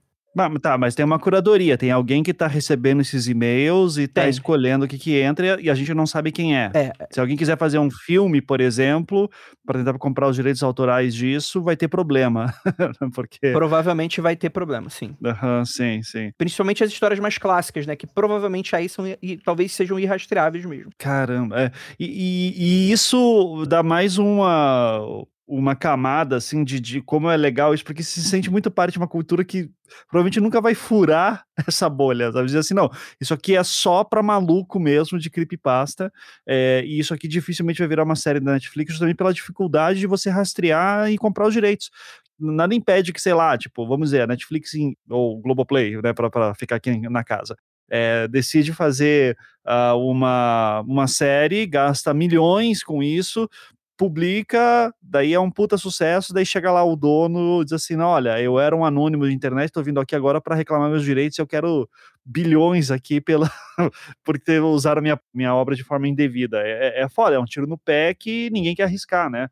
Tá, 0.62 0.78
mas 0.78 0.93
tem 0.93 1.06
uma 1.06 1.17
curadoria, 1.17 1.78
tem 1.78 1.91
alguém 1.91 2.21
que 2.21 2.32
está 2.32 2.45
recebendo 2.45 3.02
esses 3.02 3.28
e-mails 3.28 3.98
e 3.98 4.04
está 4.04 4.28
escolhendo 4.28 4.84
o 4.84 4.88
que, 4.88 4.98
que 4.98 5.17
entra 5.17 5.60
e 5.62 5.69
a 5.69 5.76
gente 5.76 5.93
não 5.93 6.06
sabe 6.06 6.32
quem 6.32 6.58
é. 6.58 6.71
é. 6.74 6.91
Se 7.10 7.21
alguém 7.21 7.38
quiser 7.38 7.58
fazer 7.58 7.80
um 7.80 7.89
filme, 7.89 8.41
por 8.41 8.60
exemplo, 8.60 9.30
para 9.65 9.80
tentar 9.80 9.98
comprar 9.98 10.28
os 10.28 10.36
direitos 10.36 10.62
autorais 10.62 11.15
disso, 11.15 11.62
vai 11.62 11.78
ter 11.78 11.88
problema. 11.88 12.54
Porque... 13.15 13.52
Provavelmente 13.54 14.19
vai 14.19 14.36
ter 14.36 14.50
problema, 14.50 14.89
sim. 14.89 15.15
Uhum, 15.24 15.65
sim, 15.65 16.04
sim. 16.04 16.32
Principalmente 16.38 16.84
as 16.84 16.91
histórias 16.91 17.19
mais 17.19 17.38
clássicas, 17.38 17.86
né? 17.86 17.95
Que 17.95 18.06
provavelmente 18.06 18.76
aí 18.76 18.89
são 18.89 19.06
e 19.08 19.38
talvez 19.38 19.71
sejam 19.71 19.98
irrastreáveis 19.98 20.65
mesmo. 20.65 20.91
Caramba, 20.98 21.62
é. 21.62 21.71
e, 22.00 22.06
e, 22.06 22.89
e 22.89 22.91
isso 22.91 23.65
dá 23.67 23.82
mais 23.82 24.17
uma 24.17 25.26
uma 25.48 25.76
camada 25.76 26.36
assim 26.36 26.64
de, 26.64 26.80
de 26.80 27.02
como 27.02 27.30
é 27.30 27.38
legal 27.38 27.74
isso, 27.74 27.84
porque 27.84 28.02
se 28.02 28.22
sente 28.24 28.50
muito 28.50 28.72
parte 28.72 28.94
de 28.94 28.98
uma 28.98 29.08
cultura 29.08 29.46
que 29.46 29.70
provavelmente 30.10 30.40
nunca 30.40 30.60
vai 30.60 30.74
furar 30.74 31.46
essa 31.68 31.88
bolha, 31.88 32.32
sabe? 32.32 32.46
Dizer 32.48 32.60
assim, 32.60 32.74
não, 32.74 32.90
isso 33.22 33.34
aqui 33.34 33.56
é 33.56 33.64
só 33.64 34.04
pra 34.04 34.24
maluco 34.24 34.80
mesmo 34.80 35.20
de 35.20 35.30
creepypasta, 35.30 36.12
é, 36.48 36.84
e 36.86 37.00
isso 37.00 37.14
aqui 37.14 37.28
dificilmente 37.28 37.80
vai 37.80 37.88
virar 37.88 38.04
uma 38.04 38.16
série 38.16 38.40
da 38.40 38.54
Netflix, 38.54 38.94
justamente 38.94 39.18
pela 39.18 39.34
dificuldade 39.34 40.00
de 40.00 40.08
você 40.08 40.30
rastrear 40.30 41.12
e 41.12 41.18
comprar 41.18 41.48
os 41.48 41.54
direitos. 41.54 41.92
Nada 42.40 42.76
impede 42.76 43.14
que, 43.14 43.22
sei 43.22 43.34
lá, 43.34 43.58
tipo, 43.58 43.88
vamos 43.88 44.10
dizer, 44.10 44.22
a 44.22 44.28
Netflix 44.28 44.72
ou 45.10 45.40
Globoplay, 45.42 46.02
né, 46.02 46.12
pra, 46.12 46.30
pra 46.30 46.54
ficar 46.56 46.76
aqui 46.78 46.98
na 47.10 47.24
casa, 47.24 47.56
é, 47.90 48.28
decide 48.28 48.74
fazer 48.74 49.38
uh, 49.66 49.98
uma, 49.98 50.82
uma 50.82 51.08
série, 51.08 51.66
gasta 51.66 52.14
milhões 52.14 52.84
com 52.84 53.02
isso, 53.02 53.50
publica, 53.98 54.94
daí 55.02 55.34
é 55.34 55.40
um 55.40 55.50
puta 55.50 55.78
sucesso, 55.78 56.34
daí 56.34 56.46
chega 56.46 56.72
lá 56.72 56.84
o 56.84 56.96
dono 56.96 57.64
diz 57.64 57.74
assim, 57.74 57.96
olha, 57.98 58.40
eu 58.42 58.60
era 58.60 58.76
um 58.76 58.86
anônimo 58.86 59.28
de 59.28 59.34
internet, 59.34 59.72
tô 59.72 59.82
vindo 59.82 60.00
aqui 60.00 60.16
agora 60.16 60.42
para 60.42 60.56
reclamar 60.56 60.90
meus 60.90 61.04
direitos, 61.04 61.38
eu 61.38 61.48
quero 61.48 61.90
bilhões 62.26 62.92
aqui 62.92 63.22
pela 63.22 63.50
porque 64.24 64.60
usaram 64.60 65.02
minha, 65.02 65.20
minha 65.34 65.54
obra 65.56 65.76
de 65.76 65.84
forma 65.84 66.08
indevida. 66.08 66.62
É, 66.62 67.00
é, 67.00 67.04
é 67.04 67.10
foda, 67.10 67.36
é 67.36 67.40
um 67.40 67.46
tiro 67.46 67.68
no 67.68 67.78
pé 67.78 68.14
que 68.14 68.50
ninguém 68.52 68.76
quer 68.76 68.84
arriscar, 68.84 69.30
né? 69.30 69.48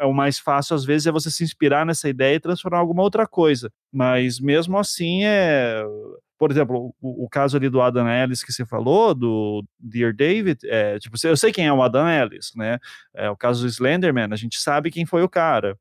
É 0.00 0.06
o 0.06 0.12
mais 0.12 0.38
fácil, 0.38 0.76
às 0.76 0.84
vezes, 0.84 1.08
é 1.08 1.12
você 1.12 1.28
se 1.30 1.42
inspirar 1.42 1.84
nessa 1.84 2.08
ideia 2.08 2.36
e 2.36 2.40
transformar 2.40 2.78
em 2.78 2.80
alguma 2.80 3.02
outra 3.02 3.26
coisa. 3.26 3.72
Mas 3.92 4.38
mesmo 4.38 4.78
assim, 4.78 5.24
é 5.24 5.82
por 6.38 6.50
exemplo, 6.50 6.94
o, 7.00 7.24
o, 7.24 7.28
caso 7.28 7.56
ali 7.56 7.68
do 7.68 7.82
Adam 7.82 8.08
Ellis 8.08 8.44
que 8.44 8.52
você 8.52 8.64
falou, 8.64 9.14
do 9.14 9.64
Dear 9.78 10.14
David, 10.14 10.60
é, 10.64 10.98
tipo, 10.98 11.16
eu 11.24 11.36
sei 11.36 11.52
quem 11.52 11.66
é 11.66 11.72
o 11.72 11.82
Adam 11.82 12.08
Ellis, 12.08 12.52
né? 12.54 12.78
É, 13.14 13.28
o 13.28 13.36
caso 13.36 13.62
do 13.62 13.68
Slenderman, 13.68 14.28
a 14.30 14.36
gente 14.36 14.58
sabe 14.58 14.90
quem 14.90 15.04
foi 15.04 15.22
o 15.22 15.28
cara. 15.28 15.76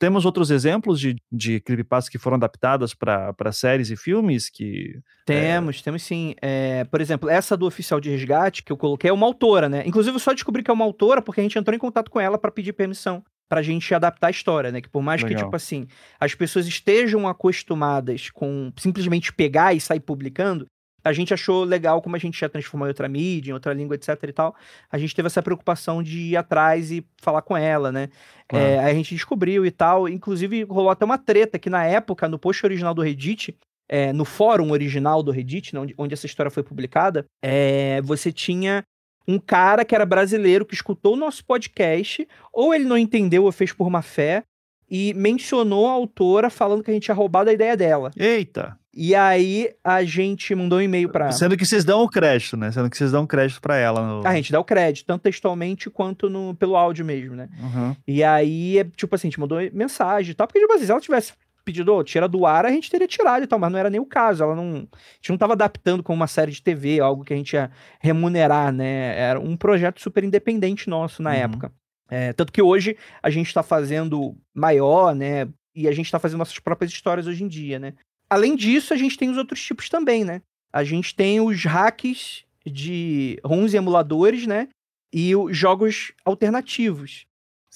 Temos 0.00 0.24
outros 0.24 0.50
exemplos 0.50 0.98
de, 0.98 1.16
de 1.30 1.60
creepypastas 1.60 2.08
que 2.08 2.16
foram 2.18 2.36
adaptadas 2.36 2.94
para 2.94 3.52
séries 3.52 3.90
e 3.90 3.96
filmes 3.96 4.48
que... 4.48 4.98
Temos, 5.26 5.78
é... 5.78 5.82
temos 5.82 6.02
sim. 6.02 6.34
É, 6.40 6.84
por 6.84 7.02
exemplo, 7.02 7.28
essa 7.28 7.54
do 7.54 7.66
Oficial 7.66 8.00
de 8.00 8.08
Resgate 8.08 8.62
que 8.64 8.72
eu 8.72 8.78
coloquei 8.78 9.10
é 9.10 9.12
uma 9.12 9.26
autora, 9.26 9.68
né? 9.68 9.82
Inclusive 9.86 10.16
eu 10.16 10.20
só 10.20 10.32
descobri 10.32 10.62
que 10.62 10.70
é 10.70 10.74
uma 10.74 10.86
autora 10.86 11.20
porque 11.20 11.40
a 11.40 11.42
gente 11.42 11.58
entrou 11.58 11.76
em 11.76 11.78
contato 11.78 12.10
com 12.10 12.18
ela 12.18 12.38
para 12.38 12.50
pedir 12.50 12.72
permissão 12.72 13.22
pra 13.50 13.62
gente 13.62 13.92
adaptar 13.92 14.28
a 14.28 14.30
história, 14.30 14.70
né? 14.70 14.80
Que 14.80 14.88
por 14.88 15.02
mais 15.02 15.22
Legal. 15.22 15.36
que, 15.36 15.44
tipo 15.44 15.56
assim, 15.56 15.88
as 16.20 16.36
pessoas 16.36 16.68
estejam 16.68 17.26
acostumadas 17.26 18.30
com 18.30 18.72
simplesmente 18.76 19.32
pegar 19.32 19.74
e 19.74 19.80
sair 19.80 19.98
publicando, 19.98 20.66
a 21.02 21.12
gente 21.12 21.34
achou 21.34 21.64
legal 21.64 22.00
como 22.00 22.14
a 22.14 22.18
gente 22.18 22.40
ia 22.40 22.48
transformar 22.48 22.86
em 22.86 22.90
outra 22.90 23.08
mídia, 23.08 23.50
em 23.50 23.54
outra 23.54 23.72
língua, 23.72 23.96
etc 23.96 24.16
e 24.22 24.32
tal. 24.32 24.54
A 24.88 24.98
gente 24.98 25.16
teve 25.16 25.26
essa 25.26 25.42
preocupação 25.42 26.00
de 26.00 26.18
ir 26.18 26.36
atrás 26.36 26.92
e 26.92 27.04
falar 27.20 27.42
com 27.42 27.56
ela, 27.56 27.90
né? 27.90 28.08
Claro. 28.46 28.64
É, 28.64 28.78
aí 28.78 28.92
a 28.92 28.94
gente 28.94 29.14
descobriu 29.14 29.66
e 29.66 29.70
tal. 29.72 30.08
Inclusive, 30.08 30.62
rolou 30.62 30.90
até 30.90 31.04
uma 31.04 31.18
treta 31.18 31.58
que 31.58 31.68
na 31.68 31.84
época, 31.84 32.28
no 32.28 32.38
post 32.38 32.64
original 32.64 32.94
do 32.94 33.02
Reddit, 33.02 33.56
é, 33.88 34.12
no 34.12 34.24
fórum 34.24 34.70
original 34.70 35.24
do 35.24 35.32
Reddit, 35.32 35.74
né, 35.74 35.80
onde, 35.80 35.94
onde, 35.98 36.14
essa 36.14 36.26
história 36.26 36.50
foi 36.50 36.62
publicada, 36.62 37.24
é, 37.42 38.00
você 38.02 38.30
tinha 38.30 38.84
um 39.26 39.38
cara 39.38 39.84
que 39.84 39.94
era 39.94 40.06
brasileiro 40.06 40.64
que 40.64 40.74
escutou 40.74 41.14
o 41.14 41.18
nosso 41.18 41.44
podcast, 41.44 42.26
ou 42.52 42.74
ele 42.74 42.84
não 42.84 42.98
entendeu 42.98 43.44
ou 43.44 43.52
fez 43.52 43.72
por 43.72 43.90
má 43.90 44.02
fé, 44.02 44.44
e 44.90 45.14
mencionou 45.14 45.86
a 45.86 45.92
autora 45.92 46.50
falando 46.50 46.82
que 46.82 46.90
a 46.90 46.94
gente 46.94 47.04
tinha 47.04 47.14
roubado 47.14 47.48
a 47.48 47.52
ideia 47.52 47.76
dela. 47.76 48.10
Eita! 48.16 48.76
E 48.92 49.14
aí 49.14 49.70
a 49.84 50.02
gente 50.02 50.52
mandou 50.52 50.78
um 50.80 50.82
e-mail 50.82 51.08
para 51.08 51.30
Sendo 51.30 51.56
que 51.56 51.64
vocês 51.64 51.84
dão 51.84 52.02
o 52.02 52.08
crédito, 52.08 52.56
né? 52.56 52.72
Sendo 52.72 52.90
que 52.90 52.96
vocês 52.96 53.12
dão 53.12 53.24
crédito 53.24 53.60
para 53.60 53.76
ela. 53.76 54.04
No... 54.04 54.26
A 54.26 54.34
gente 54.34 54.50
dá 54.50 54.58
o 54.58 54.64
crédito, 54.64 55.06
tanto 55.06 55.22
textualmente 55.22 55.88
quanto 55.88 56.28
no, 56.28 56.54
pelo 56.56 56.76
áudio 56.76 57.04
mesmo, 57.04 57.36
né? 57.36 57.48
Uhum. 57.60 57.96
E 58.06 58.24
aí, 58.24 58.84
tipo 58.96 59.14
assim, 59.14 59.28
a 59.28 59.30
gente 59.30 59.38
mandou 59.38 59.58
mensagem 59.72 60.32
e 60.32 60.34
tal, 60.34 60.48
porque, 60.48 60.58
tipo 60.58 60.72
assim, 60.72 60.86
se 60.86 60.90
ela 60.90 61.00
tivesse 61.00 61.32
pedido, 61.64 61.94
oh, 61.94 62.04
tira 62.04 62.28
do 62.28 62.46
ar, 62.46 62.66
a 62.66 62.70
gente 62.70 62.90
teria 62.90 63.06
tirado 63.06 63.44
e 63.44 63.46
tal, 63.46 63.58
mas 63.58 63.70
não 63.70 63.78
era 63.78 63.90
nem 63.90 64.00
o 64.00 64.06
caso. 64.06 64.42
Ela 64.42 64.54
não. 64.54 64.88
A 64.92 65.16
gente 65.16 65.28
não 65.28 65.36
estava 65.36 65.52
adaptando 65.52 66.02
como 66.02 66.16
uma 66.16 66.26
série 66.26 66.52
de 66.52 66.62
TV, 66.62 67.00
algo 67.00 67.24
que 67.24 67.32
a 67.32 67.36
gente 67.36 67.52
ia 67.52 67.70
remunerar, 68.00 68.72
né? 68.72 69.18
Era 69.18 69.40
um 69.40 69.56
projeto 69.56 70.00
super 70.00 70.24
independente 70.24 70.88
nosso 70.88 71.22
na 71.22 71.30
uhum. 71.30 71.36
época. 71.36 71.72
É, 72.10 72.32
tanto 72.32 72.52
que 72.52 72.60
hoje 72.60 72.96
a 73.22 73.30
gente 73.30 73.46
está 73.46 73.62
fazendo 73.62 74.36
maior, 74.54 75.14
né? 75.14 75.48
E 75.74 75.86
a 75.86 75.92
gente 75.92 76.06
está 76.06 76.18
fazendo 76.18 76.38
nossas 76.38 76.58
próprias 76.58 76.90
histórias 76.90 77.26
hoje 77.26 77.44
em 77.44 77.48
dia, 77.48 77.78
né? 77.78 77.94
Além 78.28 78.56
disso, 78.56 78.92
a 78.92 78.96
gente 78.96 79.16
tem 79.16 79.30
os 79.30 79.36
outros 79.36 79.62
tipos 79.62 79.88
também, 79.88 80.24
né? 80.24 80.42
A 80.72 80.84
gente 80.84 81.14
tem 81.14 81.40
os 81.40 81.64
hacks 81.64 82.44
de 82.66 83.38
ROMs 83.44 83.74
e 83.74 83.76
emuladores, 83.76 84.46
né? 84.46 84.68
E 85.12 85.34
os 85.34 85.56
jogos 85.56 86.12
alternativos. 86.24 87.26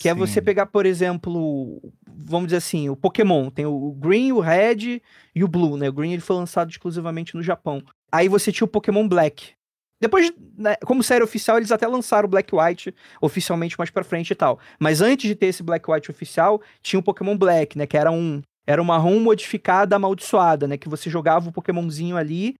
Que 0.04 0.10
Sim. 0.10 0.10
é 0.10 0.14
você 0.14 0.42
pegar, 0.42 0.66
por 0.66 0.84
exemplo, 0.84 1.80
vamos 2.06 2.48
dizer 2.48 2.58
assim, 2.58 2.90
o 2.90 2.96
Pokémon. 2.96 3.48
Tem 3.48 3.64
o 3.64 3.90
Green, 3.92 4.32
o 4.32 4.38
Red 4.38 5.00
e 5.34 5.42
o 5.42 5.48
Blue, 5.48 5.78
né? 5.78 5.88
O 5.88 5.92
Green 5.94 6.12
ele 6.12 6.20
foi 6.20 6.36
lançado 6.36 6.70
exclusivamente 6.70 7.34
no 7.34 7.42
Japão. 7.42 7.82
Aí 8.12 8.28
você 8.28 8.52
tinha 8.52 8.66
o 8.66 8.68
Pokémon 8.68 9.08
Black. 9.08 9.54
Depois, 9.98 10.30
né, 10.58 10.76
como 10.84 11.02
série 11.02 11.24
oficial, 11.24 11.56
eles 11.56 11.72
até 11.72 11.86
lançaram 11.86 12.26
o 12.26 12.30
Black 12.30 12.54
White 12.54 12.94
oficialmente 13.18 13.78
mais 13.78 13.88
pra 13.88 14.04
frente 14.04 14.32
e 14.32 14.34
tal. 14.34 14.58
Mas 14.78 15.00
antes 15.00 15.26
de 15.26 15.34
ter 15.34 15.46
esse 15.46 15.62
Black 15.62 15.90
White 15.90 16.10
oficial, 16.10 16.60
tinha 16.82 17.00
o 17.00 17.02
Pokémon 17.02 17.34
Black, 17.34 17.78
né? 17.78 17.86
Que 17.86 17.96
era 17.96 18.10
um. 18.10 18.42
Era 18.66 18.82
uma 18.82 18.98
ROM 18.98 19.18
modificada, 19.20 19.96
amaldiçoada, 19.96 20.68
né? 20.68 20.76
Que 20.76 20.88
você 20.88 21.08
jogava 21.08 21.48
o 21.48 21.52
Pokémonzinho 21.52 22.18
ali 22.18 22.56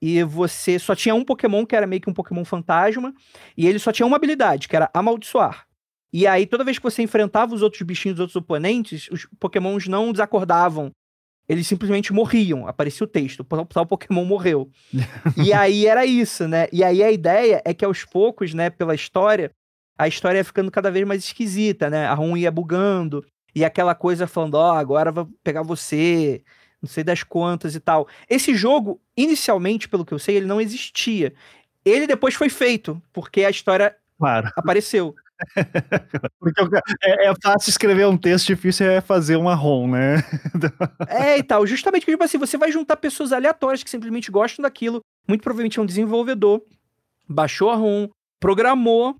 e 0.00 0.22
você 0.22 0.78
só 0.78 0.94
tinha 0.94 1.14
um 1.14 1.24
Pokémon 1.24 1.66
que 1.66 1.76
era 1.76 1.86
meio 1.86 2.00
que 2.00 2.08
um 2.08 2.14
Pokémon 2.14 2.44
fantasma, 2.44 3.12
e 3.54 3.66
ele 3.66 3.78
só 3.78 3.92
tinha 3.92 4.06
uma 4.06 4.16
habilidade, 4.16 4.68
que 4.68 4.76
era 4.76 4.90
amaldiçoar. 4.94 5.65
E 6.12 6.26
aí, 6.26 6.46
toda 6.46 6.64
vez 6.64 6.78
que 6.78 6.84
você 6.84 7.02
enfrentava 7.02 7.54
os 7.54 7.62
outros 7.62 7.82
bichinhos, 7.82 8.16
os 8.16 8.20
outros 8.20 8.36
oponentes, 8.36 9.08
os 9.10 9.26
pokémons 9.38 9.86
não 9.86 10.12
desacordavam. 10.12 10.90
Eles 11.48 11.66
simplesmente 11.66 12.12
morriam. 12.12 12.66
Aparecia 12.66 13.04
o 13.04 13.08
texto, 13.08 13.44
tal 13.44 13.86
Pokémon 13.86 14.24
morreu. 14.24 14.70
e 15.36 15.52
aí 15.52 15.86
era 15.86 16.04
isso, 16.04 16.48
né? 16.48 16.66
E 16.72 16.82
aí 16.82 17.02
a 17.02 17.10
ideia 17.10 17.62
é 17.64 17.72
que 17.72 17.84
aos 17.84 18.04
poucos, 18.04 18.52
né, 18.52 18.70
pela 18.70 18.94
história, 18.94 19.52
a 19.98 20.08
história 20.08 20.38
ia 20.38 20.44
ficando 20.44 20.70
cada 20.70 20.90
vez 20.90 21.06
mais 21.06 21.22
esquisita, 21.22 21.88
né? 21.88 22.06
A 22.06 22.14
ROM 22.14 22.36
ia 22.36 22.50
bugando, 22.50 23.24
e 23.56 23.64
aquela 23.64 23.94
coisa 23.94 24.26
falando, 24.26 24.56
ó, 24.56 24.74
oh, 24.74 24.76
agora 24.76 25.10
vai 25.10 25.26
pegar 25.42 25.62
você, 25.62 26.42
não 26.82 26.86
sei 26.86 27.02
das 27.02 27.22
quantas 27.22 27.74
e 27.74 27.80
tal. 27.80 28.06
Esse 28.28 28.54
jogo, 28.54 29.00
inicialmente, 29.16 29.88
pelo 29.88 30.04
que 30.04 30.12
eu 30.12 30.18
sei, 30.18 30.36
ele 30.36 30.44
não 30.44 30.60
existia. 30.60 31.32
Ele 31.82 32.06
depois 32.06 32.34
foi 32.34 32.50
feito, 32.50 33.00
porque 33.14 33.46
a 33.46 33.50
história 33.50 33.96
claro. 34.18 34.50
apareceu. 34.54 35.14
Porque 36.40 36.60
é, 37.04 37.26
é, 37.26 37.34
fácil 37.42 37.70
escrever 37.70 38.06
um 38.06 38.16
texto, 38.16 38.46
difícil 38.46 38.86
é 38.86 39.00
fazer 39.00 39.36
uma 39.36 39.54
ROM, 39.54 39.88
né? 39.88 40.16
é 41.08 41.38
e 41.38 41.42
tal. 41.42 41.66
Justamente 41.66 42.02
porque, 42.02 42.12
tipo 42.12 42.24
assim, 42.24 42.38
você 42.38 42.56
vai 42.56 42.72
juntar 42.72 42.96
pessoas 42.96 43.32
aleatórias 43.32 43.82
que 43.82 43.90
simplesmente 43.90 44.30
gostam 44.30 44.62
daquilo. 44.62 45.00
Muito 45.28 45.42
provavelmente 45.42 45.78
é 45.78 45.82
um 45.82 45.86
desenvolvedor, 45.86 46.62
baixou 47.28 47.70
a 47.70 47.76
ROM, 47.76 48.08
programou, 48.40 49.16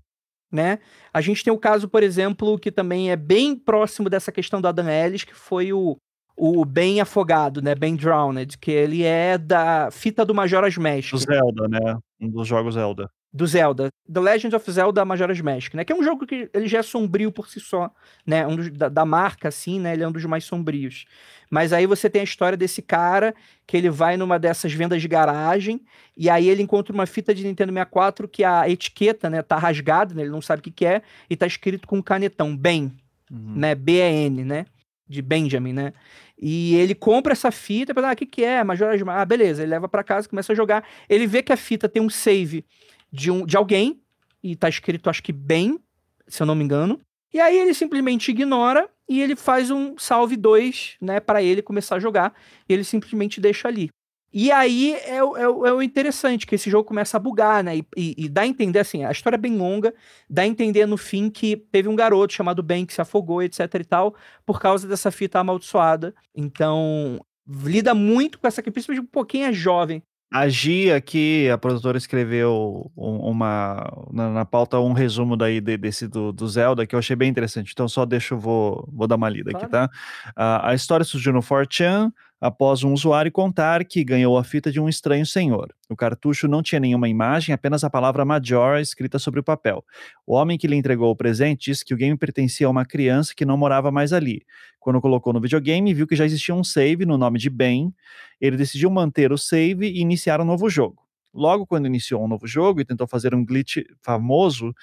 né? 0.51 0.79
A 1.13 1.21
gente 1.21 1.43
tem 1.43 1.51
o 1.51 1.57
caso, 1.57 1.87
por 1.87 2.01
exemplo, 2.01 2.57
que 2.57 2.71
também 2.71 3.11
é 3.11 3.15
bem 3.15 3.55
próximo 3.55 4.09
dessa 4.09 4.31
questão 4.31 4.61
do 4.61 4.67
Adam 4.67 4.89
Ellis, 4.89 5.23
que 5.23 5.35
foi 5.35 5.73
o, 5.73 5.97
o 6.35 6.63
Bem 6.63 7.01
Afogado, 7.01 7.61
né? 7.61 7.75
Bem 7.75 7.95
Drowned, 7.95 8.57
que 8.57 8.71
ele 8.71 9.03
é 9.03 9.37
da 9.37 9.89
fita 9.91 10.25
do 10.25 10.33
Majora's 10.33 10.77
Mask. 10.77 11.11
Do 11.11 11.17
Zelda, 11.17 11.67
né? 11.67 11.97
Um 12.19 12.29
dos 12.29 12.47
jogos 12.47 12.75
Zelda 12.75 13.09
do 13.31 13.45
Zelda, 13.45 13.89
The 14.11 14.19
Legend 14.19 14.55
of 14.55 14.71
Zelda 14.71 15.03
Majora's 15.03 15.41
Mask, 15.41 15.73
né? 15.73 15.83
Que 15.83 15.91
é 15.91 15.95
um 15.95 16.03
jogo 16.03 16.25
que 16.25 16.49
ele 16.53 16.67
já 16.67 16.79
é 16.79 16.83
sombrio 16.83 17.31
por 17.31 17.49
si 17.49 17.59
só, 17.59 17.91
né? 18.25 18.47
Um 18.47 18.55
dos, 18.55 18.71
da, 18.71 18.89
da, 18.89 19.05
marca, 19.05 19.49
assim, 19.49 19.79
né? 19.79 19.93
Ele 19.93 20.03
é 20.03 20.07
um 20.07 20.11
dos 20.11 20.23
mais 20.25 20.45
sombrios. 20.45 21.05
Mas 21.49 21.73
aí 21.73 21.85
você 21.85 22.09
tem 22.09 22.21
a 22.21 22.23
história 22.23 22.57
desse 22.57 22.81
cara 22.81 23.35
que 23.65 23.75
ele 23.75 23.89
vai 23.89 24.17
numa 24.17 24.39
dessas 24.39 24.73
vendas 24.73 25.01
de 25.01 25.07
garagem 25.07 25.81
e 26.15 26.29
aí 26.29 26.47
ele 26.47 26.63
encontra 26.63 26.93
uma 26.93 27.05
fita 27.05 27.33
de 27.33 27.43
Nintendo 27.43 27.71
64 27.71 28.27
que 28.27 28.43
a 28.43 28.69
etiqueta, 28.69 29.29
né? 29.29 29.41
Tá 29.41 29.57
rasgada, 29.57 30.15
né? 30.15 30.23
Ele 30.23 30.31
não 30.31 30.41
sabe 30.41 30.61
o 30.61 30.63
que, 30.63 30.71
que 30.71 30.85
é 30.85 31.01
e 31.29 31.35
tá 31.35 31.45
escrito 31.45 31.85
com 31.87 31.97
um 31.97 32.01
canetão, 32.01 32.55
Ben, 32.55 32.91
uhum. 33.29 33.55
né? 33.55 33.75
B-E-N, 33.75 34.43
né? 34.45 34.65
De 35.07 35.21
Benjamin, 35.21 35.73
né? 35.73 35.93
E 36.39 36.75
ele 36.75 36.93
compra 36.93 37.33
essa 37.33 37.51
fita, 37.51 37.93
para 37.93 38.09
ah, 38.09 38.13
o 38.13 38.15
que 38.15 38.25
que 38.25 38.43
é? 38.43 38.63
Majora's 38.63 39.01
Mask. 39.01 39.19
Ah, 39.19 39.25
beleza. 39.25 39.63
Ele 39.63 39.71
leva 39.71 39.89
para 39.89 40.03
casa, 40.03 40.29
começa 40.29 40.53
a 40.53 40.55
jogar. 40.55 40.83
Ele 41.09 41.25
vê 41.25 41.41
que 41.41 41.51
a 41.51 41.57
fita 41.57 41.89
tem 41.89 42.01
um 42.01 42.09
save 42.09 42.63
de, 43.11 43.31
um, 43.31 43.45
de 43.45 43.57
alguém, 43.57 44.01
e 44.43 44.55
tá 44.55 44.69
escrito, 44.69 45.09
acho 45.09 45.23
que 45.23 45.33
bem, 45.33 45.79
se 46.27 46.41
eu 46.41 46.47
não 46.47 46.55
me 46.55 46.63
engano. 46.63 46.99
E 47.33 47.39
aí 47.39 47.57
ele 47.57 47.73
simplesmente 47.73 48.31
ignora 48.31 48.89
e 49.07 49.21
ele 49.21 49.35
faz 49.35 49.69
um 49.69 49.97
salve 49.97 50.35
2, 50.35 50.97
né, 51.01 51.19
para 51.19 51.41
ele 51.41 51.61
começar 51.61 51.95
a 51.95 51.99
jogar. 51.99 52.33
E 52.67 52.73
ele 52.73 52.83
simplesmente 52.83 53.39
deixa 53.39 53.67
ali. 53.67 53.89
E 54.33 54.51
aí 54.51 54.93
é, 54.93 55.15
é, 55.15 55.19
é, 55.19 55.47
o 55.47 55.81
interessante, 55.81 56.45
que 56.45 56.55
esse 56.55 56.69
jogo 56.69 56.83
começa 56.83 57.15
a 57.15 57.19
bugar, 57.19 57.63
né? 57.63 57.77
E, 57.77 57.87
e, 57.95 58.25
e, 58.25 58.29
dá 58.29 58.41
a 58.41 58.47
entender, 58.47 58.79
assim, 58.79 59.03
a 59.03 59.11
história 59.11 59.35
é 59.35 59.39
bem 59.39 59.57
longa, 59.57 59.93
dá 60.29 60.41
a 60.41 60.47
entender 60.47 60.85
no 60.85 60.97
fim 60.97 61.29
que 61.29 61.55
teve 61.55 61.87
um 61.87 61.95
garoto 61.95 62.33
chamado 62.33 62.61
Ben 62.61 62.85
que 62.85 62.93
se 62.93 63.01
afogou, 63.01 63.41
etc 63.41 63.73
e 63.79 63.85
tal, 63.85 64.15
por 64.45 64.59
causa 64.59 64.87
dessa 64.87 65.11
fita 65.11 65.39
amaldiçoada. 65.39 66.13
Então, 66.35 67.19
lida 67.47 67.95
muito 67.95 68.37
com 68.37 68.47
essa 68.47 68.61
que 68.61 68.69
principalmente 68.69 69.05
um 69.05 69.09
pouquinho 69.09 69.45
é 69.45 69.53
jovem, 69.53 70.03
a 70.31 70.49
Gia 70.49 70.97
aqui, 70.97 71.49
a 71.49 71.57
produtora 71.57 71.97
escreveu 71.97 72.91
uma 72.95 73.91
na, 74.11 74.29
na 74.29 74.45
pauta 74.45 74.77
um 74.79 74.91
resumo 74.91 75.37
daí 75.37 75.61
de, 75.61 75.77
desse 75.77 76.07
do, 76.07 76.33
do, 76.33 76.47
Zelda 76.47 76.85
que 76.85 76.93
eu 76.93 76.99
achei 76.99 77.15
bem 77.15 77.29
interessante. 77.29 77.71
Então 77.71 77.87
só 77.87 78.05
deixa 78.05 78.33
eu 78.33 78.39
vou, 78.39 78.87
vou 78.91 79.07
dar 79.07 79.15
uma 79.15 79.29
lida 79.29 79.51
claro. 79.51 79.65
aqui, 79.65 79.71
tá? 79.71 79.89
Uh, 80.31 80.67
a 80.67 80.75
história 80.75 81.05
surgiu 81.05 81.31
no 81.31 81.41
4chan 81.41 82.11
após 82.39 82.83
um 82.83 82.93
usuário 82.93 83.31
contar 83.31 83.83
que 83.83 84.03
ganhou 84.03 84.37
a 84.37 84.43
fita 84.43 84.71
de 84.71 84.79
um 84.79 84.87
estranho 84.87 85.25
senhor. 85.25 85.73
O 85.89 85.95
cartucho 85.95 86.47
não 86.47 86.61
tinha 86.61 86.79
nenhuma 86.79 87.09
imagem, 87.09 87.53
apenas 87.53 87.83
a 87.83 87.89
palavra 87.89 88.23
Major 88.23 88.79
escrita 88.79 89.17
sobre 89.17 89.39
o 89.39 89.43
papel. 89.43 89.83
O 90.25 90.35
homem 90.35 90.57
que 90.57 90.67
lhe 90.67 90.75
entregou 90.75 91.09
o 91.09 91.15
presente 91.15 91.71
disse 91.71 91.83
que 91.83 91.93
o 91.93 91.97
game 91.97 92.17
pertencia 92.17 92.67
a 92.67 92.69
uma 92.69 92.85
criança 92.85 93.33
que 93.35 93.45
não 93.45 93.57
morava 93.57 93.91
mais 93.91 94.13
ali. 94.13 94.43
Quando 94.79 95.01
colocou 95.01 95.33
no 95.33 95.41
videogame, 95.41 95.93
viu 95.93 96.05
que 96.05 96.15
já 96.15 96.25
existia 96.25 96.53
um 96.53 96.63
save 96.63 97.05
no 97.05 97.17
nome 97.17 97.39
de 97.39 97.49
Ben. 97.49 97.93
Ele 98.39 98.55
decidiu 98.55 98.89
manter 98.89 99.31
o 99.31 99.37
save 99.37 99.87
e 99.87 99.99
iniciar 99.99 100.39
um 100.39 100.45
novo 100.45 100.69
jogo. 100.69 101.03
Logo, 101.33 101.65
quando 101.65 101.87
iniciou 101.87 102.23
um 102.23 102.27
novo 102.27 102.47
jogo 102.47 102.81
e 102.81 102.85
tentou 102.85 103.07
fazer 103.07 103.35
um 103.35 103.45
glitch 103.45 103.77
famoso, 104.01 104.73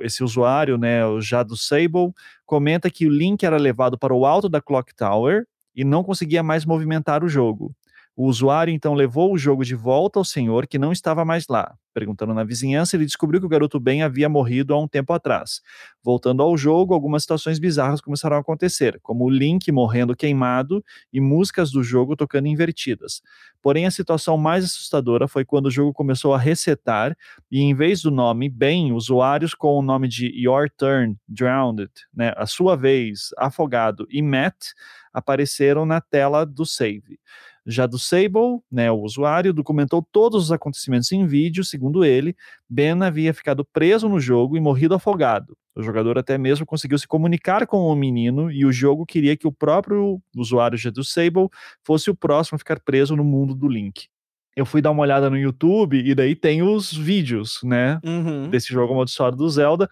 esse 0.00 0.24
usuário, 0.24 0.78
né, 0.78 1.04
o 1.06 1.20
Jado 1.20 1.56
Sable, 1.56 2.12
comenta 2.46 2.90
que 2.90 3.06
o 3.06 3.10
Link 3.10 3.44
era 3.44 3.56
levado 3.56 3.98
para 3.98 4.14
o 4.14 4.24
alto 4.24 4.48
da 4.48 4.60
Clock 4.60 4.94
Tower 4.94 5.46
e 5.74 5.84
não 5.84 6.04
conseguia 6.04 6.42
mais 6.42 6.64
movimentar 6.64 7.24
o 7.24 7.28
jogo. 7.28 7.74
O 8.14 8.26
usuário 8.28 8.72
então 8.72 8.92
levou 8.92 9.32
o 9.32 9.38
jogo 9.38 9.64
de 9.64 9.74
volta 9.74 10.18
ao 10.18 10.24
senhor 10.24 10.66
que 10.66 10.78
não 10.78 10.92
estava 10.92 11.24
mais 11.24 11.46
lá. 11.48 11.74
Perguntando 11.94 12.32
na 12.32 12.44
vizinhança, 12.44 12.96
ele 12.96 13.04
descobriu 13.04 13.40
que 13.40 13.46
o 13.46 13.48
garoto 13.48 13.78
Ben 13.78 14.02
havia 14.02 14.28
morrido 14.28 14.72
há 14.72 14.80
um 14.80 14.88
tempo 14.88 15.12
atrás. 15.12 15.60
Voltando 16.02 16.42
ao 16.42 16.56
jogo, 16.56 16.94
algumas 16.94 17.22
situações 17.22 17.58
bizarras 17.58 18.00
começaram 18.00 18.36
a 18.36 18.40
acontecer, 18.40 18.98
como 19.02 19.24
o 19.24 19.30
Link 19.30 19.70
morrendo 19.70 20.16
queimado 20.16 20.82
e 21.12 21.20
músicas 21.20 21.70
do 21.70 21.82
jogo 21.82 22.16
tocando 22.16 22.48
invertidas. 22.48 23.22
Porém, 23.62 23.86
a 23.86 23.90
situação 23.90 24.36
mais 24.36 24.64
assustadora 24.64 25.28
foi 25.28 25.44
quando 25.44 25.66
o 25.66 25.70
jogo 25.70 25.92
começou 25.92 26.34
a 26.34 26.38
resetar 26.38 27.16
e, 27.50 27.60
em 27.60 27.74
vez 27.74 28.02
do 28.02 28.10
nome 28.10 28.48
Ben, 28.48 28.92
usuários 28.92 29.54
com 29.54 29.78
o 29.78 29.82
nome 29.82 30.08
de 30.08 30.26
Your 30.28 30.68
Turn, 30.70 31.16
Drowned, 31.28 31.90
né, 32.14 32.32
a 32.36 32.46
sua 32.46 32.74
vez, 32.76 33.30
Afogado 33.38 34.06
e 34.10 34.22
Matt 34.22 34.72
apareceram 35.12 35.84
na 35.84 36.00
tela 36.00 36.44
do 36.46 36.64
save. 36.64 37.18
Já 37.66 37.86
do 37.86 37.98
Sable, 37.98 38.60
né, 38.70 38.90
o 38.90 39.00
usuário, 39.00 39.52
documentou 39.52 40.06
todos 40.10 40.44
os 40.44 40.52
acontecimentos 40.52 41.10
em 41.12 41.26
vídeo. 41.26 41.64
Segundo 41.64 42.04
ele, 42.04 42.34
Ben 42.68 43.00
havia 43.02 43.32
ficado 43.32 43.64
preso 43.64 44.08
no 44.08 44.18
jogo 44.18 44.56
e 44.56 44.60
morrido 44.60 44.94
afogado. 44.94 45.56
O 45.74 45.82
jogador 45.82 46.18
até 46.18 46.36
mesmo 46.36 46.66
conseguiu 46.66 46.98
se 46.98 47.06
comunicar 47.06 47.66
com 47.66 47.78
o 47.78 47.96
menino 47.96 48.50
e 48.50 48.64
o 48.66 48.72
jogo 48.72 49.06
queria 49.06 49.36
que 49.36 49.46
o 49.46 49.52
próprio 49.52 50.20
usuário 50.36 50.76
já 50.76 50.90
do 50.90 51.04
Sable 51.04 51.48
fosse 51.84 52.10
o 52.10 52.14
próximo 52.14 52.56
a 52.56 52.58
ficar 52.58 52.80
preso 52.80 53.16
no 53.16 53.24
mundo 53.24 53.54
do 53.54 53.68
Link. 53.68 54.06
Eu 54.54 54.66
fui 54.66 54.82
dar 54.82 54.90
uma 54.90 55.02
olhada 55.02 55.30
no 55.30 55.38
YouTube 55.38 55.98
e 55.98 56.14
daí 56.14 56.36
tem 56.36 56.62
os 56.62 56.92
vídeos, 56.92 57.60
né, 57.64 57.98
uhum. 58.04 58.50
desse 58.50 58.68
jogo 58.68 58.92
amaldiçoado 58.92 59.36
do 59.36 59.48
Zelda. 59.48 59.88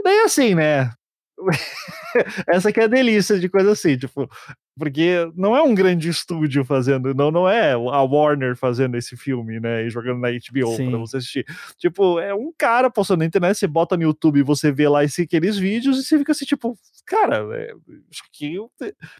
E 0.00 0.02
daí 0.02 0.20
assim, 0.22 0.56
né, 0.56 0.90
essa 2.48 2.72
que 2.72 2.80
é 2.80 2.84
a 2.84 2.88
delícia 2.88 3.38
de 3.38 3.48
coisa 3.48 3.72
assim, 3.72 3.96
tipo, 3.96 4.28
porque 4.78 5.30
não 5.36 5.54
é 5.54 5.62
um 5.62 5.74
grande 5.74 6.08
estúdio 6.08 6.64
fazendo, 6.64 7.14
não, 7.14 7.30
não 7.30 7.48
é 7.48 7.72
a 7.72 8.02
Warner 8.02 8.56
fazendo 8.56 8.96
esse 8.96 9.16
filme, 9.16 9.60
né? 9.60 9.84
E 9.84 9.90
jogando 9.90 10.18
na 10.18 10.30
HBO 10.30 10.76
Sim. 10.76 10.88
pra 10.88 10.98
você 10.98 11.18
assistir. 11.18 11.46
Tipo, 11.76 12.18
é 12.18 12.34
um 12.34 12.52
cara 12.56 12.90
postando 12.90 13.18
na 13.18 13.26
internet, 13.26 13.58
você 13.58 13.66
bota 13.66 13.96
no 13.96 14.02
YouTube 14.02 14.40
e 14.40 14.42
você 14.42 14.72
vê 14.72 14.88
lá 14.88 15.04
esse, 15.04 15.22
aqueles 15.22 15.58
vídeos 15.58 15.98
e 15.98 16.04
você 16.04 16.18
fica 16.18 16.32
assim, 16.32 16.46
tipo, 16.46 16.76
cara, 17.04 17.46
é, 17.52 17.74
isso 18.10 18.22
aqui 18.28 18.56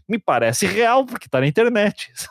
me 0.08 0.18
parece 0.18 0.66
real, 0.66 1.04
porque 1.04 1.28
tá 1.28 1.40
na 1.40 1.46
internet. 1.46 2.12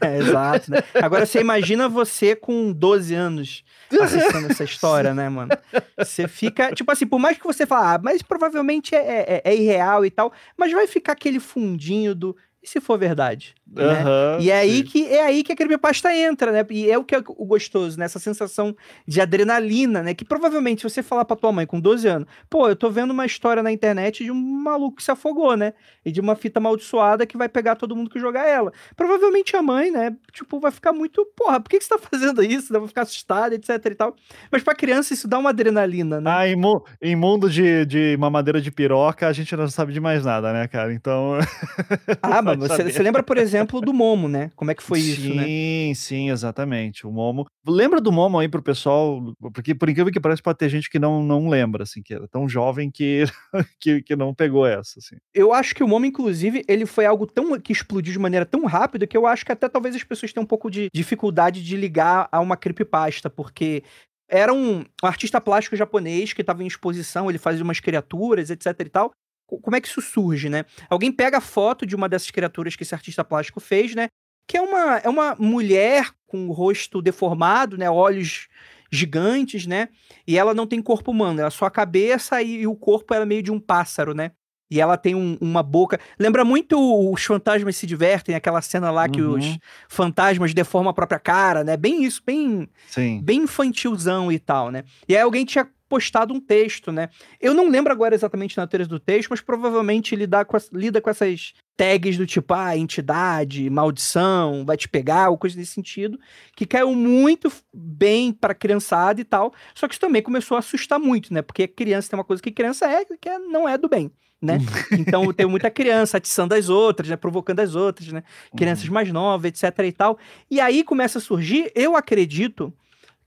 É, 0.00 0.18
exato, 0.18 0.70
né? 0.70 0.78
Agora 0.94 1.26
você 1.26 1.40
imagina 1.40 1.88
você 1.88 2.34
com 2.34 2.72
12 2.72 3.14
anos 3.14 3.64
assistindo 4.00 4.50
essa 4.50 4.64
história, 4.64 5.14
né, 5.14 5.28
mano? 5.28 5.50
Você 5.98 6.26
fica, 6.26 6.72
tipo 6.72 6.90
assim, 6.90 7.06
por 7.06 7.18
mais 7.18 7.36
que 7.36 7.44
você 7.44 7.66
fale, 7.66 7.96
ah, 7.96 8.00
mas 8.02 8.22
provavelmente 8.22 8.94
é, 8.94 8.98
é, 8.98 9.42
é 9.44 9.54
irreal 9.54 10.04
e 10.04 10.10
tal, 10.10 10.32
mas 10.56 10.72
vai 10.72 10.86
ficar 10.86 11.12
aquele 11.12 11.40
fundinho 11.40 12.14
do 12.14 12.36
e 12.66 12.68
se 12.68 12.80
for 12.80 12.98
verdade? 12.98 13.54
Né? 13.64 13.84
Uhum, 13.84 14.40
e 14.40 14.50
é 14.50 14.58
aí, 14.58 14.82
que, 14.82 15.06
é 15.06 15.24
aí 15.24 15.44
que 15.44 15.52
a 15.52 15.56
creepypasta 15.56 16.12
entra, 16.12 16.50
né? 16.50 16.66
E 16.68 16.90
é 16.90 16.98
o 16.98 17.04
que 17.04 17.14
é 17.14 17.18
o 17.26 17.44
gostoso, 17.44 17.96
né? 17.96 18.04
Essa 18.04 18.18
sensação 18.18 18.76
de 19.06 19.20
adrenalina, 19.20 20.02
né? 20.02 20.14
Que 20.14 20.24
provavelmente 20.24 20.80
se 20.80 20.90
você 20.90 21.02
falar 21.02 21.24
pra 21.24 21.36
tua 21.36 21.52
mãe 21.52 21.64
com 21.64 21.80
12 21.80 22.08
anos, 22.08 22.28
pô, 22.50 22.68
eu 22.68 22.74
tô 22.74 22.90
vendo 22.90 23.12
uma 23.12 23.24
história 23.24 23.62
na 23.62 23.70
internet 23.70 24.24
de 24.24 24.32
um 24.32 24.34
maluco 24.34 24.96
que 24.96 25.04
se 25.04 25.10
afogou, 25.12 25.56
né? 25.56 25.74
E 26.04 26.10
de 26.10 26.20
uma 26.20 26.34
fita 26.34 26.58
amaldiçoada 26.58 27.24
que 27.24 27.36
vai 27.36 27.48
pegar 27.48 27.76
todo 27.76 27.94
mundo 27.94 28.10
que 28.10 28.18
jogar 28.18 28.48
ela. 28.48 28.72
Provavelmente 28.96 29.56
a 29.56 29.62
mãe, 29.62 29.92
né? 29.92 30.16
Tipo, 30.32 30.58
vai 30.58 30.72
ficar 30.72 30.92
muito, 30.92 31.24
porra, 31.36 31.60
por 31.60 31.70
que, 31.70 31.78
que 31.78 31.84
você 31.84 31.90
tá 31.90 31.98
fazendo 32.10 32.42
isso? 32.42 32.72
Vai 32.72 32.88
ficar 32.88 33.02
assustada, 33.02 33.54
etc 33.54 33.68
e 33.84 33.94
tal. 33.94 34.16
Mas 34.50 34.64
pra 34.64 34.74
criança 34.74 35.14
isso 35.14 35.28
dá 35.28 35.38
uma 35.38 35.50
adrenalina, 35.50 36.20
né? 36.20 36.30
Ah, 36.30 36.48
em, 36.48 36.56
mu 36.56 36.84
em 37.00 37.14
mundo 37.14 37.48
de, 37.48 37.86
de 37.86 38.16
mamadeira 38.18 38.60
de 38.60 38.72
piroca, 38.72 39.28
a 39.28 39.32
gente 39.32 39.54
não 39.54 39.68
sabe 39.68 39.92
de 39.92 40.00
mais 40.00 40.24
nada, 40.24 40.52
né, 40.52 40.66
cara? 40.66 40.92
Então. 40.92 41.38
ah, 42.22 42.42
mas 42.42 42.55
você, 42.56 42.90
você 42.90 43.02
lembra, 43.02 43.22
por 43.22 43.38
exemplo, 43.38 43.80
do 43.80 43.92
Momo, 43.92 44.28
né? 44.28 44.50
Como 44.56 44.70
é 44.70 44.74
que 44.74 44.82
foi 44.82 45.00
sim, 45.00 45.12
isso, 45.12 45.34
né? 45.34 45.44
Sim, 45.44 45.92
sim, 45.94 46.30
exatamente. 46.30 47.06
O 47.06 47.10
Momo. 47.10 47.46
Lembra 47.66 48.00
do 48.00 48.12
Momo 48.12 48.38
aí 48.38 48.48
pro 48.48 48.62
pessoal? 48.62 49.34
Porque, 49.52 49.74
por 49.74 49.88
incrível 49.88 50.12
que 50.12 50.20
pareça, 50.20 50.42
pode 50.42 50.58
ter 50.58 50.68
gente 50.68 50.90
que 50.90 50.98
não, 50.98 51.22
não 51.22 51.48
lembra, 51.48 51.82
assim, 51.82 52.02
que 52.02 52.14
era 52.14 52.26
tão 52.28 52.48
jovem 52.48 52.90
que, 52.90 53.24
que, 53.80 54.02
que 54.02 54.16
não 54.16 54.34
pegou 54.34 54.66
essa, 54.66 54.98
assim. 54.98 55.16
Eu 55.34 55.52
acho 55.52 55.74
que 55.74 55.84
o 55.84 55.88
Momo, 55.88 56.06
inclusive, 56.06 56.64
ele 56.68 56.86
foi 56.86 57.06
algo 57.06 57.26
tão 57.26 57.58
que 57.60 57.72
explodiu 57.72 58.12
de 58.12 58.18
maneira 58.18 58.46
tão 58.46 58.64
rápida 58.64 59.06
que 59.06 59.16
eu 59.16 59.26
acho 59.26 59.44
que 59.44 59.52
até 59.52 59.68
talvez 59.68 59.94
as 59.94 60.04
pessoas 60.04 60.32
tenham 60.32 60.44
um 60.44 60.48
pouco 60.48 60.70
de 60.70 60.88
dificuldade 60.92 61.62
de 61.62 61.76
ligar 61.76 62.28
a 62.30 62.40
uma 62.40 62.56
creepypasta, 62.56 63.30
porque 63.30 63.82
era 64.28 64.52
um, 64.52 64.80
um 64.80 65.06
artista 65.06 65.40
plástico 65.40 65.76
japonês 65.76 66.32
que 66.32 66.40
estava 66.40 66.62
em 66.62 66.66
exposição, 66.66 67.30
ele 67.30 67.38
fazia 67.38 67.62
umas 67.62 67.80
criaturas, 67.80 68.50
etc 68.50 68.74
e 68.80 68.88
tal 68.88 69.12
como 69.46 69.76
é 69.76 69.80
que 69.80 69.88
isso 69.88 70.00
surge, 70.00 70.48
né? 70.48 70.64
Alguém 70.90 71.12
pega 71.12 71.38
a 71.38 71.40
foto 71.40 71.86
de 71.86 71.94
uma 71.94 72.08
dessas 72.08 72.30
criaturas 72.30 72.74
que 72.74 72.82
esse 72.82 72.94
artista 72.94 73.24
plástico 73.24 73.60
fez, 73.60 73.94
né? 73.94 74.08
Que 74.48 74.56
é 74.56 74.60
uma, 74.60 74.98
é 74.98 75.08
uma 75.08 75.34
mulher 75.38 76.10
com 76.26 76.48
o 76.48 76.52
rosto 76.52 77.00
deformado, 77.00 77.78
né? 77.78 77.88
Olhos 77.88 78.48
gigantes, 78.90 79.66
né? 79.66 79.88
E 80.26 80.38
ela 80.38 80.54
não 80.54 80.66
tem 80.66 80.82
corpo 80.82 81.10
humano, 81.10 81.40
ela 81.40 81.48
é 81.48 81.50
só 81.50 81.66
a 81.66 81.70
cabeça 81.70 82.42
e, 82.42 82.62
e 82.62 82.66
o 82.66 82.74
corpo 82.74 83.12
era 83.14 83.26
meio 83.26 83.42
de 83.42 83.52
um 83.52 83.60
pássaro, 83.60 84.14
né? 84.14 84.32
E 84.68 84.80
ela 84.80 84.96
tem 84.96 85.14
um, 85.14 85.38
uma 85.40 85.62
boca. 85.62 86.00
Lembra 86.18 86.44
muito 86.44 86.76
os 87.12 87.24
fantasmas 87.24 87.76
se 87.76 87.86
divertem, 87.86 88.34
aquela 88.34 88.60
cena 88.60 88.90
lá 88.90 89.08
que 89.08 89.22
uhum. 89.22 89.38
os 89.38 89.58
fantasmas 89.88 90.52
deformam 90.52 90.90
a 90.90 90.94
própria 90.94 91.20
cara, 91.20 91.62
né? 91.62 91.76
Bem 91.76 92.04
isso, 92.04 92.20
bem, 92.26 92.68
Sim. 92.88 93.20
bem 93.22 93.42
infantilzão 93.42 94.30
e 94.32 94.38
tal, 94.40 94.70
né? 94.70 94.82
E 95.08 95.14
aí 95.14 95.22
alguém 95.22 95.44
tinha 95.44 95.68
postado 95.88 96.34
um 96.34 96.40
texto, 96.40 96.90
né? 96.90 97.08
Eu 97.40 97.54
não 97.54 97.68
lembro 97.68 97.92
agora 97.92 98.14
exatamente 98.14 98.56
na 98.56 98.64
natureza 98.64 98.88
do 98.88 98.98
texto, 98.98 99.30
mas 99.30 99.40
provavelmente 99.40 100.14
ele 100.14 100.26
com, 100.46 100.56
lida 100.72 101.00
com 101.00 101.10
essas 101.10 101.52
tags 101.76 102.16
do 102.16 102.26
tipo, 102.26 102.54
ah, 102.54 102.76
entidade, 102.76 103.68
maldição, 103.68 104.64
vai 104.64 104.76
te 104.76 104.88
pegar, 104.88 105.28
ou 105.28 105.38
coisa 105.38 105.56
desse 105.56 105.72
sentido, 105.72 106.18
que 106.56 106.66
caiu 106.66 106.94
muito 106.94 107.52
bem 107.72 108.32
pra 108.32 108.54
criançada 108.54 109.20
e 109.20 109.24
tal. 109.24 109.52
Só 109.74 109.86
que 109.86 109.94
isso 109.94 110.00
também 110.00 110.22
começou 110.22 110.56
a 110.56 110.60
assustar 110.60 110.98
muito, 110.98 111.32
né? 111.32 111.42
Porque 111.42 111.68
criança 111.68 112.10
tem 112.10 112.18
uma 112.18 112.24
coisa 112.24 112.42
que 112.42 112.50
criança 112.50 112.86
é, 112.86 113.04
que 113.04 113.28
é, 113.28 113.38
não 113.38 113.68
é 113.68 113.76
do 113.76 113.88
bem. 113.88 114.10
Né? 114.40 114.58
Então 114.92 115.32
tem 115.32 115.46
muita 115.46 115.70
criança 115.70 116.18
atiçando 116.18 116.54
as 116.54 116.68
outras, 116.68 117.08
né? 117.08 117.16
Provocando 117.16 117.60
as 117.60 117.74
outras, 117.74 118.12
né? 118.12 118.22
Crianças 118.56 118.86
uhum. 118.86 118.94
mais 118.94 119.10
novas, 119.12 119.50
etc 119.50 119.78
e 119.84 119.92
tal. 119.92 120.18
E 120.50 120.60
aí 120.60 120.82
começa 120.82 121.18
a 121.18 121.20
surgir, 121.20 121.70
eu 121.74 121.96
acredito, 121.96 122.72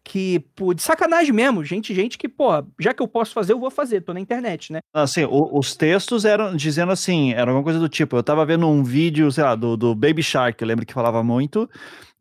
que, 0.03 0.39
pô, 0.55 0.73
de 0.73 0.81
sacanagem 0.81 1.31
mesmo, 1.33 1.63
gente, 1.63 1.93
gente 1.93 2.17
que, 2.17 2.27
pô, 2.27 2.49
já 2.79 2.93
que 2.93 3.01
eu 3.01 3.07
posso 3.07 3.33
fazer, 3.33 3.53
eu 3.53 3.59
vou 3.59 3.69
fazer, 3.69 4.01
tô 4.01 4.13
na 4.13 4.19
internet, 4.19 4.73
né? 4.73 4.79
Assim, 4.93 5.25
o, 5.25 5.57
os 5.57 5.75
textos 5.75 6.25
eram 6.25 6.55
dizendo 6.55 6.91
assim, 6.91 7.33
era 7.33 7.51
alguma 7.51 7.63
coisa 7.63 7.79
do 7.79 7.89
tipo, 7.89 8.15
eu 8.15 8.23
tava 8.23 8.45
vendo 8.45 8.67
um 8.67 8.83
vídeo, 8.83 9.31
sei 9.31 9.43
lá, 9.43 9.55
do, 9.55 9.77
do 9.77 9.93
Baby 9.93 10.23
Shark, 10.23 10.61
eu 10.61 10.67
lembro 10.67 10.85
que 10.85 10.93
falava 10.93 11.23
muito, 11.23 11.69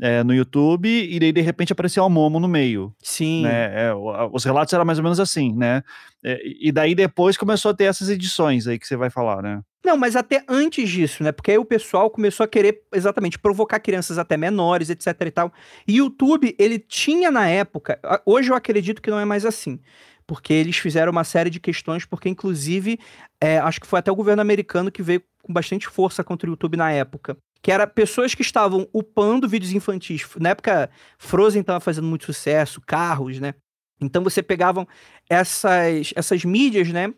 é, 0.00 0.22
no 0.22 0.34
YouTube, 0.34 0.88
e 0.88 1.18
daí 1.18 1.32
de 1.32 1.40
repente 1.40 1.72
apareceu 1.72 2.04
o 2.04 2.10
Momo 2.10 2.38
no 2.38 2.48
meio. 2.48 2.94
Sim. 3.02 3.42
Né? 3.42 3.88
É, 3.88 3.94
os 4.32 4.44
relatos 4.44 4.72
eram 4.72 4.84
mais 4.84 4.98
ou 4.98 5.04
menos 5.04 5.18
assim, 5.18 5.54
né? 5.54 5.82
É, 6.24 6.38
e 6.60 6.70
daí 6.72 6.94
depois 6.94 7.36
começou 7.36 7.70
a 7.70 7.74
ter 7.74 7.84
essas 7.84 8.08
edições 8.08 8.66
aí 8.66 8.78
que 8.78 8.86
você 8.86 8.96
vai 8.96 9.10
falar, 9.10 9.42
né? 9.42 9.60
Não, 9.88 9.96
mas 9.96 10.16
até 10.16 10.44
antes 10.46 10.86
disso, 10.90 11.22
né? 11.22 11.32
Porque 11.32 11.50
aí 11.50 11.56
o 11.56 11.64
pessoal 11.64 12.10
começou 12.10 12.44
a 12.44 12.46
querer 12.46 12.82
exatamente 12.92 13.38
provocar 13.38 13.80
crianças 13.80 14.18
até 14.18 14.36
menores, 14.36 14.90
etc 14.90 15.14
e 15.22 15.30
tal. 15.30 15.50
E 15.86 15.96
YouTube, 15.96 16.54
ele 16.58 16.78
tinha 16.78 17.30
na 17.30 17.48
época, 17.48 17.98
hoje 18.26 18.50
eu 18.50 18.54
acredito 18.54 19.00
que 19.00 19.10
não 19.10 19.18
é 19.18 19.24
mais 19.24 19.46
assim. 19.46 19.80
Porque 20.26 20.52
eles 20.52 20.76
fizeram 20.76 21.10
uma 21.10 21.24
série 21.24 21.48
de 21.48 21.58
questões, 21.58 22.04
porque 22.04 22.28
inclusive, 22.28 23.00
é, 23.40 23.56
acho 23.60 23.80
que 23.80 23.86
foi 23.86 23.98
até 23.98 24.12
o 24.12 24.14
governo 24.14 24.42
americano 24.42 24.92
que 24.92 25.02
veio 25.02 25.22
com 25.42 25.54
bastante 25.54 25.88
força 25.88 26.22
contra 26.22 26.46
o 26.46 26.52
YouTube 26.52 26.76
na 26.76 26.92
época. 26.92 27.34
Que 27.62 27.72
era 27.72 27.86
pessoas 27.86 28.34
que 28.34 28.42
estavam 28.42 28.86
upando 28.92 29.48
vídeos 29.48 29.72
infantis. 29.72 30.28
Na 30.38 30.50
época, 30.50 30.90
Frozen 31.16 31.62
estava 31.62 31.80
fazendo 31.80 32.06
muito 32.06 32.26
sucesso, 32.26 32.78
carros, 32.86 33.40
né? 33.40 33.54
Então 33.98 34.22
você 34.22 34.42
pegavam 34.42 34.86
essas, 35.30 36.12
essas 36.14 36.44
mídias, 36.44 36.88
né? 36.92 37.10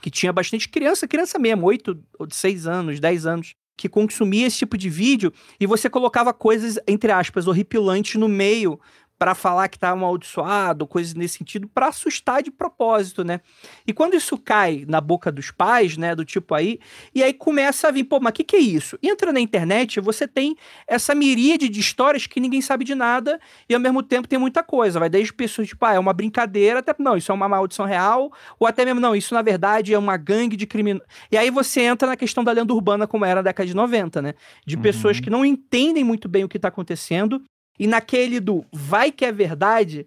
Que 0.00 0.10
tinha 0.10 0.32
bastante 0.32 0.68
criança, 0.68 1.08
criança 1.08 1.38
mesmo, 1.38 1.66
8 1.66 1.98
ou 2.18 2.28
6 2.30 2.66
anos, 2.66 3.00
10 3.00 3.26
anos, 3.26 3.54
que 3.76 3.88
consumia 3.88 4.46
esse 4.46 4.58
tipo 4.58 4.76
de 4.76 4.90
vídeo 4.90 5.32
e 5.60 5.66
você 5.66 5.88
colocava 5.88 6.34
coisas, 6.34 6.78
entre 6.86 7.12
aspas, 7.12 7.46
horripilantes 7.46 8.16
no 8.16 8.28
meio 8.28 8.78
para 9.18 9.34
falar 9.34 9.68
que 9.68 9.78
tá 9.78 9.90
amaldiçoado, 9.90 10.86
coisas 10.86 11.12
nesse 11.12 11.38
sentido, 11.38 11.66
para 11.66 11.88
assustar 11.88 12.42
de 12.42 12.50
propósito, 12.50 13.24
né? 13.24 13.40
E 13.86 13.92
quando 13.92 14.14
isso 14.14 14.38
cai 14.38 14.84
na 14.86 15.00
boca 15.00 15.32
dos 15.32 15.50
pais, 15.50 15.96
né, 15.96 16.14
do 16.14 16.24
tipo 16.24 16.54
aí, 16.54 16.78
e 17.12 17.22
aí 17.22 17.34
começa 17.34 17.88
a 17.88 17.90
vir, 17.90 18.04
pô, 18.04 18.20
mas 18.20 18.30
o 18.30 18.34
que, 18.34 18.44
que 18.44 18.56
é 18.56 18.60
isso? 18.60 18.96
Entra 19.02 19.32
na 19.32 19.40
internet, 19.40 20.00
você 20.00 20.28
tem 20.28 20.56
essa 20.86 21.14
miríade 21.14 21.68
de 21.68 21.80
histórias 21.80 22.26
que 22.26 22.38
ninguém 22.38 22.60
sabe 22.60 22.84
de 22.84 22.94
nada 22.94 23.40
e 23.68 23.74
ao 23.74 23.80
mesmo 23.80 24.02
tempo 24.02 24.28
tem 24.28 24.38
muita 24.38 24.62
coisa. 24.62 25.00
Vai 25.00 25.08
desde 25.08 25.32
pessoas 25.32 25.66
tipo, 25.66 25.84
ah, 25.84 25.94
é 25.94 25.98
uma 25.98 26.12
brincadeira, 26.12 26.78
até 26.78 26.94
não, 26.98 27.16
isso 27.16 27.32
é 27.32 27.34
uma 27.34 27.48
maldição 27.48 27.86
real, 27.86 28.32
ou 28.58 28.68
até 28.68 28.84
mesmo, 28.84 29.00
não, 29.00 29.16
isso 29.16 29.34
na 29.34 29.42
verdade 29.42 29.92
é 29.92 29.98
uma 29.98 30.16
gangue 30.16 30.56
de 30.56 30.66
criminosos. 30.66 31.08
E 31.30 31.36
aí 31.36 31.50
você 31.50 31.80
entra 31.80 32.06
na 32.06 32.16
questão 32.16 32.44
da 32.44 32.52
lenda 32.52 32.72
urbana, 32.72 33.06
como 33.06 33.24
era 33.24 33.36
na 33.36 33.42
década 33.42 33.66
de 33.66 33.74
90, 33.74 34.22
né? 34.22 34.34
De 34.64 34.76
uhum. 34.76 34.82
pessoas 34.82 35.18
que 35.18 35.28
não 35.28 35.44
entendem 35.44 36.04
muito 36.04 36.28
bem 36.28 36.44
o 36.44 36.48
que 36.48 36.56
está 36.56 36.68
acontecendo 36.68 37.42
e 37.78 37.86
naquele 37.86 38.40
do 38.40 38.64
vai 38.72 39.12
que 39.12 39.24
é 39.24 39.32
verdade, 39.32 40.06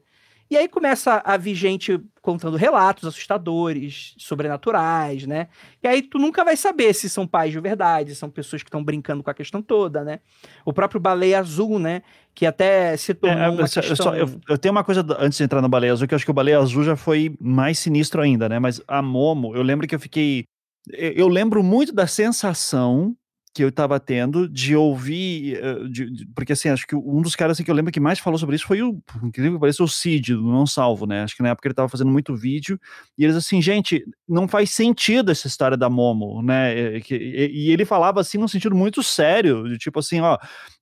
E 0.51 0.57
aí 0.57 0.67
começa 0.67 1.21
a 1.23 1.37
vir 1.37 1.55
gente 1.55 1.97
contando 2.21 2.57
relatos 2.57 3.07
assustadores, 3.07 4.13
sobrenaturais, 4.17 5.25
né? 5.25 5.47
E 5.81 5.87
aí 5.87 6.01
tu 6.01 6.19
nunca 6.19 6.43
vai 6.43 6.57
saber 6.57 6.93
se 6.93 7.09
são 7.09 7.25
pais 7.25 7.53
de 7.53 7.59
verdade, 7.61 8.13
são 8.15 8.29
pessoas 8.29 8.61
que 8.61 8.67
estão 8.67 8.83
brincando 8.83 9.23
com 9.23 9.29
a 9.29 9.33
questão 9.33 9.61
toda, 9.61 10.03
né? 10.03 10.19
O 10.65 10.73
próprio 10.73 10.99
Baleia 10.99 11.39
Azul, 11.39 11.79
né? 11.79 12.01
Que 12.35 12.45
até 12.45 12.97
se 12.97 13.13
tornou 13.13 13.39
é, 13.39 13.49
uma 13.49 13.63
questão... 13.63 13.83
eu, 13.83 13.95
só, 13.95 14.13
eu, 14.13 14.41
eu, 14.49 14.57
tenho 14.57 14.73
uma 14.73 14.83
coisa 14.83 15.05
antes 15.19 15.37
de 15.37 15.43
entrar 15.45 15.61
no 15.61 15.69
Baleia 15.69 15.93
Azul, 15.93 16.05
que 16.05 16.13
eu 16.13 16.17
acho 16.17 16.25
que 16.25 16.31
o 16.31 16.33
Baleia 16.33 16.59
Azul 16.59 16.83
já 16.83 16.97
foi 16.97 17.33
mais 17.39 17.79
sinistro 17.79 18.21
ainda, 18.21 18.49
né? 18.49 18.59
Mas 18.59 18.81
a 18.89 19.01
Momo, 19.01 19.55
eu 19.55 19.63
lembro 19.63 19.87
que 19.87 19.95
eu 19.95 19.99
fiquei... 20.01 20.43
Eu 20.91 21.29
lembro 21.29 21.63
muito 21.63 21.93
da 21.93 22.07
sensação 22.07 23.15
que 23.53 23.63
eu 23.63 23.69
estava 23.69 23.99
tendo 23.99 24.47
de 24.47 24.75
ouvir, 24.75 25.57
eh, 25.61 25.87
de, 25.89 26.09
de, 26.09 26.25
porque 26.27 26.53
assim, 26.53 26.69
acho 26.69 26.87
que 26.87 26.95
um 26.95 27.21
dos 27.21 27.35
caras 27.35 27.57
assim, 27.57 27.63
que 27.63 27.71
eu 27.71 27.75
lembro 27.75 27.91
que 27.91 27.99
mais 27.99 28.17
falou 28.17 28.39
sobre 28.39 28.55
isso 28.55 28.65
foi 28.65 28.81
o, 28.81 29.01
incrível 29.23 29.53
que 29.53 29.59
pareça, 29.59 29.83
o 29.83 29.87
Cid, 29.87 30.35
do 30.35 30.51
Não 30.51 30.65
Salvo, 30.65 31.05
né? 31.05 31.23
Acho 31.23 31.35
que 31.35 31.43
na 31.43 31.49
época 31.49 31.67
ele 31.67 31.73
estava 31.73 31.89
fazendo 31.89 32.09
muito 32.09 32.35
vídeo, 32.35 32.79
e 33.17 33.23
eles 33.23 33.35
assim, 33.35 33.61
gente, 33.61 34.05
não 34.27 34.47
faz 34.47 34.71
sentido 34.71 35.31
essa 35.31 35.47
história 35.47 35.75
da 35.75 35.89
Momo, 35.89 36.41
né? 36.41 36.97
E, 36.97 37.03
e, 37.11 37.67
e 37.67 37.71
ele 37.71 37.83
falava 37.83 38.21
assim 38.21 38.37
num 38.37 38.47
sentido 38.47 38.75
muito 38.75 39.03
sério, 39.03 39.67
de 39.67 39.77
tipo 39.77 39.99
assim, 39.99 40.21
ó, 40.21 40.37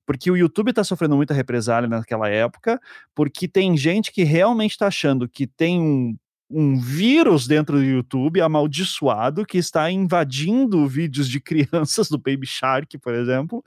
porque 0.06 0.30
o 0.30 0.38
YouTube 0.38 0.70
está 0.70 0.84
sofrendo 0.84 1.16
muita 1.16 1.34
represália 1.34 1.90
naquela 1.90 2.30
época, 2.30 2.80
porque 3.16 3.48
tem 3.48 3.76
gente 3.78 4.12
que 4.12 4.24
realmente 4.24 4.72
está 4.72 4.88
achando 4.88 5.28
que 5.28 5.48
tem 5.48 5.80
um 5.80 6.16
um 6.50 6.80
vírus 6.80 7.48
dentro 7.48 7.78
do 7.78 7.84
YouTube 7.84 8.42
amaldiçoado 8.42 9.46
que 9.46 9.58
está 9.58 9.92
invadindo 9.92 10.88
vídeos 10.88 11.30
de 11.30 11.40
crianças 11.40 12.10
do 12.10 12.18
Baby 12.18 12.48
Shark, 12.48 12.98
por 12.98 13.14
exemplo, 13.14 13.64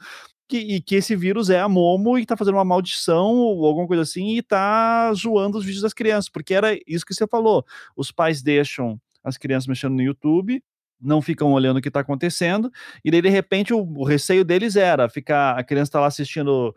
que, 0.48 0.58
e 0.58 0.80
que 0.80 0.96
esse 0.96 1.14
vírus 1.14 1.48
é 1.48 1.60
a 1.60 1.68
Momo 1.68 2.18
e 2.18 2.22
está 2.22 2.36
fazendo 2.36 2.54
uma 2.56 2.64
maldição 2.64 3.36
ou 3.36 3.64
alguma 3.64 3.86
coisa 3.86 4.02
assim 4.02 4.34
e 4.34 4.38
está 4.38 5.12
zoando 5.14 5.56
os 5.56 5.64
vídeos 5.64 5.82
das 5.82 5.94
crianças, 5.94 6.28
porque 6.28 6.52
era 6.52 6.78
isso 6.86 7.06
que 7.06 7.14
você 7.14 7.26
falou. 7.26 7.64
Os 7.96 8.10
pais 8.10 8.42
deixam 8.42 9.00
as 9.22 9.38
crianças 9.38 9.66
mexendo 9.68 9.94
no 9.94 10.02
YouTube, 10.02 10.62
não 11.00 11.22
ficam 11.22 11.52
olhando 11.52 11.78
o 11.78 11.80
que 11.80 11.88
está 11.88 12.00
acontecendo, 12.00 12.70
e 13.04 13.10
daí 13.10 13.22
de 13.22 13.28
repente 13.28 13.72
o, 13.72 13.80
o, 13.80 14.04
receio 14.04 14.44
deles 14.44 14.76
era 14.76 15.08
ficar, 15.08 15.58
a 15.58 15.64
criança 15.64 15.88
está 15.88 16.00
lá 16.00 16.06
assistindo 16.06 16.74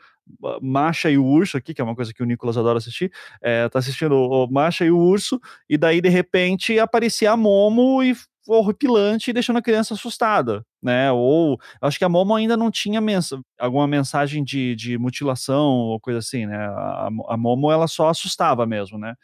Macha 0.62 1.10
e 1.10 1.18
o 1.18 1.26
Urso 1.26 1.58
aqui, 1.58 1.74
que 1.74 1.82
é 1.82 1.84
uma 1.84 1.96
coisa 1.96 2.14
que 2.14 2.24
o 2.24 2.26
Nicolas 2.26 2.58
adora 2.58 2.78
assistir, 2.78 3.12
é, 3.42 3.70
tá 3.70 3.80
assistindo 3.80 4.16
o 4.16 4.48
Macha 4.48 4.86
e 4.86 4.92
o 4.92 4.98
Urso, 4.98 5.40
e 5.70 5.78
daí 5.78 6.02
de 6.02 6.10
repente 6.10 6.80
aparecia 6.80 7.32
a 7.32 7.38
Momo 7.38 8.02
e 8.04 8.16
horripilante 8.48 9.34
deixando 9.34 9.58
a 9.58 9.62
criança 9.62 9.96
assustada, 9.96 10.64
né? 10.82 11.12
Ou 11.12 11.60
acho 11.82 11.98
que 11.98 12.06
a 12.06 12.10
Momo 12.10 12.36
ainda 12.36 12.56
não 12.56 12.70
tinha 12.70 13.02
mens 13.02 13.32
alguma 13.60 13.88
mensagem 13.88 14.44
de, 14.44 14.76
de 14.76 14.98
mutilação 14.98 15.66
ou 15.66 16.00
coisa 16.00 16.20
assim, 16.20 16.46
né? 16.46 16.58
A, 16.58 17.10
a 17.30 17.38
Momo 17.38 17.72
ela 17.72 17.88
só 17.88 18.10
assustava 18.10 18.66
mesmo, 18.66 18.98
né? 18.98 19.16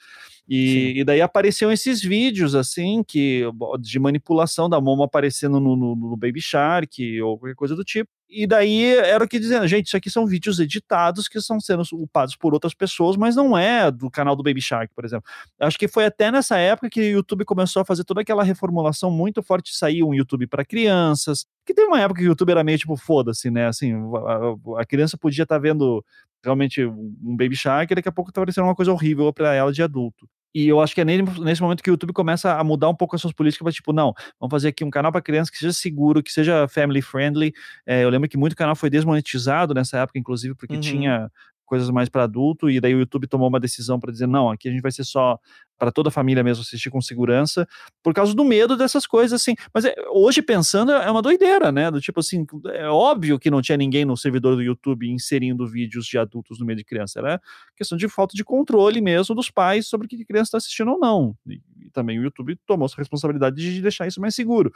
E, 0.53 0.99
e, 0.99 1.03
daí 1.05 1.21
apareciam 1.21 1.71
esses 1.71 2.01
vídeos, 2.01 2.55
assim, 2.55 3.05
que 3.07 3.45
de 3.79 3.97
manipulação 3.97 4.69
da 4.69 4.81
Momo 4.81 5.01
aparecendo 5.01 5.61
no, 5.61 5.77
no, 5.77 5.95
no, 5.95 6.17
Baby 6.17 6.41
Shark 6.41 7.21
ou 7.21 7.39
qualquer 7.39 7.55
coisa 7.55 7.73
do 7.73 7.85
tipo. 7.85 8.09
E 8.29 8.45
daí 8.45 8.83
era 8.95 9.23
o 9.23 9.27
que 9.29 9.39
dizendo, 9.39 9.65
gente, 9.65 9.87
isso 9.87 9.95
aqui 9.95 10.09
são 10.09 10.27
vídeos 10.27 10.59
editados 10.59 11.29
que 11.29 11.37
estão 11.37 11.57
sendo 11.61 11.83
upados 11.93 12.35
por 12.35 12.53
outras 12.53 12.73
pessoas, 12.73 13.15
mas 13.15 13.33
não 13.33 13.57
é 13.57 13.89
do 13.89 14.11
canal 14.11 14.35
do 14.35 14.43
Baby 14.43 14.59
Shark, 14.59 14.93
por 14.93 15.05
exemplo. 15.05 15.23
Acho 15.57 15.79
que 15.79 15.87
foi 15.87 16.03
até 16.03 16.29
nessa 16.29 16.57
época 16.57 16.89
que 16.89 16.99
o 16.99 17.13
YouTube 17.13 17.45
começou 17.45 17.81
a 17.81 17.85
fazer 17.85 18.03
toda 18.03 18.19
aquela 18.19 18.43
reformulação 18.43 19.09
muito 19.09 19.41
forte, 19.41 19.73
sair 19.73 20.03
um 20.03 20.13
YouTube 20.13 20.47
para 20.47 20.65
crianças, 20.65 21.45
que 21.65 21.73
teve 21.73 21.87
uma 21.87 22.01
época 22.01 22.19
que 22.19 22.27
o 22.27 22.29
YouTube 22.29 22.51
era 22.51 22.61
meio 22.61 22.77
tipo, 22.77 22.97
foda-se, 22.97 23.49
né? 23.49 23.67
Assim, 23.67 23.93
a, 23.93 24.81
a 24.81 24.85
criança 24.85 25.17
podia 25.17 25.43
estar 25.43 25.55
tá 25.55 25.61
vendo 25.61 26.03
realmente 26.43 26.83
um 26.83 27.37
Baby 27.37 27.55
Shark 27.55 27.93
e 27.93 27.95
daqui 27.95 28.09
a 28.09 28.11
pouco 28.11 28.33
tá 28.33 28.41
parecendo 28.41 28.67
uma 28.67 28.75
coisa 28.75 28.91
horrível 28.91 29.31
para 29.31 29.53
ela 29.53 29.71
de 29.71 29.81
adulto. 29.81 30.27
E 30.53 30.67
eu 30.67 30.81
acho 30.81 30.93
que 30.93 31.01
é 31.01 31.05
nesse 31.05 31.61
momento 31.61 31.81
que 31.81 31.89
o 31.89 31.93
YouTube 31.93 32.13
começa 32.13 32.53
a 32.57 32.63
mudar 32.63 32.89
um 32.89 32.95
pouco 32.95 33.15
as 33.15 33.21
suas 33.21 33.33
políticas 33.33 33.63
para 33.63 33.71
tipo, 33.71 33.93
não, 33.93 34.13
vamos 34.39 34.51
fazer 34.51 34.69
aqui 34.69 34.83
um 34.83 34.89
canal 34.89 35.11
para 35.11 35.21
crianças 35.21 35.49
que 35.49 35.57
seja 35.57 35.73
seguro, 35.73 36.21
que 36.21 36.31
seja 36.31 36.67
family 36.67 37.01
friendly. 37.01 37.53
É, 37.85 38.03
eu 38.03 38.09
lembro 38.09 38.27
que 38.27 38.37
muito 38.37 38.55
canal 38.55 38.75
foi 38.75 38.89
desmonetizado 38.89 39.73
nessa 39.73 39.99
época, 39.99 40.19
inclusive, 40.19 40.55
porque 40.55 40.75
uhum. 40.75 40.81
tinha 40.81 41.31
coisas 41.65 41.89
mais 41.89 42.09
para 42.09 42.23
adulto, 42.23 42.69
e 42.69 42.81
daí 42.81 42.93
o 42.93 42.99
YouTube 42.99 43.27
tomou 43.27 43.47
uma 43.47 43.59
decisão 43.59 43.97
para 43.97 44.11
dizer: 44.11 44.27
não, 44.27 44.49
aqui 44.49 44.67
a 44.67 44.71
gente 44.71 44.81
vai 44.81 44.91
ser 44.91 45.05
só 45.05 45.39
para 45.81 45.91
toda 45.91 46.09
a 46.09 46.11
família 46.11 46.43
mesmo 46.43 46.61
assistir 46.61 46.91
com 46.91 47.01
segurança, 47.01 47.67
por 48.03 48.13
causa 48.13 48.35
do 48.35 48.45
medo 48.45 48.77
dessas 48.77 49.07
coisas, 49.07 49.41
assim. 49.41 49.55
Mas 49.73 49.83
é, 49.83 49.95
hoje 50.11 50.39
pensando, 50.39 50.91
é 50.91 51.09
uma 51.09 51.23
doideira, 51.23 51.71
né? 51.71 51.89
Do 51.89 51.99
tipo 51.99 52.19
assim, 52.19 52.45
é 52.67 52.87
óbvio 52.87 53.39
que 53.39 53.49
não 53.49 53.63
tinha 53.63 53.75
ninguém 53.79 54.05
no 54.05 54.15
servidor 54.15 54.55
do 54.55 54.61
YouTube 54.61 55.09
inserindo 55.09 55.65
vídeos 55.65 56.05
de 56.05 56.19
adultos 56.19 56.59
no 56.59 56.67
meio 56.67 56.77
de 56.77 56.83
criança. 56.83 57.17
Era 57.17 57.41
questão 57.75 57.97
de 57.97 58.07
falta 58.07 58.37
de 58.37 58.43
controle 58.43 59.01
mesmo 59.01 59.33
dos 59.33 59.49
pais 59.49 59.87
sobre 59.87 60.05
o 60.05 60.07
que 60.07 60.21
a 60.21 60.25
criança 60.25 60.49
está 60.49 60.57
assistindo 60.59 60.91
ou 60.91 60.99
não. 60.99 61.35
E, 61.47 61.59
e, 61.83 61.89
também 61.89 62.19
o 62.19 62.23
YouTube 62.23 62.55
tomou 62.67 62.87
a 62.87 62.95
responsabilidade 62.95 63.55
de 63.55 63.81
deixar 63.81 64.05
isso 64.05 64.21
mais 64.21 64.35
seguro. 64.35 64.71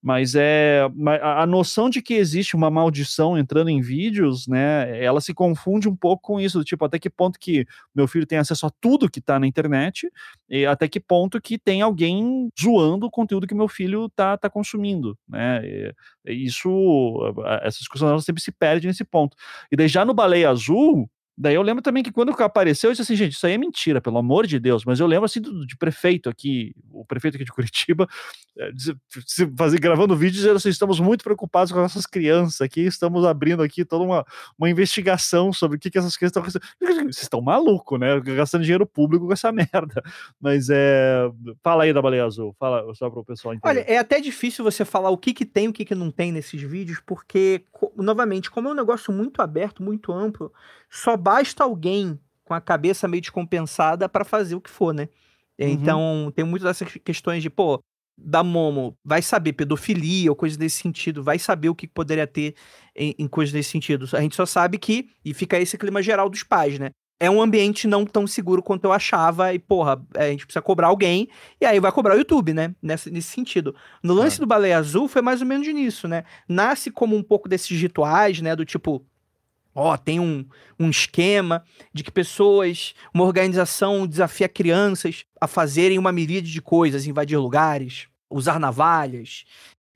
Mas 0.00 0.36
é 0.36 0.88
a 1.20 1.44
noção 1.48 1.90
de 1.90 2.00
que 2.00 2.14
existe 2.14 2.54
uma 2.54 2.70
maldição 2.70 3.36
entrando 3.36 3.70
em 3.70 3.80
vídeos, 3.80 4.46
né? 4.46 5.02
Ela 5.02 5.20
se 5.20 5.34
confunde 5.34 5.88
um 5.88 5.96
pouco 5.96 6.22
com 6.22 6.40
isso, 6.40 6.58
do 6.58 6.64
tipo, 6.64 6.84
até 6.84 6.96
que 6.96 7.10
ponto 7.10 7.40
que 7.40 7.66
meu 7.92 8.06
filho 8.06 8.24
tem 8.24 8.38
acesso 8.38 8.66
a 8.66 8.70
tudo 8.80 9.10
que 9.10 9.18
está 9.18 9.40
na 9.40 9.48
internet 9.48 10.08
e 10.48 10.66
até 10.66 10.88
que 10.88 11.00
ponto 11.00 11.40
que 11.40 11.58
tem 11.58 11.82
alguém 11.82 12.48
zoando 12.60 13.06
o 13.06 13.10
conteúdo 13.10 13.46
que 13.46 13.54
meu 13.54 13.68
filho 13.68 14.08
tá, 14.10 14.36
tá 14.36 14.50
consumindo, 14.50 15.18
né? 15.28 15.62
E, 15.64 15.94
isso, 16.26 17.18
essa 17.62 17.78
discussão 17.78 18.18
sempre 18.20 18.42
se 18.42 18.52
perde 18.52 18.86
nesse 18.86 19.04
ponto. 19.04 19.36
E 19.70 19.76
daí 19.76 19.88
já 19.88 20.04
no 20.04 20.14
Baleia 20.14 20.50
Azul, 20.50 21.08
Daí 21.36 21.54
eu 21.54 21.62
lembro 21.62 21.82
também 21.82 22.02
que 22.02 22.12
quando 22.12 22.30
apareceu, 22.30 22.90
eu 22.90 22.92
disse 22.92 23.02
assim, 23.02 23.16
gente, 23.16 23.32
isso 23.32 23.46
aí 23.46 23.54
é 23.54 23.58
mentira, 23.58 24.00
pelo 24.00 24.18
amor 24.18 24.46
de 24.46 24.60
Deus. 24.60 24.84
Mas 24.84 25.00
eu 25.00 25.06
lembro 25.06 25.24
assim 25.24 25.40
do, 25.40 25.66
de 25.66 25.76
prefeito 25.76 26.28
aqui, 26.28 26.72
o 26.92 27.04
prefeito 27.04 27.34
aqui 27.34 27.44
de 27.44 27.52
Curitiba, 27.52 28.08
é, 28.56 28.70
fazer, 29.56 29.80
gravando 29.80 30.16
vídeos 30.16 30.36
dizendo 30.36 30.56
assim, 30.56 30.68
estamos 30.68 31.00
muito 31.00 31.24
preocupados 31.24 31.72
com 31.72 31.80
nossas 31.80 32.06
crianças 32.06 32.60
aqui, 32.60 32.82
estamos 32.82 33.24
abrindo 33.24 33.62
aqui 33.62 33.84
toda 33.84 34.04
uma, 34.04 34.24
uma 34.56 34.70
investigação 34.70 35.52
sobre 35.52 35.76
o 35.76 35.80
que, 35.80 35.90
que 35.90 35.98
essas 35.98 36.16
crianças 36.16 36.36
estão 36.36 36.64
Vocês 36.80 37.22
estão 37.22 37.40
malucos, 37.40 37.98
né? 37.98 38.20
Gastando 38.20 38.62
dinheiro 38.62 38.86
público 38.86 39.26
com 39.26 39.32
essa 39.32 39.50
merda. 39.52 40.02
Mas 40.40 40.68
é. 40.70 41.28
Fala 41.62 41.84
aí 41.84 41.92
da 41.92 42.00
baleia 42.00 42.24
azul, 42.24 42.54
fala 42.58 42.94
só 42.94 43.10
para 43.10 43.20
o 43.20 43.24
pessoal 43.24 43.54
entender. 43.54 43.68
Olha, 43.68 43.80
é 43.80 43.98
até 43.98 44.20
difícil 44.20 44.64
você 44.64 44.84
falar 44.84 45.10
o 45.10 45.18
que, 45.18 45.34
que 45.34 45.44
tem 45.44 45.64
e 45.64 45.68
o 45.68 45.72
que, 45.72 45.84
que 45.84 45.94
não 45.94 46.10
tem 46.10 46.30
nesses 46.30 46.62
vídeos, 46.62 47.00
porque, 47.04 47.64
novamente, 47.96 48.50
como 48.50 48.68
é 48.68 48.72
um 48.72 48.76
negócio 48.76 49.12
muito 49.12 49.40
aberto, 49.40 49.82
muito 49.82 50.12
amplo 50.12 50.52
só 50.90 51.16
basta 51.16 51.64
alguém 51.64 52.18
com 52.44 52.54
a 52.54 52.60
cabeça 52.60 53.08
meio 53.08 53.20
descompensada 53.20 54.08
para 54.08 54.24
fazer 54.24 54.54
o 54.54 54.60
que 54.60 54.70
for, 54.70 54.92
né? 54.92 55.08
Uhum. 55.58 55.68
Então, 55.68 56.32
tem 56.34 56.44
muitas 56.44 56.68
dessas 56.68 56.96
questões 57.02 57.42
de, 57.42 57.50
pô, 57.50 57.80
da 58.16 58.44
Momo 58.44 58.96
vai 59.04 59.22
saber 59.22 59.54
pedofilia 59.54 60.30
ou 60.30 60.36
coisa 60.36 60.56
desse 60.56 60.76
sentido, 60.82 61.22
vai 61.22 61.38
saber 61.38 61.68
o 61.68 61.74
que 61.74 61.86
poderia 61.86 62.26
ter 62.26 62.54
em, 62.94 63.14
em 63.18 63.28
coisas 63.28 63.52
desse 63.52 63.70
sentido. 63.70 64.06
A 64.12 64.20
gente 64.20 64.36
só 64.36 64.46
sabe 64.46 64.78
que, 64.78 65.10
e 65.24 65.34
fica 65.34 65.58
esse 65.58 65.76
clima 65.76 66.02
geral 66.02 66.28
dos 66.28 66.42
pais, 66.42 66.78
né? 66.78 66.90
É 67.20 67.30
um 67.30 67.40
ambiente 67.40 67.86
não 67.86 68.04
tão 68.04 68.26
seguro 68.26 68.62
quanto 68.62 68.84
eu 68.84 68.92
achava, 68.92 69.54
e 69.54 69.58
porra, 69.58 70.02
a 70.16 70.24
gente 70.26 70.44
precisa 70.44 70.60
cobrar 70.60 70.88
alguém, 70.88 71.28
e 71.60 71.64
aí 71.64 71.78
vai 71.78 71.92
cobrar 71.92 72.14
o 72.14 72.18
YouTube, 72.18 72.52
né? 72.52 72.74
Nesse, 72.82 73.10
nesse 73.10 73.28
sentido. 73.28 73.74
No 74.02 74.14
lance 74.14 74.36
é. 74.36 74.40
do 74.40 74.46
Baleia 74.46 74.78
Azul 74.78 75.08
foi 75.08 75.22
mais 75.22 75.40
ou 75.40 75.46
menos 75.46 75.66
nisso, 75.68 76.08
né? 76.08 76.24
Nasce 76.48 76.90
como 76.90 77.16
um 77.16 77.22
pouco 77.22 77.48
desses 77.48 77.80
rituais, 77.80 78.40
né? 78.40 78.56
Do 78.56 78.64
tipo, 78.64 79.04
ó, 79.74 79.96
tem 79.96 80.20
um, 80.20 80.44
um 80.78 80.90
esquema 80.90 81.64
de 81.92 82.02
que 82.02 82.10
pessoas, 82.10 82.94
uma 83.12 83.24
organização 83.24 84.06
desafia 84.06 84.48
crianças 84.48 85.24
a 85.40 85.46
fazerem 85.46 85.98
uma 85.98 86.12
miríade 86.12 86.50
de 86.50 86.60
coisas, 86.60 87.06
invadir 87.06 87.38
lugares, 87.38 88.08
usar 88.30 88.58
navalhas. 88.58 89.44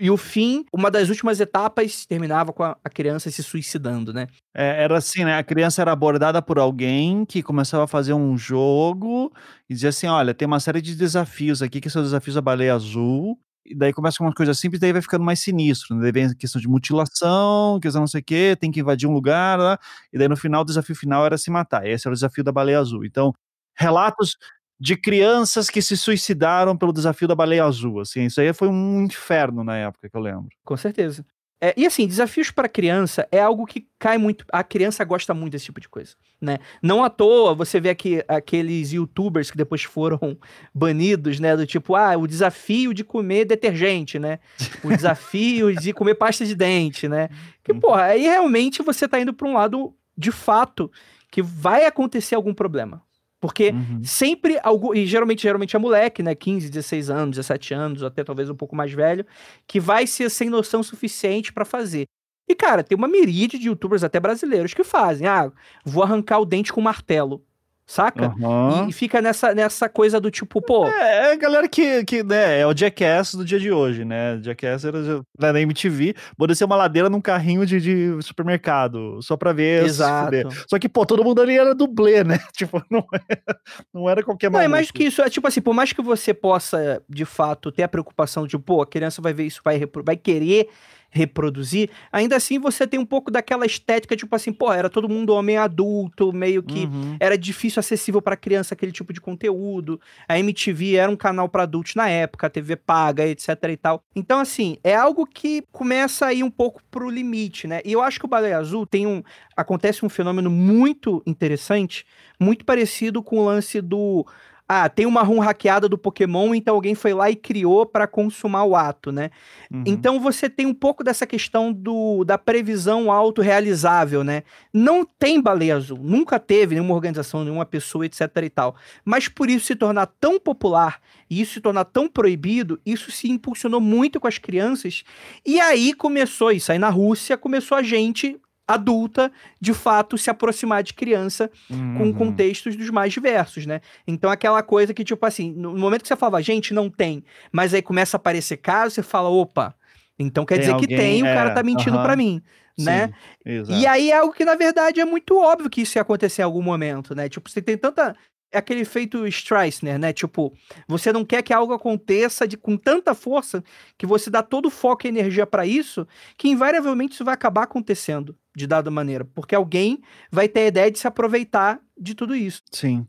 E 0.01 0.11
o 0.11 0.17
fim, 0.17 0.65
uma 0.73 0.91
das 0.91 1.09
últimas 1.09 1.41
etapas, 1.41 2.07
terminava 2.07 2.53
com 2.53 2.63
a, 2.63 2.77
a 2.85 2.89
criança 2.89 3.31
se 3.31 3.43
suicidando, 3.43 4.13
né? 4.13 4.29
É, 4.55 4.85
era 4.85 4.97
assim, 4.99 5.25
né? 5.25 5.37
A 5.37 5.43
criança 5.43 5.83
era 5.83 5.91
abordada 5.91 6.41
por 6.41 6.59
alguém 6.59 7.25
que 7.25 7.43
começava 7.43 7.85
a 7.85 7.89
fazer 7.89 8.13
um 8.13 8.37
jogo 8.39 9.33
e 9.69 9.75
dizia 9.75 9.89
assim: 9.89 10.07
olha, 10.07 10.33
tem 10.33 10.47
uma 10.47 10.61
série 10.61 10.81
de 10.81 10.95
desafios 10.95 11.63
aqui, 11.63 11.81
que 11.81 11.91
são 11.91 12.03
desafios 12.03 12.35
da 12.37 12.41
baleia 12.41 12.75
azul 12.75 13.39
e 13.69 13.75
daí 13.75 13.93
começa 13.93 14.19
com 14.19 14.25
uma 14.25 14.33
coisa 14.33 14.55
simples, 14.55 14.81
daí 14.81 14.93
vai 14.93 15.03
ficando 15.03 15.25
mais 15.25 15.41
sinistro. 15.41 15.95
Né? 15.95 16.03
Daí 16.03 16.13
vem 16.13 16.25
a 16.27 16.35
questão 16.35 16.61
de 16.61 16.69
mutilação, 16.69 17.79
questão 17.81 18.01
não 18.01 18.07
sei 18.07 18.21
o 18.21 18.25
quê, 18.25 18.57
tem 18.59 18.71
que 18.71 18.81
invadir 18.81 19.09
um 19.09 19.13
lugar, 19.13 19.59
lá, 19.59 19.79
e 20.13 20.19
daí 20.19 20.29
no 20.29 20.37
final 20.37 20.63
o 20.63 20.65
desafio 20.65 20.97
final 20.97 21.25
era 21.27 21.37
se 21.37 21.51
matar. 21.51 21.87
Esse 21.87 22.07
era 22.09 22.13
o 22.13 22.15
desafio 22.15 22.43
da 22.43 22.51
baleia 22.53 22.79
azul. 22.81 23.05
Então, 23.05 23.33
relatos 23.77 24.37
de 24.81 24.97
crianças 24.97 25.69
que 25.69 25.83
se 25.83 25.97
suicidaram 25.97 26.77
pelo 26.77 26.93
desafio 26.93 27.27
da 27.27 27.35
baleia 27.35 27.65
azul. 27.65 28.01
Assim, 28.01 28.27
isso 28.27 28.41
aí 28.41 28.53
foi 28.53 28.69
um 28.69 29.03
inferno 29.03 29.65
na 29.65 29.77
época 29.77 30.09
que 30.09 30.17
eu 30.17 30.21
lembro. 30.21 30.49
Com 30.65 30.77
certeza. 30.77 31.25
É, 31.61 31.75
e 31.77 31.85
assim, 31.85 32.07
desafios 32.07 32.53
para 32.53 32.69
criança 32.69 33.27
é 33.33 33.41
algo 33.41 33.67
que 33.67 33.89
cai 33.99 34.17
muito. 34.17 34.45
A 34.53 34.63
criança 34.63 35.05
gosta 35.05 35.35
muito 35.35 35.53
desse 35.53 35.65
tipo 35.65 35.81
de 35.81 35.89
coisa, 35.89 36.15
né? 36.41 36.59
Não 36.81 37.03
à 37.03 37.11
toa 37.11 37.53
você 37.53 37.81
vê 37.81 37.91
aqui 37.91 38.23
aqueles 38.29 38.93
youtubers 38.93 39.51
que 39.51 39.57
depois 39.57 39.83
foram 39.83 40.39
banidos, 40.73 41.41
né? 41.41 41.57
Do 41.57 41.67
tipo, 41.67 41.97
ah, 41.97 42.17
o 42.17 42.29
desafio 42.29 42.95
de 42.95 43.03
comer 43.03 43.45
detergente, 43.45 44.21
né? 44.21 44.39
O 44.85 44.89
desafio 44.95 45.75
de 45.75 45.93
comer 45.93 46.15
pasta 46.15 46.47
de 46.47 46.55
dente, 46.55 47.09
né? 47.09 47.29
Que, 47.65 47.73
uhum. 47.73 47.81
porra, 47.81 48.05
aí 48.05 48.23
realmente 48.23 48.81
você 48.81 49.09
tá 49.09 49.19
indo 49.19 49.35
para 49.35 49.49
um 49.49 49.55
lado 49.55 49.93
de 50.17 50.31
fato 50.31 50.91
que 51.29 51.43
vai 51.43 51.87
acontecer 51.87 52.37
algum 52.37 52.55
problema. 52.55 53.03
Porque 53.41 53.71
uhum. 53.71 54.03
sempre, 54.03 54.59
algo, 54.63 54.95
e 54.95 55.07
geralmente, 55.07 55.43
geralmente 55.43 55.77
é 55.77 55.79
moleque, 55.79 56.23
né? 56.23 56.35
15, 56.35 56.69
16 56.69 57.11
anos, 57.11 57.37
17 57.37 57.75
anos, 57.75 58.03
até 58.03 58.25
talvez 58.25 58.51
um 58.51 58.55
pouco 58.55 58.75
mais 58.75 58.93
velho, 58.93 59.25
que 59.67 59.79
vai 59.79 60.07
ser 60.07 60.29
sem 60.29 60.51
noção 60.51 60.83
suficiente 60.83 61.53
para 61.53 61.65
fazer. 61.65 62.07
E, 62.49 62.55
cara, 62.55 62.83
tem 62.83 62.97
uma 62.97 63.07
miríade 63.07 63.59
de 63.59 63.69
youtubers, 63.69 64.03
até 64.03 64.19
brasileiros, 64.19 64.75
que 64.75 64.83
fazem. 64.83 65.27
Ah, 65.27 65.53
vou 65.85 66.03
arrancar 66.03 66.41
o 66.41 66.47
dente 66.47 66.73
com 66.73 66.81
martelo 66.81 67.45
saca? 67.89 68.35
Uhum. 68.39 68.87
E, 68.89 68.93
fica 68.93 69.23
nessa, 69.23 69.55
nessa 69.55 69.89
coisa 69.89 70.21
do 70.21 70.31
tipo, 70.31 70.61
pô. 70.61 70.87
É, 70.87 71.31
é 71.31 71.33
a 71.33 71.37
galera 71.37 71.67
que, 71.67 72.05
que 72.05 72.23
né, 72.23 72.61
é 72.61 72.67
o 72.67 72.77
Jackass 72.77 73.35
do 73.35 73.45
dia 73.45 73.59
de 73.59 73.73
hoje, 73.73 74.05
né? 74.05 74.39
Jackass 74.43 74.85
era 74.85 75.23
na 75.39 75.61
MTV, 75.61 76.15
vou 76.37 76.47
descer 76.47 76.65
uma 76.65 76.77
ladeira 76.77 77.09
num 77.09 77.21
carrinho 77.21 77.65
de, 77.65 77.81
de 77.81 78.23
supermercado, 78.23 79.21
só 79.23 79.39
pra 79.39 79.55
ver. 79.55 79.85
Exato. 79.85 80.49
Só 80.69 80.79
que, 80.79 80.89
pô, 80.89 81.07
todo 81.07 81.25
mundo 81.25 81.41
ali 81.41 81.59
era 81.59 81.75
dublê, 81.75 82.23
né? 82.23 82.39
Tipo, 82.59 82.83
não 82.91 83.07
era, 83.13 83.61
não 83.95 84.11
era 84.11 84.23
qualquer 84.23 84.51
Não, 84.51 84.61
é 84.61 84.67
mais 84.67 84.89
do 84.89 84.93
que 84.93 85.05
isso. 85.05 85.23
É 85.23 85.31
tipo 85.31 85.47
assim, 85.47 85.61
por 85.61 85.73
mais 85.73 85.93
que 85.93 86.03
você 86.03 86.35
possa, 86.35 87.01
de 87.09 87.25
fato, 87.25 87.71
ter 87.71 87.85
a 87.85 87.89
preocupação 87.89 88.47
de, 88.47 88.59
pô, 88.59 88.83
a 88.83 88.87
criança 88.87 89.23
vai 89.23 89.33
ver 89.33 89.45
isso, 89.45 89.61
vai, 89.65 89.81
vai 90.05 90.17
querer 90.17 90.69
reproduzir, 91.11 91.91
ainda 92.13 92.37
assim 92.37 92.59
você 92.59 92.87
tem 92.87 93.01
um 93.01 93.07
pouco 93.07 93.31
daquela 93.31 93.65
estética, 93.65 94.17
tipo 94.17 94.35
assim, 94.35 94.53
pô, 94.53 94.73
era 94.73 94.91
todo 94.91 95.09
mundo 95.09 95.33
homem 95.33 95.57
adulto, 95.57 96.33
meio 96.33 96.63
que 96.63 96.85
uhum. 96.85 97.17
era 97.19 97.37
difícil 97.37 97.81
acessível 97.81 98.21
para 98.21 98.37
criança 98.37 98.75
aquele 98.75 98.93
tipo 98.93 99.13
de 99.13 99.21
conteúdo. 99.21 100.01
A 100.29 100.39
MTV 100.39 100.97
era 100.97 101.11
um 101.11 101.17
canal 101.17 101.49
para 101.49 101.63
adultos 101.63 101.95
na 101.95 102.09
época, 102.09 102.47
a 102.47 102.51
TV 102.51 102.77
paga, 102.77 103.27
etc 103.27 103.49
e 103.71 103.77
tal. 103.77 104.03
Então, 104.15 104.39
assim, 104.39 104.77
é 104.85 104.95
algo 104.95 105.27
que 105.27 105.63
começa 105.73 106.27
a 106.27 106.33
ir 106.33 106.43
um 106.43 106.51
pouco 106.51 106.83
pro 106.91 107.09
limite, 107.09 107.67
né? 107.67 107.81
E 107.85 107.93
eu 107.93 108.03
acho 108.03 108.19
que 108.19 108.27
o 108.27 108.29
Baleia 108.29 108.59
Azul 108.59 108.87
tem 108.87 109.07
um. 109.07 109.23
Acontece 109.57 110.05
um 110.05 110.09
fenômeno 110.09 110.51
muito 110.51 111.23
interessante, 111.27 112.05
muito 112.39 112.65
parecido 112.65 113.23
com 113.23 113.39
o 113.39 113.45
lance 113.45 113.81
do 113.81 114.25
ah, 114.69 114.87
tem 114.87 115.07
uma 115.07 115.23
ROM 115.23 115.39
hackeada 115.39 115.89
do 115.89 115.97
Pokémon, 115.97 116.55
então 116.55 116.75
alguém 116.75 116.95
foi 116.95 117.15
lá 117.15 117.31
e 117.31 117.35
criou 117.35 117.87
para 117.87 118.07
consumar 118.07 118.65
o 118.65 118.77
ato, 118.77 119.11
né? 119.11 119.31
Uhum. 119.73 119.83
Então 119.87 120.21
você 120.21 120.51
tem 120.51 120.67
um 120.67 120.75
pouco 120.75 121.03
dessa 121.03 121.27
questão 121.27 121.73
do, 121.73 122.23
da 122.23 122.37
previsão 122.37 123.11
autorrealizável, 123.11 124.23
né? 124.23 124.43
Não 124.71 125.07
tem 125.07 125.41
baleia 125.41 125.77
azul, 125.77 125.99
nunca 126.03 126.39
teve 126.39 126.75
nenhuma 126.75 126.95
organização, 126.95 127.45
nenhuma 127.45 127.65
pessoa, 127.65 128.05
etc 128.05 128.21
e 128.43 128.51
tal. 128.51 128.77
Mas 129.03 129.27
por 129.27 129.49
isso 129.49 129.65
se 129.67 129.75
tornar 129.75 130.07
tão 130.21 130.39
popular 130.39 131.01
e 131.31 131.41
isso 131.41 131.55
se 131.55 131.61
tornar 131.63 131.85
tão 131.85 132.07
proibido, 132.07 132.79
isso 132.85 133.11
se 133.11 133.31
impulsionou 133.31 133.81
muito 133.81 134.21
com 134.21 134.29
as 134.29 134.37
crianças. 134.37 135.03
E 135.47 135.59
aí 135.61 135.95
começou 135.95 136.53
isso. 136.53 136.71
Aí 136.71 136.79
na 136.79 136.91
Rússia 136.91 137.39
começou 137.39 137.79
a 137.79 137.83
gente 137.83 138.39
adulta, 138.69 139.33
de 139.59 139.73
fato, 139.73 140.19
se 140.19 140.29
aproximar 140.29 140.83
de 140.83 140.93
criança 140.93 141.51
uhum. 141.71 141.95
com 141.97 142.15
contextos 142.15 142.77
dos 142.77 142.91
mais 142.91 143.13
diversos, 143.13 143.65
né? 143.65 143.81
Então, 144.07 144.31
aquela 144.31 144.63
coisa 144.63 144.93
que, 144.93 145.03
tipo 145.03 145.25
assim, 145.25 145.51
no 145.53 145.77
momento 145.77 146.03
que 146.03 146.09
você 146.09 146.17
falava, 146.17 146.43
gente, 146.43 146.75
não 146.75 146.91
tem, 146.91 147.25
mas 147.51 147.73
aí 147.73 147.81
começa 147.81 148.17
a 148.17 148.19
aparecer 148.19 148.59
caso, 148.59 148.95
você 148.95 149.03
fala, 149.03 149.31
opa, 149.31 149.75
então 150.19 150.45
quer 150.45 150.57
tem 150.57 150.61
dizer 150.61 150.73
alguém, 150.75 150.89
que 150.89 150.97
tem, 150.97 151.27
é, 151.27 151.33
o 151.33 151.35
cara 151.35 151.55
tá 151.55 151.63
mentindo 151.63 151.97
uhum. 151.97 152.03
para 152.03 152.15
mim, 152.15 152.43
né? 152.79 153.11
Sim, 153.43 153.81
e 153.81 153.87
aí 153.87 154.11
é 154.11 154.19
algo 154.19 154.35
que, 154.35 154.45
na 154.45 154.55
verdade, 154.55 155.01
é 155.01 155.05
muito 155.05 155.39
óbvio 155.39 155.71
que 155.71 155.81
isso 155.81 155.97
ia 155.97 156.03
acontecer 156.03 156.43
em 156.43 156.45
algum 156.45 156.63
momento, 156.63 157.15
né? 157.15 157.29
Tipo, 157.29 157.49
você 157.49 157.63
tem 157.63 157.79
tanta 157.79 158.15
é 158.51 158.59
aquele 158.59 158.81
efeito 158.81 159.27
Streisner, 159.27 159.99
né? 159.99 160.13
Tipo, 160.13 160.53
você 160.87 161.13
não 161.13 161.25
quer 161.25 161.43
que 161.43 161.53
algo 161.53 161.73
aconteça 161.73 162.47
de, 162.47 162.57
com 162.57 162.77
tanta 162.77 163.15
força 163.15 163.63
que 163.97 164.07
você 164.07 164.31
dá 164.31 164.43
todo 164.43 164.67
o 164.67 164.71
foco 164.71 165.07
e 165.07 165.09
energia 165.09 165.47
para 165.47 165.67
isso, 165.67 166.07
que 166.37 166.49
invariavelmente 166.49 167.15
isso 167.15 167.25
vai 167.25 167.35
acabar 167.35 167.65
acontecendo 167.65 168.35
de 168.57 168.67
dada 168.67 168.91
maneira, 168.91 169.25
porque 169.35 169.55
alguém 169.55 170.01
vai 170.33 170.49
ter 170.49 170.61
a 170.61 170.67
ideia 170.67 170.91
de 170.91 170.99
se 170.99 171.07
aproveitar 171.07 171.81
de 171.97 172.15
tudo 172.15 172.35
isso. 172.35 172.63
Sim. 172.73 173.07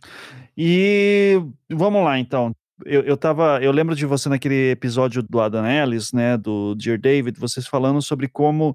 E 0.58 1.42
vamos 1.70 2.04
lá, 2.04 2.20
então. 2.20 2.54
Eu, 2.86 3.02
eu 3.02 3.18
tava. 3.18 3.60
Eu 3.62 3.72
lembro 3.74 3.94
de 3.94 4.06
você 4.06 4.30
naquele 4.30 4.72
episódio 4.72 5.22
do 5.22 5.42
Adam 5.42 5.66
Ellis, 5.66 6.14
né? 6.14 6.38
Do 6.38 6.76
Dear 6.76 6.98
David, 6.98 7.38
vocês 7.38 7.68
falando 7.68 8.02
sobre 8.02 8.30
como 8.30 8.74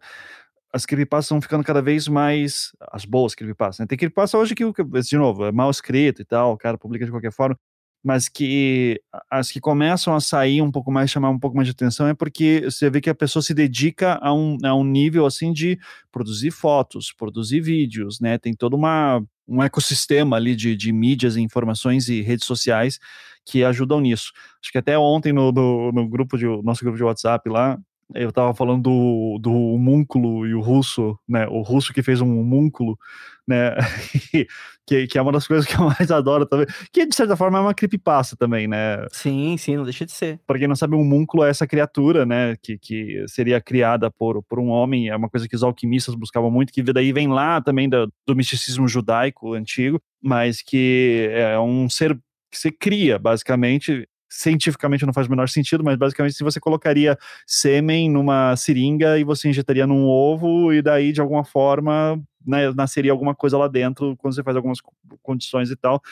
as 0.75 0.85
creepypastas 0.85 1.27
estão 1.27 1.41
ficando 1.41 1.63
cada 1.63 1.81
vez 1.81 2.09
mais 2.09 2.73
as 2.91 3.05
boas 3.05 3.33
creepypastas, 3.33 3.79
né? 3.79 3.87
Tem 3.87 3.97
creepypasta 3.97 4.37
hoje 4.37 4.57
que, 4.57 4.65
de 4.65 5.17
novo, 5.17 5.45
é 5.45 5.53
mal 5.53 5.71
escrito 5.71 6.21
e 6.21 6.25
tal, 6.25 6.53
o 6.53 6.59
cara 6.59 6.77
publica 6.77 7.05
de 7.05 7.13
qualquer 7.13 7.31
forma, 7.31 7.57
mas 8.03 8.29
que 8.29 9.01
as 9.31 9.53
que 9.53 9.61
começam 9.61 10.17
a 10.17 10.21
sair 10.21 10.61
um 10.61 10.73
pouco 10.73 10.91
mais, 10.91 11.13
chamar 11.13 11.31
um 11.31 11.39
pouco 11.39 11.57
mais 11.57 11.69
de 11.69 11.73
atenção, 11.73 12.09
é 12.09 12.13
porque 12.13 12.63
você 12.65 12.91
vê 12.91 13.01
que 13.01 13.09
a 13.09 13.15
pessoa 13.15 13.41
se 13.41 13.55
dedica 13.55 14.19
a 14.21 14.35
um, 14.35 14.59
a 14.65 14.75
um 14.75 14.83
nível, 14.83 15.25
assim, 15.27 15.53
de 15.53 15.79
produzir 16.11 16.51
fotos, 16.51 17.13
produzir 17.13 17.61
vídeos, 17.61 18.19
né? 18.19 18.37
Tem 18.37 18.53
todo 18.53 18.75
uma, 18.75 19.25
um 19.47 19.63
ecossistema 19.63 20.35
ali 20.35 20.57
de, 20.57 20.75
de 20.75 20.93
mídias 20.93 21.37
e 21.37 21.41
informações 21.41 22.09
e 22.09 22.21
redes 22.21 22.47
sociais 22.47 22.99
que 23.47 23.63
ajudam 23.63 24.01
nisso. 24.01 24.33
Acho 24.61 24.73
que 24.73 24.79
até 24.79 24.99
ontem 24.99 25.33
no, 25.33 25.53
no, 25.53 25.93
no 25.93 26.09
grupo 26.09 26.37
de, 26.37 26.47
nosso 26.65 26.83
grupo 26.83 26.97
de 26.97 27.05
WhatsApp 27.05 27.49
lá, 27.49 27.79
eu 28.15 28.33
tava 28.33 28.55
falando 28.55 28.83
do, 28.83 29.39
do 29.41 29.53
homúnculo 29.53 30.47
e 30.47 30.55
o 30.55 30.61
russo, 30.61 31.19
né? 31.29 31.47
O 31.49 31.63
russo 31.63 31.93
que 31.93 32.03
fez 32.03 32.21
um 32.21 32.39
homúnculo, 32.41 32.99
né? 33.47 33.75
que, 34.87 35.07
que 35.07 35.19
é 35.19 35.23
uma 35.23 35.33
das 35.33 35.47
coisas 35.47 35.67
que 35.67 35.75
eu 35.75 35.85
mais 35.87 36.11
adoro 36.11 36.47
também. 36.47 36.67
Que 36.93 37.07
de 37.07 37.15
certa 37.15 37.37
forma 37.37 37.59
é 37.59 37.61
uma 37.61 37.75
creepypasta 37.75 38.37
também, 38.37 38.67
né? 38.69 39.07
Sim, 39.11 39.57
sim, 39.57 39.77
não 39.77 39.85
deixa 39.85 40.05
de 40.05 40.13
ser. 40.13 40.41
Pra 40.47 40.59
quem 40.59 40.69
não 40.69 40.77
sabe, 40.77 40.95
um 40.95 41.01
homúnculo 41.01 41.45
é 41.45 41.51
essa 41.51 41.67
criatura, 41.67 42.27
né? 42.27 42.57
Que, 42.63 42.79
que 42.79 43.25
seria 43.29 43.61
criada 43.61 44.11
por, 44.11 44.43
por 44.43 44.59
um 44.59 44.69
homem, 44.69 45.09
é 45.09 45.17
uma 45.17 45.31
coisa 45.31 45.49
que 45.49 45.57
os 45.57 45.63
alquimistas 45.63 46.15
buscavam 46.15 46.51
muito, 46.51 46.73
que 46.73 46.83
daí 46.83 47.13
vem 47.13 47.29
lá 47.29 47.61
também 47.61 47.89
do, 47.89 48.13
do 48.27 48.37
misticismo 48.37 48.87
judaico 48.89 49.55
antigo, 49.55 50.01
mas 50.23 50.61
que 50.63 51.29
é 51.33 51.59
um 51.59 51.89
ser 51.89 52.19
que 52.51 52.59
você 52.59 52.71
cria, 52.71 53.19
basicamente, 53.19 54.09
cientificamente 54.35 55.07
não 55.07 55.13
faz 55.13 55.27
o 55.27 55.31
menor 55.31 55.49
sentido, 55.49 55.85
mas 55.85 55.97
basicamente 55.97 56.37
se 56.37 56.45
você 56.45 56.59
colocaria 56.59 57.17
sêmen 57.47 58.11
numa 58.11 58.57
seringa 58.57 59.19
e 59.19 59.25
você 59.25 59.49
injetaria 59.49 59.87
num 59.87 60.05
ovo 60.07 60.73
e 60.73 60.83
daí 60.83 61.13
de 61.13 61.21
alguma 61.21 61.45
forma 61.45 62.21
né, 62.47 62.73
nasceria 62.73 63.13
alguma 63.13 63.35
coisa 63.35 63.57
lá 63.57 63.69
dentro 63.69 64.17
quando 64.17 64.35
você 64.35 64.43
faz 64.43 64.57
algumas 64.57 64.79
condições 65.23 65.71
e 65.71 65.77
tal. 65.77 66.03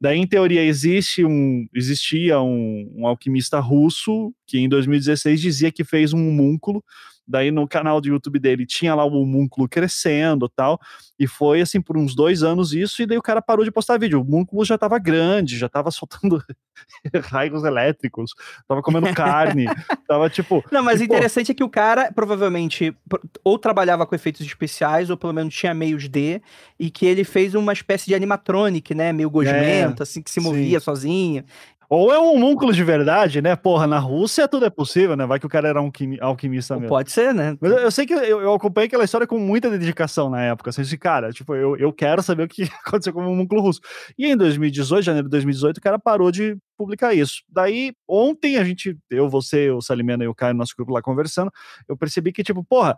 Daí, 0.00 0.18
em 0.18 0.26
teoria, 0.26 0.62
existe 0.62 1.24
um, 1.24 1.66
existia 1.74 2.40
um, 2.40 2.92
um 2.96 3.06
alquimista 3.06 3.58
russo 3.58 4.32
que 4.46 4.58
em 4.58 4.68
2016 4.68 5.40
dizia 5.40 5.72
que 5.72 5.82
fez 5.82 6.12
um 6.12 6.28
homúnculo 6.28 6.84
Daí 7.28 7.50
no 7.50 7.68
canal 7.68 8.00
do 8.00 8.08
YouTube 8.08 8.38
dele 8.38 8.64
tinha 8.64 8.94
lá 8.94 9.04
o 9.04 9.26
múnculo 9.26 9.68
crescendo 9.68 10.48
tal. 10.48 10.80
E 11.18 11.26
foi 11.26 11.60
assim 11.60 11.80
por 11.80 11.98
uns 11.98 12.14
dois 12.14 12.42
anos 12.42 12.72
isso, 12.72 13.02
e 13.02 13.06
daí 13.06 13.18
o 13.18 13.22
cara 13.22 13.42
parou 13.42 13.64
de 13.64 13.70
postar 13.70 13.98
vídeo. 13.98 14.20
O 14.20 14.24
múnculo 14.24 14.64
já 14.64 14.78
tava 14.78 14.98
grande, 14.98 15.58
já 15.58 15.68
tava 15.68 15.90
soltando 15.90 16.42
raios 17.30 17.64
elétricos, 17.64 18.32
tava 18.66 18.80
comendo 18.80 19.12
carne, 19.12 19.66
tava 20.08 20.30
tipo. 20.30 20.64
Não, 20.72 20.82
mas 20.82 21.00
o 21.00 21.04
interessante 21.04 21.52
é 21.52 21.54
que 21.54 21.64
o 21.64 21.68
cara 21.68 22.10
provavelmente 22.12 22.96
ou 23.44 23.58
trabalhava 23.58 24.06
com 24.06 24.14
efeitos 24.14 24.46
especiais, 24.46 25.10
ou 25.10 25.16
pelo 25.16 25.34
menos 25.34 25.54
tinha 25.54 25.74
meios 25.74 26.08
de, 26.08 26.40
e 26.78 26.90
que 26.90 27.04
ele 27.04 27.24
fez 27.24 27.54
uma 27.54 27.72
espécie 27.72 28.06
de 28.06 28.14
animatronic, 28.14 28.94
né? 28.94 29.12
Meio 29.12 29.28
gosmento, 29.28 30.02
é, 30.02 30.04
assim, 30.04 30.22
que 30.22 30.30
se 30.30 30.40
movia 30.40 30.78
sim. 30.78 30.84
sozinho. 30.84 31.44
Ou 31.90 32.12
é 32.12 32.18
um 32.18 32.34
homúnculo 32.34 32.70
de 32.70 32.84
verdade, 32.84 33.40
né? 33.40 33.56
Porra, 33.56 33.86
na 33.86 33.98
Rússia 33.98 34.46
tudo 34.46 34.66
é 34.66 34.70
possível, 34.70 35.16
né? 35.16 35.24
Vai 35.24 35.40
que 35.40 35.46
o 35.46 35.48
cara 35.48 35.68
era 35.68 35.80
um 35.80 35.90
alquimista 36.20 36.74
mesmo. 36.74 36.88
Pode 36.88 37.10
ser, 37.10 37.32
né? 37.32 37.56
Mas 37.58 37.70
eu, 37.70 37.78
eu 37.78 37.90
sei 37.90 38.04
que 38.04 38.12
eu, 38.12 38.42
eu, 38.42 38.52
acompanhei 38.52 38.88
aquela 38.88 39.04
história 39.04 39.26
com 39.26 39.38
muita 39.38 39.70
dedicação 39.70 40.28
na 40.28 40.42
época. 40.42 40.68
Assim, 40.68 40.96
cara, 40.98 41.32
tipo, 41.32 41.54
eu, 41.54 41.76
eu 41.76 41.90
quero 41.90 42.22
saber 42.22 42.42
o 42.42 42.48
que 42.48 42.64
aconteceu 42.86 43.12
com 43.12 43.24
o 43.24 43.32
homúnculo 43.32 43.62
russo. 43.62 43.80
E 44.18 44.26
em 44.26 44.36
2018, 44.36 45.02
janeiro 45.02 45.28
de 45.28 45.32
2018, 45.32 45.78
o 45.78 45.80
cara 45.80 45.98
parou 45.98 46.30
de 46.30 46.58
publicar 46.76 47.14
isso. 47.14 47.42
Daí, 47.48 47.94
ontem 48.06 48.58
a 48.58 48.64
gente, 48.64 48.96
eu, 49.10 49.28
você, 49.28 49.70
o 49.70 49.80
Salimena 49.80 50.24
e 50.24 50.28
o 50.28 50.34
Caio, 50.34 50.52
no 50.52 50.58
nosso 50.58 50.74
grupo 50.76 50.92
lá 50.92 51.00
conversando, 51.00 51.50
eu 51.88 51.96
percebi 51.96 52.32
que, 52.32 52.42
tipo, 52.42 52.62
porra, 52.62 52.96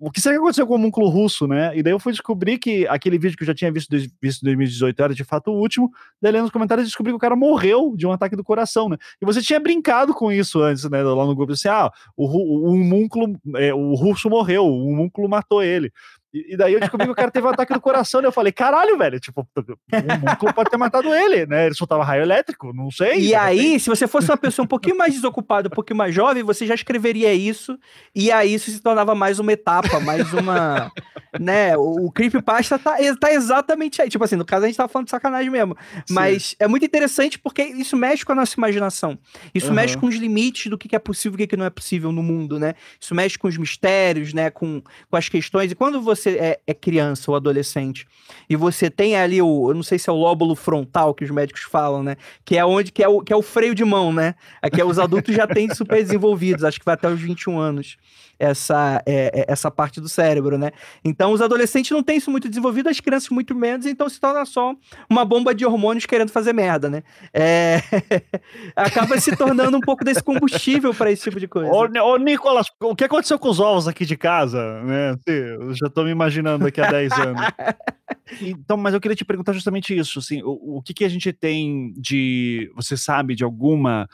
o 0.00 0.10
que 0.10 0.18
será 0.18 0.34
que 0.34 0.40
aconteceu 0.40 0.66
com 0.66 0.72
o 0.72 0.76
homúnculo 0.76 1.10
russo, 1.10 1.46
né? 1.46 1.76
E 1.76 1.82
daí 1.82 1.92
eu 1.92 1.98
fui 2.00 2.10
descobrir 2.10 2.56
que 2.56 2.86
aquele 2.88 3.18
vídeo 3.18 3.36
que 3.36 3.42
eu 3.42 3.46
já 3.46 3.54
tinha 3.54 3.70
visto, 3.70 3.94
visto 4.20 4.42
em 4.42 4.46
2018 4.46 5.02
era 5.02 5.14
de 5.14 5.24
fato 5.24 5.50
o 5.50 5.60
último. 5.60 5.90
Daí 6.22 6.32
lendo 6.32 6.44
nos 6.44 6.50
comentários 6.50 6.88
descobri 6.88 7.12
que 7.12 7.16
o 7.16 7.20
cara 7.20 7.36
morreu 7.36 7.94
de 7.94 8.06
um 8.06 8.12
ataque 8.12 8.34
do 8.34 8.42
coração, 8.42 8.88
né? 8.88 8.96
E 9.20 9.26
você 9.26 9.42
tinha 9.42 9.60
brincado 9.60 10.14
com 10.14 10.32
isso 10.32 10.62
antes, 10.62 10.88
né? 10.88 11.02
Lá 11.02 11.26
no 11.26 11.36
grupo, 11.36 11.52
assim, 11.52 11.68
ah, 11.68 11.92
o, 12.16 12.24
o 12.26 12.72
homúnculo, 12.72 13.38
é, 13.56 13.74
o 13.74 13.94
russo 13.94 14.30
morreu, 14.30 14.64
o 14.64 14.88
homúnculo 14.88 15.28
matou 15.28 15.62
ele. 15.62 15.92
E, 16.32 16.56
daí 16.56 16.74
eu 16.74 16.80
descobri 16.80 17.06
que 17.06 17.12
o 17.12 17.14
cara 17.14 17.30
teve 17.30 17.46
um 17.46 17.50
ataque 17.50 17.72
do 17.72 17.80
coração, 17.80 18.20
e 18.20 18.24
eu 18.24 18.32
falei, 18.32 18.52
caralho, 18.52 18.96
velho, 18.96 19.18
tipo, 19.18 19.40
o 19.42 20.26
músculo 20.26 20.54
pode 20.54 20.70
ter 20.70 20.76
matado 20.76 21.12
ele, 21.12 21.44
né? 21.46 21.66
Ele 21.66 21.74
soltava 21.74 22.04
raio 22.04 22.22
elétrico, 22.22 22.72
não 22.72 22.90
sei. 22.90 23.20
E 23.20 23.34
aí, 23.34 23.80
se 23.80 23.88
você 23.88 24.06
fosse 24.06 24.30
uma 24.30 24.36
pessoa 24.36 24.64
um 24.64 24.68
pouquinho 24.68 24.96
mais 24.96 25.12
desocupada, 25.14 25.68
um 25.68 25.72
pouquinho 25.72 25.96
mais 25.96 26.14
jovem, 26.14 26.42
você 26.42 26.66
já 26.66 26.74
escreveria 26.74 27.34
isso, 27.34 27.76
e 28.14 28.30
aí 28.30 28.54
isso 28.54 28.70
se 28.70 28.80
tornava 28.80 29.14
mais 29.14 29.38
uma 29.38 29.52
etapa, 29.52 29.98
mais 30.00 30.32
uma. 30.32 30.92
né? 31.38 31.76
O, 31.76 32.06
o 32.06 32.12
creepypasta 32.12 32.78
tá, 32.78 32.96
tá 33.18 33.32
exatamente 33.32 34.00
aí. 34.00 34.08
Tipo 34.08 34.24
assim, 34.24 34.36
no 34.36 34.44
caso 34.44 34.64
a 34.64 34.68
gente 34.68 34.76
tava 34.76 34.88
falando 34.88 35.06
de 35.06 35.10
sacanagem 35.10 35.50
mesmo. 35.50 35.76
Sim. 36.06 36.14
Mas 36.14 36.54
é 36.58 36.68
muito 36.68 36.84
interessante 36.84 37.38
porque 37.38 37.62
isso 37.62 37.96
mexe 37.96 38.24
com 38.24 38.32
a 38.32 38.34
nossa 38.34 38.54
imaginação. 38.56 39.18
Isso 39.54 39.68
uhum. 39.68 39.74
mexe 39.74 39.96
com 39.96 40.06
os 40.06 40.14
limites 40.14 40.70
do 40.70 40.78
que 40.78 40.94
é 40.94 40.98
possível 40.98 41.38
e 41.40 41.44
o 41.44 41.48
que 41.48 41.56
não 41.56 41.64
é 41.64 41.70
possível 41.70 42.12
no 42.12 42.22
mundo, 42.22 42.58
né? 42.58 42.74
Isso 43.00 43.14
mexe 43.14 43.38
com 43.38 43.48
os 43.48 43.56
mistérios, 43.56 44.32
né? 44.32 44.50
Com, 44.50 44.82
com 45.08 45.16
as 45.16 45.28
questões. 45.28 45.72
E 45.72 45.74
quando 45.74 46.00
você 46.00 46.19
você 46.20 46.30
é, 46.30 46.60
é, 46.66 46.74
criança 46.74 47.30
ou 47.30 47.36
adolescente 47.36 48.06
e 48.48 48.56
você 48.56 48.90
tem 48.90 49.16
ali 49.16 49.40
o, 49.40 49.70
eu 49.70 49.74
não 49.74 49.82
sei 49.82 49.98
se 49.98 50.08
é 50.08 50.12
o 50.12 50.16
lóbulo 50.16 50.54
frontal 50.54 51.14
que 51.14 51.24
os 51.24 51.30
médicos 51.30 51.62
falam, 51.62 52.02
né? 52.02 52.16
Que 52.44 52.56
é 52.56 52.64
onde 52.64 52.92
que 52.92 53.02
é 53.02 53.08
o, 53.08 53.20
que 53.20 53.32
é 53.32 53.36
o 53.36 53.42
freio 53.42 53.74
de 53.74 53.84
mão, 53.84 54.12
né? 54.12 54.34
Aqui 54.62 54.80
é, 54.80 54.84
os 54.84 54.98
adultos 54.98 55.34
já 55.34 55.46
têm 55.46 55.72
super 55.74 56.02
desenvolvidos, 56.02 56.64
acho 56.64 56.78
que 56.78 56.84
vai 56.84 56.94
até 56.94 57.08
os 57.08 57.20
21 57.20 57.58
anos 57.58 57.96
essa, 58.40 59.02
é, 59.04 59.40
é, 59.40 59.52
essa 59.52 59.70
parte 59.70 60.00
do 60.00 60.08
cérebro, 60.08 60.56
né? 60.56 60.70
Então, 61.04 61.32
os 61.32 61.42
adolescentes 61.42 61.90
não 61.90 62.02
têm 62.02 62.16
isso 62.16 62.30
muito 62.30 62.48
desenvolvido, 62.48 62.88
as 62.88 62.98
crianças 62.98 63.28
muito 63.28 63.54
menos, 63.54 63.84
então 63.84 64.08
se 64.08 64.18
torna 64.18 64.44
só 64.46 64.74
uma 65.08 65.24
bomba 65.24 65.54
de 65.54 65.66
hormônios 65.66 66.06
querendo 66.06 66.30
fazer 66.30 66.54
merda, 66.54 66.88
né? 66.88 67.02
É... 67.34 67.80
Acaba 68.74 69.20
se 69.20 69.36
tornando 69.36 69.76
um 69.76 69.80
pouco 69.80 70.02
desse 70.04 70.22
combustível 70.22 70.94
para 70.94 71.12
esse 71.12 71.22
tipo 71.22 71.38
de 71.38 71.46
coisa. 71.46 71.70
Ô, 71.70 72.12
ô, 72.12 72.16
Nicolas, 72.16 72.66
o 72.80 72.96
que 72.96 73.04
aconteceu 73.04 73.38
com 73.38 73.50
os 73.50 73.60
ovos 73.60 73.86
aqui 73.86 74.06
de 74.06 74.16
casa? 74.16 74.82
Né? 74.82 75.16
Eu 75.26 75.74
já 75.74 75.90
tô 75.90 76.02
me 76.02 76.10
imaginando 76.10 76.64
daqui 76.64 76.80
a 76.80 76.90
10 76.90 77.12
anos. 77.12 77.42
Então, 78.40 78.76
mas 78.76 78.94
eu 78.94 79.00
queria 79.00 79.16
te 79.16 79.24
perguntar 79.24 79.52
justamente 79.52 79.96
isso, 79.96 80.20
assim, 80.20 80.40
o, 80.44 80.76
o 80.76 80.82
que, 80.82 80.94
que 80.94 81.04
a 81.04 81.08
gente 81.08 81.32
tem 81.32 81.92
de, 81.96 82.70
você 82.76 82.96
sabe 82.96 83.34
de 83.34 83.42
alguma 83.42 84.08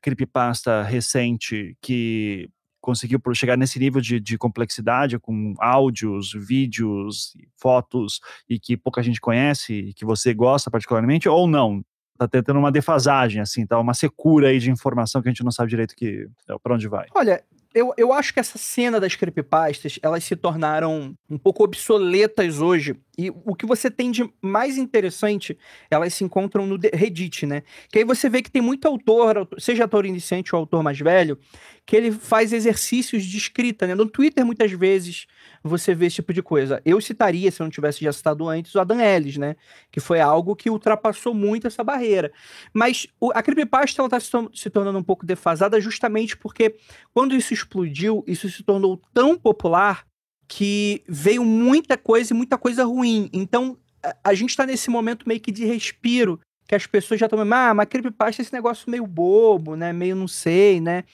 creepypasta 0.00 0.82
recente 0.82 1.76
que 1.80 2.48
conseguiu 2.80 3.20
chegar 3.34 3.56
nesse 3.56 3.78
nível 3.78 4.00
de, 4.00 4.18
de, 4.18 4.38
complexidade 4.38 5.18
com 5.18 5.54
áudios, 5.58 6.32
vídeos, 6.32 7.36
fotos 7.56 8.20
e 8.48 8.58
que 8.58 8.76
pouca 8.76 9.02
gente 9.02 9.20
conhece 9.20 9.74
e 9.74 9.94
que 9.94 10.04
você 10.04 10.32
gosta 10.34 10.70
particularmente 10.70 11.28
ou 11.28 11.46
não? 11.46 11.84
Tá 12.18 12.28
tendo 12.28 12.58
uma 12.58 12.70
defasagem, 12.70 13.40
assim, 13.40 13.66
tá? 13.66 13.78
Uma 13.78 13.94
secura 13.94 14.48
aí 14.48 14.58
de 14.58 14.70
informação 14.70 15.22
que 15.22 15.28
a 15.28 15.32
gente 15.32 15.42
não 15.42 15.50
sabe 15.50 15.70
direito 15.70 15.96
que 15.96 16.28
para 16.62 16.74
onde 16.74 16.86
vai. 16.86 17.06
Olha, 17.14 17.42
eu, 17.74 17.92
eu 17.96 18.12
acho 18.12 18.34
que 18.34 18.40
essa 18.40 18.58
cena 18.58 18.98
das 18.98 19.14
creepypastas, 19.14 19.98
elas 20.02 20.24
se 20.24 20.34
tornaram 20.34 21.16
um 21.28 21.38
pouco 21.38 21.62
obsoletas 21.62 22.60
hoje. 22.60 22.96
E 23.16 23.30
o 23.30 23.54
que 23.54 23.66
você 23.66 23.90
tem 23.90 24.10
de 24.10 24.28
mais 24.40 24.78
interessante, 24.78 25.56
elas 25.90 26.14
se 26.14 26.24
encontram 26.24 26.66
no 26.66 26.78
Reddit, 26.92 27.44
né? 27.46 27.62
Que 27.90 27.98
aí 27.98 28.04
você 28.04 28.28
vê 28.28 28.40
que 28.42 28.50
tem 28.50 28.62
muito 28.62 28.86
autor, 28.86 29.46
seja 29.58 29.84
autor 29.84 30.06
iniciante 30.06 30.54
ou 30.54 30.60
autor 30.60 30.82
mais 30.82 30.98
velho, 30.98 31.38
que 31.84 31.94
ele 31.94 32.10
faz 32.12 32.52
exercícios 32.52 33.24
de 33.24 33.36
escrita, 33.36 33.86
né? 33.86 33.94
No 33.94 34.06
Twitter, 34.06 34.44
muitas 34.44 34.72
vezes, 34.72 35.26
você 35.62 35.94
vê 35.94 36.06
esse 36.06 36.16
tipo 36.16 36.32
de 36.32 36.42
coisa. 36.42 36.80
Eu 36.84 37.00
citaria, 37.00 37.50
se 37.50 37.60
eu 37.60 37.64
não 37.64 37.70
tivesse 37.70 38.02
já 38.02 38.12
citado 38.12 38.48
antes, 38.48 38.74
o 38.74 38.80
Adam 38.80 39.00
Ellis, 39.00 39.36
né? 39.36 39.54
Que 39.90 40.00
foi 40.00 40.20
algo 40.20 40.56
que 40.56 40.70
ultrapassou 40.70 41.34
muito 41.34 41.66
essa 41.66 41.84
barreira. 41.84 42.32
Mas 42.72 43.06
o, 43.20 43.30
a 43.34 43.42
creepypasta, 43.42 44.00
ela 44.00 44.08
tá 44.08 44.18
se, 44.18 44.30
se 44.54 44.70
tornando 44.70 44.98
um 44.98 45.02
pouco 45.02 45.26
defasada 45.26 45.80
justamente 45.80 46.36
porque 46.36 46.74
quando 47.12 47.34
isso 47.34 47.52
explodiu, 47.60 48.24
isso 48.26 48.48
se 48.50 48.62
tornou 48.62 49.00
tão 49.12 49.36
popular 49.36 50.04
que 50.48 51.02
veio 51.08 51.44
muita 51.44 51.96
coisa 51.96 52.32
e 52.32 52.36
muita 52.36 52.58
coisa 52.58 52.84
ruim. 52.84 53.30
Então, 53.32 53.78
a, 54.02 54.16
a 54.24 54.34
gente 54.34 54.50
está 54.50 54.66
nesse 54.66 54.90
momento 54.90 55.28
meio 55.28 55.40
que 55.40 55.52
de 55.52 55.64
respiro, 55.64 56.40
que 56.66 56.74
as 56.74 56.86
pessoas 56.86 57.20
já 57.20 57.26
estão, 57.26 57.40
ah, 57.40 57.74
mas 57.74 57.88
creepypasta 57.88 58.40
é 58.40 58.44
esse 58.44 58.52
negócio 58.52 58.90
meio 58.90 59.06
bobo, 59.06 59.76
né? 59.76 59.92
Meio 59.92 60.16
não 60.16 60.28
sei, 60.28 60.80
né? 60.80 61.04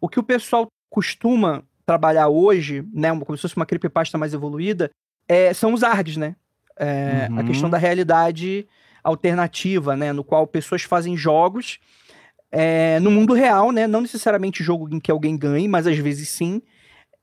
O 0.00 0.08
que 0.08 0.18
o 0.18 0.22
pessoal 0.22 0.66
costuma 0.90 1.64
trabalhar 1.84 2.28
hoje, 2.28 2.84
né? 2.92 3.08
Como 3.10 3.36
se 3.36 3.42
fosse 3.42 3.56
uma 3.56 3.66
creepypasta 3.66 4.16
mais 4.16 4.32
evoluída, 4.32 4.90
é, 5.28 5.52
são 5.52 5.72
os 5.72 5.82
ARGs, 5.82 6.16
né? 6.16 6.36
É, 6.76 7.28
uhum. 7.30 7.38
A 7.38 7.44
questão 7.44 7.70
da 7.70 7.78
realidade 7.78 8.66
alternativa, 9.02 9.96
né? 9.96 10.12
No 10.12 10.24
qual 10.24 10.46
pessoas 10.46 10.82
fazem 10.82 11.16
jogos 11.16 11.78
é, 12.56 13.00
no 13.00 13.10
mundo 13.10 13.34
real, 13.34 13.72
né? 13.72 13.84
Não 13.88 14.00
necessariamente 14.00 14.62
jogo 14.62 14.88
em 14.94 15.00
que 15.00 15.10
alguém 15.10 15.36
ganhe, 15.36 15.66
mas 15.66 15.88
às 15.88 15.98
vezes 15.98 16.28
sim, 16.28 16.62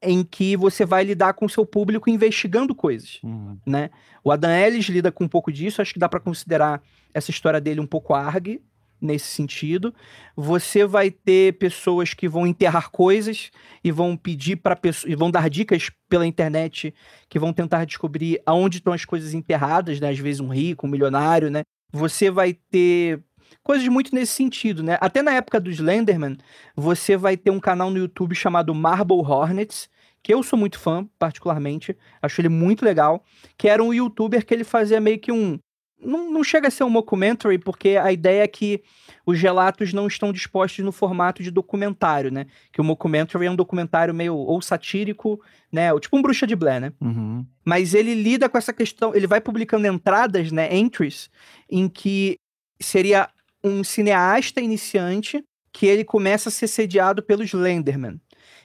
em 0.01 0.23
que 0.23 0.57
você 0.57 0.85
vai 0.85 1.05
lidar 1.05 1.33
com 1.33 1.45
o 1.45 1.49
seu 1.49 1.65
público 1.65 2.09
investigando 2.09 2.75
coisas, 2.75 3.19
uhum. 3.23 3.57
né? 3.65 3.89
O 4.25 4.31
Adam 4.31 4.51
Ellis 4.51 4.85
lida 4.87 5.09
com 5.09 5.23
um 5.23 5.29
pouco 5.29 5.49
disso, 5.49 5.81
acho 5.81 5.93
que 5.93 5.99
dá 5.99 6.09
para 6.09 6.19
considerar 6.19 6.83
essa 7.13 7.31
história 7.31 7.61
dele 7.61 7.79
um 7.79 7.87
pouco 7.87 8.13
arg 8.13 8.59
nesse 8.99 9.27
sentido. 9.27 9.95
Você 10.35 10.85
vai 10.85 11.09
ter 11.09 11.57
pessoas 11.57 12.13
que 12.13 12.27
vão 12.27 12.45
enterrar 12.45 12.91
coisas 12.91 13.51
e 13.81 13.89
vão 13.89 14.17
pedir 14.17 14.57
para 14.57 14.75
pessoas 14.75 15.13
e 15.13 15.15
vão 15.15 15.31
dar 15.31 15.49
dicas 15.49 15.89
pela 16.09 16.27
internet 16.27 16.93
que 17.29 17.39
vão 17.39 17.53
tentar 17.53 17.85
descobrir 17.85 18.41
aonde 18.45 18.79
estão 18.79 18.91
as 18.91 19.05
coisas 19.05 19.33
enterradas, 19.33 19.97
né? 20.01 20.09
Às 20.09 20.19
vezes 20.19 20.41
um 20.41 20.49
rico, 20.49 20.85
um 20.85 20.89
milionário, 20.89 21.49
né? 21.49 21.61
Você 21.93 22.29
vai 22.29 22.53
ter 22.53 23.23
coisas 23.63 23.87
muito 23.87 24.13
nesse 24.13 24.33
sentido, 24.33 24.83
né? 24.83 24.97
Até 25.01 25.21
na 25.21 25.33
época 25.33 25.59
do 25.59 25.69
Slenderman, 25.69 26.37
você 26.75 27.17
vai 27.17 27.37
ter 27.37 27.51
um 27.51 27.59
canal 27.59 27.89
no 27.89 27.97
YouTube 27.97 28.35
chamado 28.35 28.73
Marble 28.73 29.17
Hornets, 29.17 29.89
que 30.23 30.33
eu 30.33 30.43
sou 30.43 30.57
muito 30.57 30.79
fã, 30.79 31.07
particularmente, 31.17 31.97
acho 32.21 32.41
ele 32.41 32.49
muito 32.49 32.85
legal, 32.85 33.23
que 33.57 33.67
era 33.67 33.83
um 33.83 33.93
youtuber 33.93 34.45
que 34.45 34.53
ele 34.53 34.63
fazia 34.63 34.99
meio 34.99 35.19
que 35.19 35.31
um. 35.31 35.59
Não, 36.03 36.31
não 36.31 36.43
chega 36.43 36.67
a 36.67 36.71
ser 36.71 36.83
um 36.83 36.89
mockumentary, 36.89 37.59
porque 37.59 37.89
a 37.89 38.11
ideia 38.11 38.43
é 38.43 38.47
que 38.47 38.81
os 39.23 39.39
relatos 39.39 39.93
não 39.93 40.07
estão 40.07 40.33
dispostos 40.33 40.83
no 40.83 40.91
formato 40.91 41.43
de 41.43 41.51
documentário, 41.51 42.31
né? 42.31 42.47
Que 42.71 42.81
o 42.81 42.83
mockumentary 42.83 43.45
é 43.45 43.51
um 43.51 43.55
documentário 43.55 44.11
meio 44.11 44.35
ou 44.35 44.59
satírico, 44.63 45.39
né? 45.71 45.93
Ou 45.93 45.99
tipo 45.99 46.17
um 46.17 46.21
Bruxa 46.21 46.47
de 46.47 46.55
Blair, 46.55 46.81
né? 46.81 46.93
Uhum. 46.99 47.45
Mas 47.63 47.93
ele 47.93 48.15
lida 48.15 48.49
com 48.49 48.57
essa 48.57 48.73
questão, 48.73 49.13
ele 49.13 49.27
vai 49.27 49.39
publicando 49.39 49.85
entradas, 49.85 50.51
né? 50.51 50.75
Entries, 50.75 51.29
em 51.69 51.87
que 51.87 52.39
seria 52.79 53.29
um 53.63 53.83
cineasta 53.83 54.61
iniciante 54.61 55.43
que 55.73 55.85
ele 55.85 56.03
começa 56.03 56.49
a 56.49 56.51
ser 56.51 56.67
sediado 56.67 57.23
pelos 57.23 57.49
Slenderman. 57.49 58.19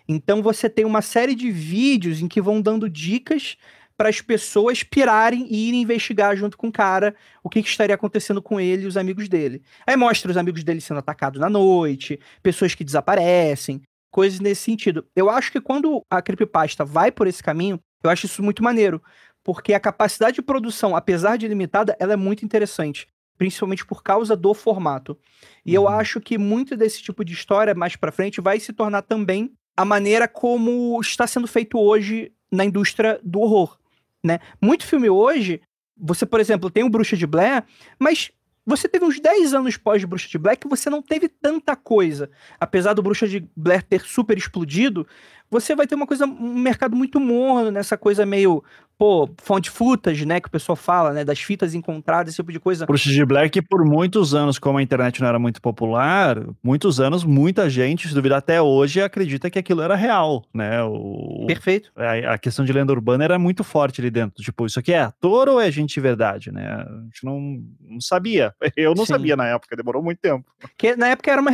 Então 0.09 0.43
você 0.43 0.69
tem 0.69 0.85
uma 0.85 1.03
série 1.03 1.35
de 1.35 1.51
vídeos 1.51 2.21
em 2.21 2.29
que 2.29 2.41
vão 2.41 2.61
dando 2.61 2.89
dicas 2.89 3.57
para 3.97 4.09
as 4.09 4.21
pessoas 4.21 4.83
pirarem 4.83 5.47
e 5.49 5.69
irem 5.69 5.83
investigar 5.83 6.37
junto 6.37 6.57
com 6.57 6.69
o 6.69 6.73
cara 6.73 7.15
o 7.43 7.49
que, 7.49 7.63
que, 7.63 7.69
estaria 7.69 7.95
acontecendo 7.95 8.43
com 8.43 8.61
ele 8.61 8.83
e 8.85 8.87
os 8.87 8.97
amigos 8.97 9.29
dele. 9.29 9.63
Aí 9.87 9.97
mostra 9.97 10.31
os 10.31 10.37
amigos 10.37 10.63
dele 10.63 10.81
sendo 10.81 10.99
atacados 10.99 11.41
na 11.41 11.49
noite, 11.49 12.21
pessoas 12.43 12.75
que 12.75 12.85
desaparecem, 12.85 13.83
coisas 14.11 14.39
nesse 14.39 14.63
sentido. 14.63 15.07
Eu 15.17 15.31
acho 15.31 15.51
que 15.51 15.61
quando 15.61 16.03
a 16.11 16.21
creepypasta 16.21 16.85
vai 16.85 17.11
por 17.11 17.27
esse 17.27 17.43
caminho, 17.43 17.81
eu 18.05 18.11
acho 18.11 18.27
isso 18.27 18.43
muito 18.43 18.63
maneiro, 18.63 19.03
porque 19.43 19.73
a 19.73 19.81
capacidade 19.81 20.37
de 20.37 20.43
produção, 20.43 20.95
apesar 20.95 21.37
de 21.39 21.49
limitada, 21.49 21.97
ela 21.99 22.13
é 22.13 22.17
muito 22.17 22.45
interessante 22.45 23.07
principalmente 23.37 23.85
por 23.85 24.03
causa 24.03 24.37
do 24.37 24.53
formato. 24.55 25.19
E 25.65 25.77
uhum. 25.77 25.85
eu 25.85 25.89
acho 25.89 26.21
que 26.21 26.39
muito 26.39 26.77
desse 26.77 27.03
tipo 27.03 27.25
de 27.25 27.33
história 27.33 27.75
mais 27.75 27.97
para 27.97 28.13
frente 28.13 28.41
vai 28.41 28.59
se 28.61 28.73
tornar 28.73 29.03
também 29.03 29.53
a 29.77 29.85
maneira 29.85 30.27
como 30.27 30.99
está 31.01 31.27
sendo 31.27 31.47
feito 31.47 31.79
hoje 31.79 32.33
na 32.51 32.65
indústria 32.65 33.21
do 33.23 33.41
horror, 33.41 33.77
né? 34.25 34.39
Muito 34.61 34.87
filme 34.87 35.11
hoje, 35.11 35.61
você, 35.97 36.25
por 36.25 36.41
exemplo, 36.41 36.71
tem 36.71 36.85
o 36.85 36.89
Bruxa 36.89 37.17
de 37.17 37.27
Blair, 37.27 37.65
mas 37.99 38.31
você 38.65 38.89
teve 38.89 39.05
uns 39.05 39.21
10 39.21 39.55
anos 39.55 39.77
pós 39.77 40.05
Bruxa 40.05 40.29
de 40.29 40.39
Blair 40.39 40.59
que 40.59 40.69
você 40.69 40.91
não 40.91 41.01
teve 41.01 41.29
tanta 41.29 41.77
coisa. 41.77 42.29
Apesar 42.59 42.95
do 42.95 43.03
Bruxa 43.03 43.29
de 43.29 43.49
Blair 43.57 43.83
ter 43.83 44.01
super 44.01 44.37
explodido, 44.37 45.07
você 45.51 45.75
vai 45.75 45.87
ter 45.87 45.95
uma 45.95 46.07
coisa, 46.07 46.27
um 46.27 46.59
mercado 46.59 46.97
muito 46.97 47.21
morno 47.21 47.71
nessa 47.71 47.97
coisa 47.97 48.27
meio, 48.27 48.63
pô, 48.99 49.29
fonte 49.39 49.71
footage, 49.71 50.25
né, 50.25 50.41
que 50.41 50.49
o 50.49 50.51
pessoal 50.51 50.77
fala, 50.77 51.13
né, 51.13 51.25
das 51.25 51.39
fitas 51.41 51.75
encontradas, 51.75 52.33
esse 52.33 52.37
tipo 52.37 52.53
de 52.53 52.59
coisa. 52.59 52.87
Bruxa 52.87 53.11
de 53.11 53.25
Black, 53.25 53.61
por 53.63 53.85
muitos 53.85 54.35
anos, 54.35 54.59
como 54.59 54.79
a 54.79 54.83
internet 54.83 55.21
não 55.21 55.29
era 55.29 55.39
muito 55.39 55.61
popular, 55.61 56.43
muitos 56.63 56.99
anos, 57.01 57.25
muita 57.25 57.69
gente, 57.69 58.09
se 58.09 58.15
duvidar 58.15 58.39
até 58.39 58.61
hoje, 58.61 59.01
acredita 59.01 59.51
que 59.51 59.59
aquilo 59.59 59.83
era 59.83 59.95
real, 59.95 60.45
né, 60.53 60.83
o... 60.83 61.45
Perfeito. 61.47 61.91
A, 61.95 62.35
a 62.35 62.39
questão 62.39 62.65
de 62.65 62.73
lenda 62.73 62.93
urbana 62.93 63.25
era 63.25 63.39
muito 63.39 63.63
forte 63.63 64.01
ali 64.01 64.11
dentro, 64.11 64.43
tipo, 64.43 64.67
isso 64.67 64.79
aqui 64.79 64.93
é 64.93 65.01
ator 65.01 65.49
ou 65.49 65.61
é 65.61 65.71
gente 65.71 65.95
de 65.95 66.01
verdade, 66.01 66.51
né, 66.51 66.67
a 66.67 67.05
gente 67.05 67.25
não, 67.25 67.41
não 67.81 68.01
sabia, 68.01 68.55
eu 68.77 68.95
não 68.95 69.05
Sim. 69.05 69.13
sabia 69.13 69.37
na 69.37 69.47
época, 69.47 69.77
demorou 69.77 70.03
muito 70.03 70.19
tempo. 70.19 70.45
Que 70.77 70.97
na 70.97 71.09
época 71.09 71.31
era 71.31 71.41
uma, 71.41 71.51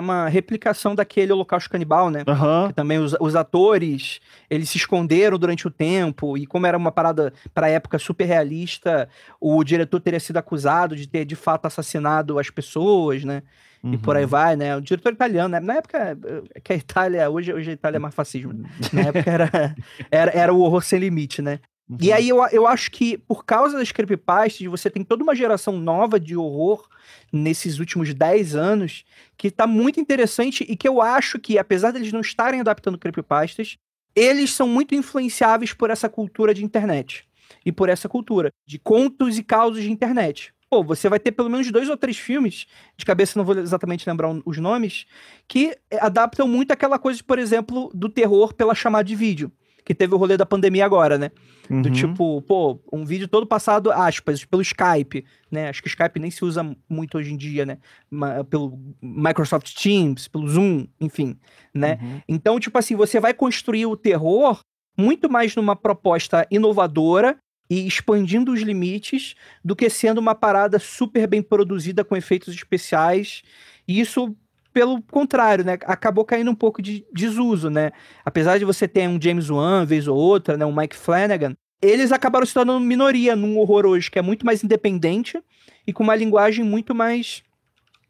uma 0.00 0.28
replicação 0.28 0.94
daquele 0.94 1.32
Holocausto 1.32 1.70
Canibal, 1.70 2.10
né, 2.10 2.22
uhum. 2.26 2.68
que 2.68 2.74
também 2.74 2.98
os, 2.98 3.17
os 3.20 3.36
atores, 3.36 4.20
eles 4.48 4.68
se 4.68 4.76
esconderam 4.76 5.38
durante 5.38 5.66
o 5.66 5.70
tempo, 5.70 6.36
e 6.36 6.46
como 6.46 6.66
era 6.66 6.76
uma 6.76 6.92
parada 6.92 7.32
para 7.54 7.68
época 7.68 7.98
super 7.98 8.24
realista, 8.24 9.08
o 9.40 9.62
diretor 9.62 10.00
teria 10.00 10.20
sido 10.20 10.36
acusado 10.36 10.96
de 10.96 11.06
ter 11.06 11.24
de 11.24 11.36
fato 11.36 11.66
assassinado 11.66 12.38
as 12.38 12.50
pessoas, 12.50 13.24
né? 13.24 13.42
Uhum. 13.82 13.94
E 13.94 13.98
por 13.98 14.16
aí 14.16 14.24
uhum. 14.24 14.30
vai, 14.30 14.56
né? 14.56 14.76
O 14.76 14.80
diretor 14.80 15.12
italiano, 15.12 15.48
né? 15.48 15.60
Na 15.60 15.74
época 15.74 16.18
eh, 16.24 16.60
que 16.60 16.72
a 16.72 16.76
Itália, 16.76 17.30
hoje, 17.30 17.52
hoje 17.52 17.70
a 17.70 17.74
Itália 17.74 17.96
é 17.96 18.00
mais 18.00 18.14
fascismo. 18.14 18.52
Né? 18.52 18.68
Na 18.92 19.00
época 19.02 19.30
era, 19.30 19.50
era, 20.10 20.30
era 20.32 20.54
o 20.54 20.60
horror 20.60 20.82
sem 20.82 20.98
limite, 20.98 21.40
né? 21.40 21.60
Uhum. 21.88 21.96
E 22.00 22.12
aí 22.12 22.28
eu, 22.28 22.44
eu 22.52 22.66
acho 22.66 22.90
que 22.90 23.16
por 23.16 23.44
causa 23.44 23.78
das 23.78 23.90
creepypastas, 23.90 24.66
você 24.66 24.90
tem 24.90 25.02
toda 25.02 25.22
uma 25.22 25.34
geração 25.34 25.78
nova 25.78 26.20
de 26.20 26.36
horror 26.36 26.86
nesses 27.32 27.78
últimos 27.78 28.12
10 28.12 28.54
anos 28.54 29.04
que 29.36 29.50
tá 29.50 29.66
muito 29.66 29.98
interessante 29.98 30.66
e 30.68 30.76
que 30.76 30.86
eu 30.86 31.00
acho 31.00 31.38
que, 31.38 31.58
apesar 31.58 31.90
deles 31.92 32.12
não 32.12 32.20
estarem 32.20 32.60
adaptando 32.60 32.98
creepypastas, 32.98 33.78
eles 34.14 34.52
são 34.52 34.68
muito 34.68 34.94
influenciáveis 34.94 35.72
por 35.72 35.90
essa 35.90 36.08
cultura 36.08 36.52
de 36.52 36.64
internet 36.64 37.26
e 37.64 37.72
por 37.72 37.88
essa 37.88 38.08
cultura 38.08 38.52
de 38.66 38.78
contos 38.78 39.38
e 39.38 39.42
causos 39.42 39.82
de 39.82 39.90
internet. 39.90 40.52
Pô, 40.68 40.84
você 40.84 41.08
vai 41.08 41.18
ter 41.18 41.32
pelo 41.32 41.48
menos 41.48 41.70
dois 41.70 41.88
ou 41.88 41.96
três 41.96 42.18
filmes, 42.18 42.66
de 42.96 43.04
cabeça 43.06 43.38
não 43.38 43.44
vou 43.44 43.58
exatamente 43.58 44.06
lembrar 44.06 44.28
os 44.44 44.58
nomes, 44.58 45.06
que 45.46 45.74
adaptam 45.98 46.46
muito 46.46 46.72
aquela 46.72 46.98
coisa, 46.98 47.22
por 47.24 47.38
exemplo, 47.38 47.90
do 47.94 48.10
terror 48.10 48.52
pela 48.52 48.74
chamada 48.74 49.04
de 49.04 49.16
vídeo 49.16 49.50
que 49.88 49.94
teve 49.94 50.14
o 50.14 50.18
rolê 50.18 50.36
da 50.36 50.44
pandemia 50.44 50.84
agora, 50.84 51.16
né? 51.16 51.30
Uhum. 51.70 51.80
Do 51.80 51.90
tipo, 51.90 52.42
pô, 52.42 52.78
um 52.92 53.06
vídeo 53.06 53.26
todo 53.26 53.46
passado, 53.46 53.90
aspas, 53.90 54.44
pelo 54.44 54.60
Skype, 54.60 55.24
né? 55.50 55.70
Acho 55.70 55.80
que 55.80 55.88
o 55.88 55.88
Skype 55.88 56.20
nem 56.20 56.30
se 56.30 56.44
usa 56.44 56.76
muito 56.86 57.16
hoje 57.16 57.32
em 57.32 57.38
dia, 57.38 57.64
né? 57.64 57.78
Ma 58.10 58.44
pelo 58.44 58.78
Microsoft 59.00 59.72
Teams, 59.74 60.28
pelo 60.28 60.46
Zoom, 60.46 60.86
enfim, 61.00 61.38
né? 61.72 61.98
Uhum. 62.02 62.20
Então, 62.28 62.60
tipo 62.60 62.76
assim, 62.76 62.94
você 62.94 63.18
vai 63.18 63.32
construir 63.32 63.86
o 63.86 63.96
terror 63.96 64.60
muito 64.94 65.30
mais 65.30 65.56
numa 65.56 65.74
proposta 65.74 66.46
inovadora 66.50 67.38
e 67.70 67.86
expandindo 67.86 68.52
os 68.52 68.60
limites 68.60 69.34
do 69.64 69.74
que 69.74 69.88
sendo 69.88 70.18
uma 70.18 70.34
parada 70.34 70.78
super 70.78 71.26
bem 71.26 71.40
produzida 71.40 72.04
com 72.04 72.14
efeitos 72.14 72.54
especiais. 72.54 73.40
E 73.86 73.98
isso, 73.98 74.36
pelo 74.78 75.02
contrário, 75.02 75.64
né, 75.64 75.72
acabou 75.86 76.24
caindo 76.24 76.52
um 76.52 76.54
pouco 76.54 76.80
de 76.80 77.04
desuso, 77.12 77.68
né? 77.68 77.90
Apesar 78.24 78.58
de 78.58 78.64
você 78.64 78.86
ter 78.86 79.08
um 79.08 79.20
James 79.20 79.50
Wan, 79.50 79.84
vez 79.84 80.06
ou 80.06 80.16
outra, 80.16 80.56
né, 80.56 80.64
um 80.64 80.72
Mike 80.72 80.94
Flanagan, 80.94 81.56
eles 81.82 82.12
acabaram 82.12 82.46
se 82.46 82.54
tornando 82.54 82.78
minoria 82.78 83.34
num 83.34 83.58
horror 83.58 83.84
hoje 83.84 84.08
que 84.08 84.20
é 84.20 84.22
muito 84.22 84.46
mais 84.46 84.62
independente 84.62 85.42
e 85.84 85.92
com 85.92 86.04
uma 86.04 86.14
linguagem 86.14 86.64
muito 86.64 86.94
mais 86.94 87.42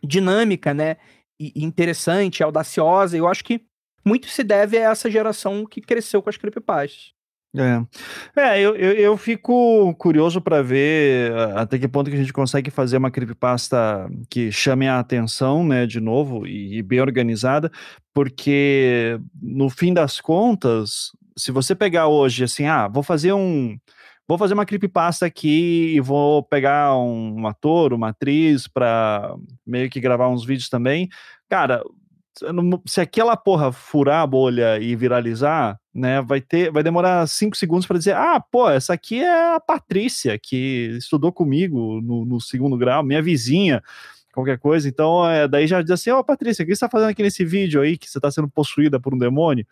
dinâmica, 0.04 0.74
né? 0.74 0.98
E 1.40 1.64
interessante, 1.64 2.42
audaciosa. 2.42 3.16
Eu 3.16 3.26
acho 3.26 3.42
que 3.42 3.62
muito 4.04 4.28
se 4.28 4.44
deve 4.44 4.76
a 4.76 4.90
essa 4.90 5.10
geração 5.10 5.64
que 5.64 5.80
cresceu 5.80 6.20
com 6.20 6.28
as 6.28 6.36
creepypastas. 6.36 7.14
É, 7.56 7.82
é 8.36 8.60
eu, 8.60 8.76
eu, 8.76 8.92
eu 8.92 9.16
fico 9.16 9.94
curioso 9.94 10.40
para 10.40 10.62
ver 10.62 11.32
até 11.56 11.78
que 11.78 11.88
ponto 11.88 12.10
que 12.10 12.16
a 12.16 12.20
gente 12.20 12.32
consegue 12.32 12.70
fazer 12.70 12.98
uma 12.98 13.10
creepypasta 13.10 14.08
que 14.28 14.52
chame 14.52 14.86
a 14.86 14.98
atenção, 14.98 15.64
né, 15.64 15.86
de 15.86 15.98
novo, 15.98 16.46
e, 16.46 16.78
e 16.78 16.82
bem 16.82 17.00
organizada, 17.00 17.70
porque 18.12 19.18
no 19.40 19.70
fim 19.70 19.94
das 19.94 20.20
contas, 20.20 21.10
se 21.36 21.50
você 21.50 21.74
pegar 21.74 22.08
hoje 22.08 22.44
assim, 22.44 22.66
ah, 22.66 22.86
vou 22.86 23.02
fazer 23.02 23.32
um 23.32 23.78
vou 24.28 24.36
fazer 24.36 24.52
uma 24.52 24.66
creepypasta 24.66 25.24
aqui 25.24 25.94
e 25.96 26.00
vou 26.00 26.42
pegar 26.42 26.94
um, 26.96 27.40
um 27.40 27.46
ator, 27.46 27.94
uma 27.94 28.10
atriz 28.10 28.68
para 28.68 29.34
meio 29.66 29.88
que 29.88 30.00
gravar 30.00 30.28
uns 30.28 30.44
vídeos 30.44 30.68
também. 30.68 31.08
Cara, 31.48 31.82
se 32.86 33.00
aquela 33.00 33.36
porra 33.36 33.72
furar 33.72 34.22
a 34.22 34.26
bolha 34.26 34.78
e 34.78 34.94
viralizar, 34.94 35.78
né, 35.94 36.22
vai 36.22 36.40
ter, 36.40 36.70
vai 36.70 36.82
demorar 36.82 37.26
cinco 37.26 37.56
segundos 37.56 37.86
para 37.86 37.98
dizer, 37.98 38.14
ah, 38.14 38.40
pô, 38.40 38.68
essa 38.70 38.92
aqui 38.92 39.20
é 39.20 39.54
a 39.54 39.60
Patrícia 39.60 40.38
que 40.38 40.96
estudou 40.98 41.32
comigo 41.32 42.00
no, 42.00 42.24
no 42.24 42.40
segundo 42.40 42.76
grau, 42.76 43.02
minha 43.02 43.22
vizinha, 43.22 43.82
qualquer 44.32 44.58
coisa. 44.58 44.88
Então, 44.88 45.28
é, 45.28 45.48
daí 45.48 45.66
já 45.66 45.82
diz 45.82 45.90
assim, 45.90 46.10
ó, 46.10 46.20
oh, 46.20 46.24
Patrícia, 46.24 46.62
o 46.62 46.66
que 46.66 46.70
você 46.70 46.84
está 46.84 46.88
fazendo 46.88 47.10
aqui 47.10 47.22
nesse 47.22 47.44
vídeo 47.44 47.80
aí 47.80 47.98
que 47.98 48.08
você 48.08 48.18
está 48.18 48.30
sendo 48.30 48.48
possuída 48.48 49.00
por 49.00 49.14
um 49.14 49.18
demônio? 49.18 49.66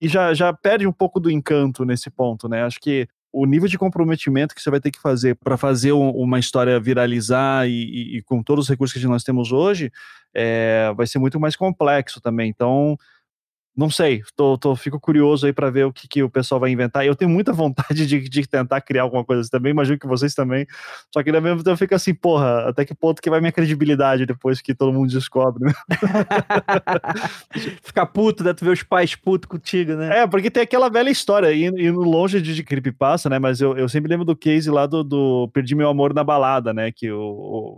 E 0.00 0.08
já, 0.08 0.32
já 0.34 0.52
perde 0.52 0.86
um 0.86 0.92
pouco 0.92 1.18
do 1.18 1.30
encanto 1.30 1.84
nesse 1.84 2.10
ponto, 2.10 2.48
né? 2.48 2.62
Acho 2.62 2.78
que 2.80 3.08
o 3.32 3.44
nível 3.44 3.68
de 3.68 3.78
comprometimento 3.78 4.54
que 4.54 4.62
você 4.62 4.70
vai 4.70 4.80
ter 4.80 4.90
que 4.90 5.00
fazer 5.00 5.36
para 5.36 5.56
fazer 5.56 5.92
um, 5.92 6.10
uma 6.10 6.38
história 6.38 6.80
viralizar 6.80 7.68
e, 7.68 7.72
e, 7.72 8.16
e, 8.18 8.22
com 8.22 8.42
todos 8.42 8.64
os 8.64 8.68
recursos 8.68 9.00
que 9.00 9.06
nós 9.06 9.22
temos 9.22 9.52
hoje, 9.52 9.92
é, 10.34 10.92
vai 10.96 11.06
ser 11.06 11.18
muito 11.18 11.38
mais 11.38 11.54
complexo 11.54 12.20
também. 12.20 12.48
Então, 12.48 12.96
não 13.78 13.88
sei, 13.88 14.22
tô, 14.34 14.58
tô, 14.58 14.74
fico 14.74 14.98
curioso 14.98 15.46
aí 15.46 15.52
para 15.52 15.70
ver 15.70 15.84
o 15.86 15.92
que, 15.92 16.08
que 16.08 16.20
o 16.20 16.28
pessoal 16.28 16.60
vai 16.60 16.68
inventar. 16.68 17.06
Eu 17.06 17.14
tenho 17.14 17.30
muita 17.30 17.52
vontade 17.54 18.08
de, 18.08 18.28
de 18.28 18.46
tentar 18.48 18.80
criar 18.80 19.02
alguma 19.02 19.24
coisa 19.24 19.42
assim 19.42 19.50
também, 19.50 19.70
imagino 19.70 19.96
que 19.96 20.06
vocês 20.06 20.34
também. 20.34 20.66
Só 21.14 21.22
que 21.22 21.30
na 21.30 21.40
mesmo 21.40 21.62
tempo 21.62 21.76
fica 21.76 21.94
assim, 21.94 22.12
porra, 22.12 22.68
até 22.68 22.84
que 22.84 22.92
ponto 22.92 23.22
que 23.22 23.30
vai 23.30 23.38
minha 23.38 23.52
credibilidade 23.52 24.26
depois 24.26 24.60
que 24.60 24.74
todo 24.74 24.92
mundo 24.92 25.12
descobre, 25.12 25.64
né? 25.64 25.72
Ficar 27.80 28.06
puto, 28.06 28.42
né? 28.42 28.52
Tu 28.52 28.64
vê 28.64 28.72
os 28.72 28.82
pais 28.82 29.14
putos 29.14 29.48
contigo, 29.48 29.92
né? 29.92 30.22
É, 30.22 30.26
porque 30.26 30.50
tem 30.50 30.64
aquela 30.64 30.88
velha 30.88 31.10
história, 31.10 31.54
indo 31.54 32.02
longe 32.02 32.42
de, 32.42 32.56
de 32.56 32.64
creepypasta, 32.64 33.30
né? 33.30 33.38
Mas 33.38 33.60
eu, 33.60 33.76
eu 33.76 33.88
sempre 33.88 34.10
lembro 34.10 34.24
do 34.24 34.34
case 34.34 34.68
lá 34.72 34.86
do, 34.86 35.04
do 35.04 35.48
Perdi 35.52 35.76
Meu 35.76 35.88
Amor 35.88 36.12
na 36.12 36.24
Balada, 36.24 36.74
né? 36.74 36.90
Que 36.90 37.12
o, 37.12 37.20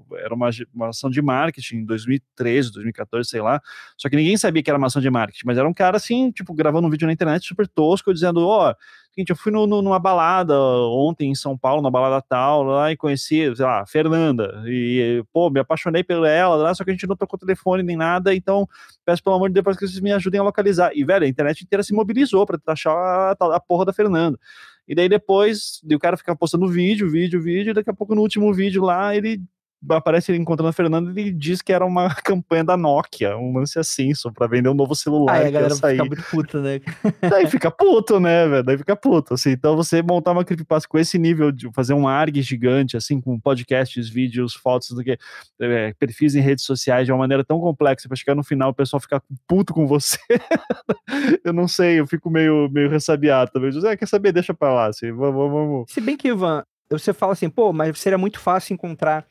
o, 0.09 0.17
era 0.17 0.35
uma, 0.35 0.49
uma 0.75 0.89
ação 0.89 1.11
de 1.11 1.21
marketing 1.21 1.77
em 1.77 1.85
2013, 1.85 2.73
2014, 2.73 3.29
sei 3.29 3.43
lá. 3.43 3.61
Só 3.99 4.09
que 4.09 4.17
ninguém 4.17 4.39
sabia 4.39 4.63
que 4.63 4.71
era 4.71 4.79
uma 4.79 4.87
ação 4.87 5.03
de 5.03 5.11
marketing, 5.11 5.43
mas 5.45 5.59
era 5.59 5.69
um 5.69 5.75
cara 5.75 5.90
cara 5.91 5.97
assim, 5.97 6.31
tipo, 6.31 6.55
gravando 6.55 6.87
um 6.87 6.91
vídeo 6.91 7.07
na 7.07 7.13
internet 7.13 7.47
super 7.47 7.67
tosco, 7.67 8.15
dizendo, 8.15 8.47
ó, 8.47 8.71
oh, 8.71 8.75
seguinte, 9.13 9.31
eu 9.31 9.37
fui 9.37 9.51
no, 9.51 9.67
no, 9.67 9.83
numa 9.83 9.99
balada 9.99 10.57
ontem 10.57 11.31
em 11.31 11.35
São 11.35 11.59
Paulo, 11.59 11.83
na 11.83 11.91
balada 11.91 12.25
tal, 12.29 12.63
lá, 12.63 12.93
e 12.93 12.97
conheci, 12.97 13.55
sei 13.57 13.65
lá, 13.65 13.85
Fernanda, 13.87 14.63
e, 14.67 15.25
pô, 15.33 15.51
me 15.51 15.59
apaixonei 15.59 16.05
por 16.05 16.25
ela, 16.25 16.55
lá, 16.55 16.75
só 16.75 16.85
que 16.85 16.91
a 16.91 16.93
gente 16.93 17.07
não 17.09 17.17
trocou 17.17 17.39
telefone 17.39 17.83
nem 17.83 17.97
nada, 17.97 18.33
então, 18.33 18.69
peço 19.05 19.23
pelo 19.23 19.35
amor 19.35 19.51
de 19.51 19.61
Deus 19.61 19.77
que 19.77 19.87
vocês 19.87 20.01
me 20.01 20.13
ajudem 20.13 20.41
a 20.41 20.45
localizar. 20.45 20.93
E, 20.95 21.05
velho, 21.05 21.25
a 21.25 21.29
internet 21.29 21.63
inteira 21.63 21.83
se 21.83 21.93
mobilizou 21.93 22.47
pra 22.47 22.59
achar 22.69 22.93
a, 22.93 23.33
a 23.57 23.61
porra 23.61 23.85
da 23.85 23.93
Fernanda. 23.93 24.39
E 24.87 24.95
daí 24.95 25.09
depois, 25.09 25.81
o 25.91 25.99
cara 25.99 26.17
fica 26.17 26.35
postando 26.35 26.69
vídeo, 26.69 27.11
vídeo, 27.11 27.41
vídeo, 27.43 27.71
e 27.71 27.75
daqui 27.75 27.91
a 27.91 27.95
pouco 27.95 28.15
no 28.15 28.23
último 28.23 28.53
vídeo 28.53 28.83
lá, 28.83 29.15
ele 29.15 29.43
aparece 29.89 30.31
ele 30.31 30.39
encontrando 30.39 30.69
a 30.69 30.73
Fernanda 30.73 31.11
e 31.19 31.23
ele 31.23 31.33
diz 31.33 31.63
que 31.63 31.73
era 31.73 31.85
uma 31.85 32.15
campanha 32.23 32.65
da 32.65 32.77
Nokia, 32.77 33.37
um 33.37 33.57
lance 33.57 33.79
assim, 33.79 34.15
só 34.15 34.31
pra 34.31 34.47
vender 34.47 34.69
um 34.69 34.75
novo 34.75 34.95
celular. 34.95 35.35
Aí 35.35 35.47
a 35.47 35.51
galera 35.51 35.75
fica 35.75 36.05
muito 36.05 36.23
puta, 36.31 36.61
né? 36.61 36.81
Daí 37.31 37.47
fica 37.47 37.71
puto, 37.71 38.21
né, 38.21 38.47
velho? 38.47 38.63
Daí 38.63 38.79
fica 38.79 38.95
puto, 38.95 39.35
assim. 39.35 39.51
Então 39.51 39.77
você 39.77 40.03
montar 40.03 40.33
uma 40.33 40.45
creepypasta 40.45 40.89
com 40.89 40.99
esse 40.99 41.19
nível 41.19 41.51
de 41.51 41.71
fazer 41.73 41.95
um 41.95 42.07
ARG 42.07 42.43
gigante, 42.43 42.97
assim, 42.97 43.21
com 43.21 43.39
podcasts, 43.39 44.09
vídeos, 44.09 44.55
fotos, 44.55 44.91
do 44.91 45.03
que, 45.03 45.19
é, 45.61 45.95
perfis 45.99 46.35
em 46.35 46.41
redes 46.41 46.65
sociais 46.65 47.07
de 47.07 47.13
uma 47.13 47.19
maneira 47.19 47.45
tão 47.45 47.59
complexa 47.61 48.09
pra 48.09 48.17
chegar 48.17 48.35
no 48.35 48.45
final 48.45 48.71
o 48.71 48.75
pessoal 48.75 49.01
ficar 49.01 49.23
puto 49.47 49.73
com 49.73 49.87
você. 49.87 50.19
eu 51.45 51.53
não 51.53 51.67
sei, 51.67 52.01
eu 52.01 52.07
fico 52.07 52.31
meio, 52.31 52.69
meio 52.71 52.91
ressabiado 52.91 53.51
também. 53.51 53.73
José, 53.73 53.97
quer 53.97 54.07
saber? 54.07 54.33
Deixa 54.33 54.53
pra 54.53 54.73
lá, 54.73 54.87
assim, 54.87 55.11
vamos, 55.13 55.51
vamos. 55.51 55.93
Se 55.93 56.01
bem 56.01 56.17
que, 56.17 56.29
Ivan, 56.29 56.65
você 56.91 57.13
fala 57.13 57.33
assim, 57.33 57.49
pô, 57.49 57.73
mas 57.73 57.99
seria 57.99 58.19
muito 58.19 58.41
fácil 58.41 58.75
encontrar 58.75 59.25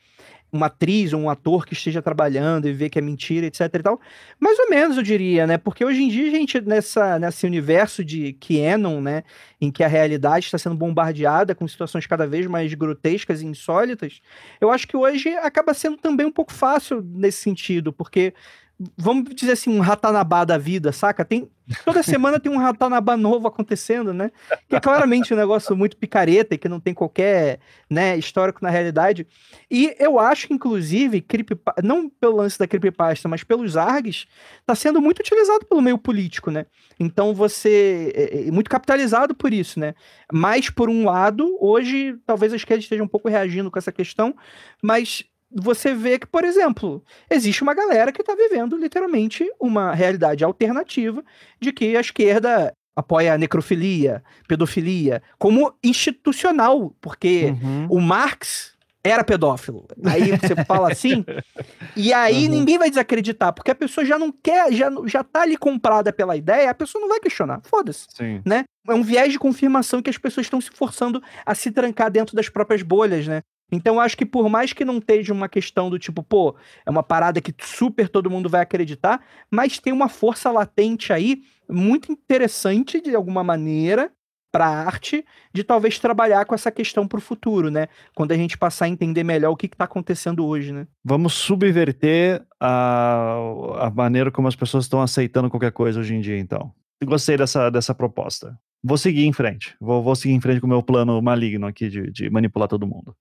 uma 0.52 0.66
atriz 0.66 1.12
ou 1.12 1.20
um 1.20 1.30
ator 1.30 1.64
que 1.64 1.72
esteja 1.72 2.02
trabalhando 2.02 2.68
e 2.68 2.72
ver 2.72 2.90
que 2.90 2.98
é 2.98 3.02
mentira, 3.02 3.46
etc 3.46 3.60
e 3.74 3.82
tal. 3.82 4.00
Mais 4.38 4.58
ou 4.58 4.68
menos, 4.68 4.96
eu 4.96 5.02
diria, 5.02 5.46
né? 5.46 5.58
Porque 5.58 5.84
hoje 5.84 6.02
em 6.02 6.08
dia, 6.08 6.30
gente, 6.30 6.60
nessa, 6.60 7.18
nesse 7.18 7.46
universo 7.46 8.04
de 8.04 8.32
Canon, 8.34 9.00
né? 9.00 9.22
Em 9.60 9.70
que 9.70 9.84
a 9.84 9.88
realidade 9.88 10.46
está 10.46 10.58
sendo 10.58 10.74
bombardeada 10.74 11.54
com 11.54 11.66
situações 11.68 12.06
cada 12.06 12.26
vez 12.26 12.46
mais 12.46 12.72
grotescas 12.74 13.42
e 13.42 13.46
insólitas, 13.46 14.20
eu 14.60 14.70
acho 14.70 14.86
que 14.86 14.96
hoje 14.96 15.28
acaba 15.36 15.74
sendo 15.74 15.96
também 15.96 16.26
um 16.26 16.32
pouco 16.32 16.52
fácil 16.52 17.02
nesse 17.02 17.38
sentido, 17.38 17.92
porque 17.92 18.34
vamos 18.96 19.34
dizer 19.34 19.52
assim, 19.52 19.70
um 19.70 19.80
ratanabá 19.80 20.44
da 20.44 20.56
vida, 20.56 20.90
saca? 20.90 21.22
Tem, 21.22 21.50
toda 21.84 22.02
semana 22.02 22.40
tem 22.40 22.50
um 22.50 22.56
ratanabá 22.56 23.14
novo 23.14 23.46
acontecendo, 23.46 24.14
né? 24.14 24.30
Que 24.68 24.76
é 24.76 24.80
claramente 24.80 25.34
um 25.34 25.36
negócio 25.36 25.76
muito 25.76 25.98
picareta 25.98 26.54
e 26.54 26.58
que 26.58 26.68
não 26.68 26.80
tem 26.80 26.94
qualquer 26.94 27.60
né, 27.90 28.16
histórico 28.16 28.60
na 28.62 28.70
realidade. 28.70 29.26
E 29.70 29.94
eu 29.98 30.18
acho 30.18 30.46
que, 30.46 30.54
inclusive, 30.54 31.24
não 31.84 32.08
pelo 32.08 32.36
lance 32.36 32.58
da 32.58 32.66
creepypasta, 32.66 33.28
mas 33.28 33.44
pelos 33.44 33.76
ARGs, 33.76 34.26
está 34.60 34.74
sendo 34.74 35.00
muito 35.00 35.20
utilizado 35.20 35.66
pelo 35.66 35.82
meio 35.82 35.98
político, 35.98 36.50
né? 36.50 36.64
Então 36.98 37.34
você 37.34 38.12
é, 38.14 38.48
é 38.48 38.50
muito 38.50 38.70
capitalizado 38.70 39.34
por 39.34 39.52
isso, 39.52 39.78
né? 39.78 39.94
Mas, 40.32 40.70
por 40.70 40.88
um 40.88 41.04
lado, 41.04 41.54
hoje, 41.60 42.16
talvez 42.24 42.52
a 42.52 42.56
esquerda 42.56 42.82
esteja 42.82 43.02
um 43.02 43.08
pouco 43.08 43.28
reagindo 43.28 43.70
com 43.70 43.78
essa 43.78 43.92
questão, 43.92 44.34
mas 44.82 45.24
você 45.50 45.94
vê 45.94 46.18
que, 46.18 46.26
por 46.26 46.44
exemplo, 46.44 47.02
existe 47.28 47.62
uma 47.62 47.74
galera 47.74 48.12
que 48.12 48.20
está 48.20 48.34
vivendo 48.34 48.76
literalmente 48.76 49.50
uma 49.58 49.92
realidade 49.94 50.44
alternativa 50.44 51.22
de 51.60 51.72
que 51.72 51.96
a 51.96 52.00
esquerda 52.00 52.72
apoia 52.94 53.34
a 53.34 53.38
necrofilia, 53.38 54.22
pedofilia, 54.46 55.22
como 55.38 55.74
institucional, 55.82 56.94
porque 57.00 57.54
uhum. 57.62 57.86
o 57.88 58.00
Marx 58.00 58.76
era 59.02 59.24
pedófilo. 59.24 59.86
Aí 60.04 60.30
você 60.36 60.54
fala 60.66 60.92
assim, 60.92 61.24
e 61.96 62.12
aí 62.12 62.44
uhum. 62.44 62.50
ninguém 62.50 62.78
vai 62.78 62.90
desacreditar, 62.90 63.52
porque 63.52 63.70
a 63.70 63.74
pessoa 63.74 64.04
já 64.04 64.18
não 64.18 64.30
quer, 64.30 64.72
já, 64.72 64.90
já 65.06 65.24
tá 65.24 65.42
ali 65.42 65.56
comprada 65.56 66.12
pela 66.12 66.36
ideia, 66.36 66.70
a 66.70 66.74
pessoa 66.74 67.00
não 67.00 67.08
vai 67.08 67.18
questionar. 67.18 67.60
Foda-se. 67.64 68.06
Né? 68.44 68.64
É 68.86 68.94
um 68.94 69.02
viés 69.02 69.32
de 69.32 69.38
confirmação 69.38 70.02
que 70.02 70.10
as 70.10 70.18
pessoas 70.18 70.46
estão 70.46 70.60
se 70.60 70.70
forçando 70.70 71.22
a 71.44 71.54
se 71.54 71.70
trancar 71.70 72.10
dentro 72.10 72.36
das 72.36 72.48
próprias 72.48 72.82
bolhas, 72.82 73.26
né? 73.26 73.42
Então, 73.70 74.00
acho 74.00 74.16
que 74.16 74.26
por 74.26 74.48
mais 74.48 74.72
que 74.72 74.84
não 74.84 74.98
esteja 74.98 75.32
uma 75.32 75.48
questão 75.48 75.88
do 75.90 75.98
tipo, 75.98 76.22
pô, 76.22 76.56
é 76.84 76.90
uma 76.90 77.02
parada 77.02 77.40
que 77.40 77.54
super 77.60 78.08
todo 78.08 78.30
mundo 78.30 78.48
vai 78.48 78.60
acreditar, 78.60 79.22
mas 79.50 79.78
tem 79.78 79.92
uma 79.92 80.08
força 80.08 80.50
latente 80.50 81.12
aí 81.12 81.42
muito 81.68 82.10
interessante 82.10 83.00
de 83.00 83.14
alguma 83.14 83.44
maneira 83.44 84.10
para 84.50 84.66
arte 84.66 85.24
de 85.54 85.62
talvez 85.62 85.98
trabalhar 85.98 86.44
com 86.44 86.54
essa 86.54 86.70
questão 86.70 87.06
para 87.06 87.18
o 87.18 87.22
futuro, 87.22 87.70
né? 87.70 87.88
Quando 88.14 88.32
a 88.32 88.36
gente 88.36 88.58
passar 88.58 88.86
a 88.86 88.88
entender 88.88 89.22
melhor 89.22 89.50
o 89.52 89.56
que 89.56 89.66
está 89.66 89.84
acontecendo 89.84 90.44
hoje, 90.44 90.72
né? 90.72 90.86
Vamos 91.04 91.34
subverter 91.34 92.42
a, 92.58 93.36
a 93.78 93.90
maneira 93.90 94.30
como 94.30 94.48
as 94.48 94.56
pessoas 94.56 94.84
estão 94.84 95.00
aceitando 95.00 95.48
qualquer 95.48 95.72
coisa 95.72 96.00
hoje 96.00 96.14
em 96.14 96.20
dia, 96.20 96.38
então. 96.38 96.72
Gostei 97.04 97.36
dessa, 97.36 97.70
dessa 97.70 97.94
proposta. 97.94 98.58
Vou 98.82 98.98
seguir 98.98 99.26
em 99.26 99.32
frente. 99.32 99.74
Vou, 99.80 100.02
vou 100.02 100.16
seguir 100.16 100.34
em 100.34 100.40
frente 100.40 100.60
com 100.60 100.66
o 100.66 100.70
meu 100.70 100.82
plano 100.82 101.20
maligno 101.22 101.66
aqui 101.66 101.88
de, 101.88 102.10
de 102.10 102.30
manipular 102.30 102.68
todo 102.68 102.86
mundo. 102.86 103.14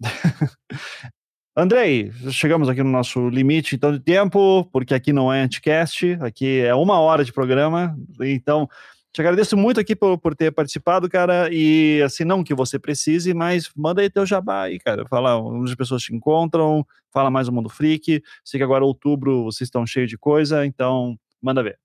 Andrei, 1.56 2.10
chegamos 2.30 2.68
aqui 2.68 2.82
no 2.82 2.90
nosso 2.90 3.28
limite 3.28 3.76
então 3.76 3.92
de 3.92 4.00
tempo, 4.00 4.64
porque 4.72 4.94
aqui 4.94 5.12
não 5.12 5.32
é 5.32 5.42
anticast, 5.42 6.16
aqui 6.22 6.60
é 6.60 6.74
uma 6.74 6.98
hora 6.98 7.24
de 7.24 7.32
programa, 7.32 7.94
então 8.20 8.68
Te 9.12 9.20
agradeço 9.20 9.58
muito 9.58 9.78
aqui 9.78 9.94
por, 9.94 10.16
por 10.16 10.34
ter 10.34 10.50
participado, 10.50 11.06
cara. 11.06 11.50
E 11.52 12.00
assim, 12.02 12.24
não 12.24 12.42
que 12.42 12.54
você 12.54 12.78
precise, 12.78 13.34
mas 13.34 13.70
manda 13.76 14.00
aí 14.00 14.08
teu 14.08 14.24
jabá 14.24 14.62
aí, 14.62 14.78
cara. 14.78 15.06
Fala 15.06 15.36
onde 15.36 15.70
as 15.70 15.76
pessoas 15.76 16.02
te 16.02 16.14
encontram, 16.14 16.86
fala 17.10 17.30
mais 17.30 17.46
do 17.46 17.52
Mundo 17.52 17.68
Freak. 17.68 18.22
Sei 18.42 18.58
que 18.58 18.64
agora 18.64 18.82
outubro 18.84 19.44
vocês 19.44 19.66
estão 19.68 19.86
cheios 19.86 20.08
de 20.08 20.16
coisa, 20.16 20.64
então 20.64 21.14
manda 21.42 21.62
ver. 21.62 21.78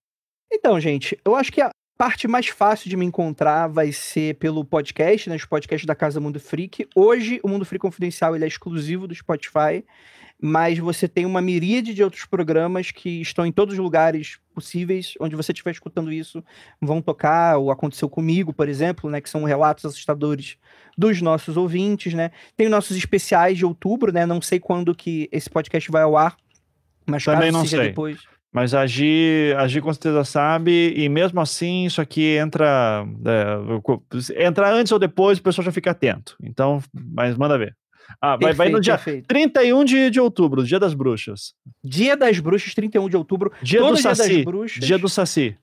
Então, 0.52 0.80
gente, 0.80 1.20
eu 1.26 1.36
acho 1.36 1.52
que 1.52 1.60
a 1.60 1.70
parte 1.98 2.28
mais 2.28 2.48
fácil 2.48 2.90
de 2.90 2.96
me 2.96 3.06
encontrar 3.06 3.68
vai 3.68 3.92
ser 3.92 4.36
pelo 4.36 4.64
podcast, 4.64 5.30
né? 5.30 5.36
Os 5.36 5.46
podcasts 5.46 5.86
da 5.86 5.96
Casa 5.96 6.20
Mundo 6.20 6.40
Freak. 6.40 6.88
Hoje, 6.96 7.40
o 7.44 7.48
Mundo 7.50 7.66
Freak 7.66 7.82
Confidencial 7.82 8.36
ele 8.36 8.46
é 8.46 8.48
exclusivo 8.48 9.08
do 9.08 9.16
Spotify 9.16 9.84
mas 10.40 10.78
você 10.78 11.08
tem 11.08 11.26
uma 11.26 11.42
miríade 11.42 11.94
de 11.94 12.04
outros 12.04 12.26
programas 12.26 12.92
que 12.92 13.22
estão 13.22 13.46
em 13.46 13.52
todos 13.52 13.74
os 13.74 13.80
lugares 13.80 14.40
possíveis, 14.54 15.16
onde 15.20 15.36
você 15.36 15.52
estiver 15.52 15.72
escutando 15.72 16.12
isso, 16.12 16.44
vão 16.80 17.02
tocar, 17.02 17.58
ou 17.58 17.72
aconteceu 17.72 18.08
comigo, 18.08 18.54
por 18.54 18.70
exemplo, 18.70 19.10
né, 19.10 19.20
que 19.20 19.30
são 19.30 19.44
relatos 19.44 19.86
assustadores 19.86 20.58
dos 20.96 21.22
nossos 21.22 21.58
ouvintes, 21.58 22.14
né? 22.14 22.32
Tem 22.56 22.70
nossos 22.70 22.96
especiais 22.96 23.58
de 23.58 23.66
outubro, 23.66 24.12
né? 24.12 24.26
Não 24.26 24.42
sei 24.42 24.60
quando 24.60 24.94
que 24.94 25.28
esse 25.32 25.50
podcast 25.50 25.90
vai 25.92 26.04
ao 26.04 26.16
ar, 26.16 26.38
mas 27.06 27.24
Também 27.24 27.52
caso 27.52 27.54
não 27.54 27.64
seja 27.66 27.78
sei. 27.78 27.88
depois. 27.90 28.20
Mas 28.54 28.74
a 28.74 28.86
Gi, 28.88 29.54
a 29.58 29.68
Gi 29.68 29.82
com 29.82 29.94
certeza 29.94 30.24
sabe, 30.24 30.94
e 30.96 31.10
mesmo 31.10 31.40
assim, 31.40 31.86
isso 31.86 32.02
aqui 32.02 32.38
entra. 32.38 33.06
É, 33.26 34.46
entra 34.46 34.74
antes 34.74 34.92
ou 34.92 35.00
depois, 35.00 35.38
o 35.38 35.44
pessoal 35.44 35.66
já 35.66 35.72
fica 35.72 35.92
atento. 35.92 36.36
Então, 36.42 36.82
mas 36.94 37.38
manda 37.38 37.58
ver. 37.58 37.76
Ah, 38.22 38.38
vai, 38.38 38.54
vai 38.54 38.70
no 38.70 38.80
dia 38.80 38.96
perfeito. 38.96 39.28
31 39.28 39.84
de, 39.84 40.10
de 40.10 40.20
outubro, 40.20 40.64
dia 40.64 40.80
das 40.80 40.94
bruxas. 40.94 41.54
Dia 41.84 42.16
das 42.16 42.40
Bruxas, 42.40 42.74
31 42.74 43.10
de 43.10 43.18
outubro. 43.18 43.52
Dia 43.62 43.82
do 43.82 43.94
dia 43.94 44.16
Saci. 44.16 44.36
das 44.36 44.46
Bruxas. 44.46 44.86
Dia 44.86 44.98
do 44.98 45.10
Saci. 45.10 45.58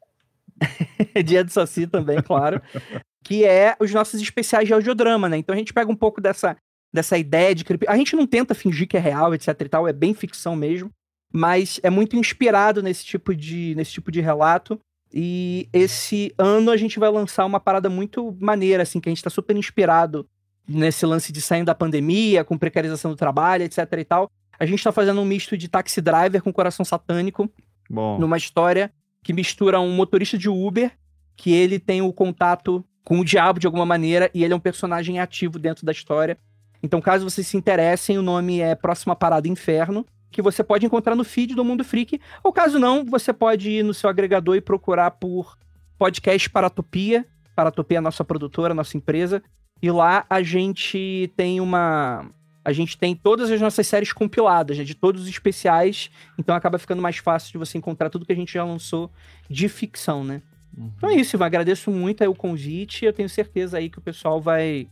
dia 1.24 1.43
do 1.43 1.51
Saci 1.51 1.87
também, 1.87 2.20
claro. 2.22 2.61
que 3.24 3.45
é 3.45 3.74
os 3.80 3.93
nossos 3.93 4.20
especiais 4.20 4.66
de 4.66 4.74
audiodrama, 4.74 5.28
né? 5.28 5.39
Então 5.39 5.55
a 5.55 5.59
gente 5.59 5.72
pega 5.72 5.91
um 5.91 5.97
pouco 5.97 6.20
dessa, 6.20 6.57
dessa 6.93 7.16
ideia 7.16 7.55
de 7.55 7.64
creepy. 7.64 7.87
A 7.89 7.97
gente 7.97 8.14
não 8.14 8.26
tenta 8.26 8.55
fingir 8.55 8.87
que 8.87 8.97
é 8.97 9.01
real, 9.01 9.35
etc 9.35 9.49
e 9.61 9.68
tal, 9.68 9.89
é 9.89 9.93
bem 9.93 10.12
ficção 10.12 10.55
mesmo. 10.55 10.91
Mas 11.35 11.80
é 11.82 11.91
muito 11.91 12.14
inspirado 12.16 12.80
nesse 12.80 13.05
tipo 13.05 13.35
de, 13.35 13.74
nesse 13.74 13.91
tipo 13.91 14.12
de 14.12 14.20
relato. 14.20 14.78
E 15.12 15.68
esse 15.72 16.32
ano 16.39 16.70
a 16.70 16.76
gente 16.76 16.99
vai 16.99 17.11
lançar 17.11 17.45
uma 17.45 17.59
parada 17.59 17.91
muito 17.91 18.37
maneira, 18.39 18.85
assim, 18.85 19.01
que 19.01 19.09
a 19.09 19.12
gente 19.12 19.22
tá 19.22 19.30
super 19.30 19.57
inspirado 19.57 20.26
nesse 20.66 21.05
lance 21.05 21.32
de 21.32 21.41
saindo 21.41 21.66
da 21.66 21.74
pandemia, 21.74 22.45
com 22.45 22.57
precarização 22.57 23.11
do 23.11 23.16
trabalho, 23.16 23.64
etc 23.64 23.78
e 23.99 24.05
tal. 24.05 24.30
A 24.59 24.64
gente 24.64 24.82
tá 24.82 24.93
fazendo 24.93 25.20
um 25.20 25.24
misto 25.24 25.57
de 25.57 25.68
taxi 25.68 26.01
driver 26.01 26.41
com 26.41 26.53
coração 26.53 26.85
satânico, 26.85 27.51
Bom. 27.91 28.18
numa 28.18 28.37
história 28.37 28.93
que 29.22 29.32
mistura 29.32 29.80
um 29.80 29.93
motorista 29.93 30.39
de 30.39 30.49
Uber, 30.49 30.93
que 31.37 31.53
ele 31.53 31.80
tem 31.80 32.01
o 32.01 32.12
contato 32.12 32.85
com 33.03 33.18
o 33.18 33.24
diabo 33.24 33.59
de 33.59 33.66
alguma 33.66 33.85
maneira, 33.85 34.30
e 34.32 34.45
ele 34.45 34.53
é 34.53 34.57
um 34.57 34.61
personagem 34.61 35.18
ativo 35.18 35.59
dentro 35.59 35.85
da 35.85 35.91
história. 35.91 36.39
Então, 36.82 37.01
caso 37.01 37.28
vocês 37.28 37.47
se 37.47 37.57
interessem, 37.57 38.18
o 38.18 38.22
nome 38.22 38.61
é 38.61 38.74
Próxima 38.74 39.16
Parada 39.16 39.49
Inferno, 39.49 40.07
que 40.35 40.43
você 40.43 40.64
pode 40.64 40.85
encontrar 40.85 41.14
no 41.14 41.24
feed 41.24 41.55
do 41.55 41.64
Mundo 41.64 41.85
Freak, 41.85 42.20
ou 42.43 42.53
caso 42.53 42.78
não, 42.78 43.05
você 43.05 43.32
pode 43.32 43.70
ir 43.70 43.85
no 43.85 43.95
seu 43.95 44.11
agregador 44.11 44.57
e 44.57 44.61
procurar 44.61 45.12
por 45.12 45.57
podcast 45.97 46.51
Paratopia. 46.51 47.24
Paratopia 47.55 47.99
é 47.99 48.01
a 48.01 48.03
nossa 48.03 48.24
produtora, 48.24 48.72
a 48.72 48.74
nossa 48.74 48.97
empresa. 48.97 49.43
E 49.80 49.91
lá 49.91 50.26
a 50.28 50.43
gente 50.43 51.32
tem 51.37 51.61
uma. 51.61 52.28
A 52.64 52.72
gente 52.72 52.99
tem 52.99 53.14
todas 53.14 53.51
as 53.51 53.61
nossas 53.61 53.87
séries 53.87 54.12
compiladas, 54.12 54.78
né, 54.78 54.85
de 54.85 54.95
todos 54.95 55.22
os 55.22 55.28
especiais. 55.28 56.11
Então 56.37 56.57
acaba 56.57 56.78
ficando 56.78 57.01
mais 57.01 57.18
fácil 57.18 57.53
de 57.53 57.59
você 57.59 57.78
encontrar 57.78 58.11
tudo 58.11 58.26
que 58.26 58.32
a 58.32 58.37
gente 58.37 58.55
já 58.55 58.64
lançou 58.64 59.11
de 59.49 59.68
ficção, 59.68 60.24
né? 60.24 60.43
Então 60.76 61.11
é 61.11 61.14
isso, 61.14 61.37
Ivan. 61.37 61.47
Agradeço 61.47 61.91
muito 61.91 62.24
o 62.24 62.35
convite. 62.35 63.05
Eu 63.05 63.12
tenho 63.12 63.28
certeza 63.28 63.78
aí 63.78 63.89
que 63.89 63.99
o 63.99 64.03
pessoal 64.03 64.41
vai 64.41 64.89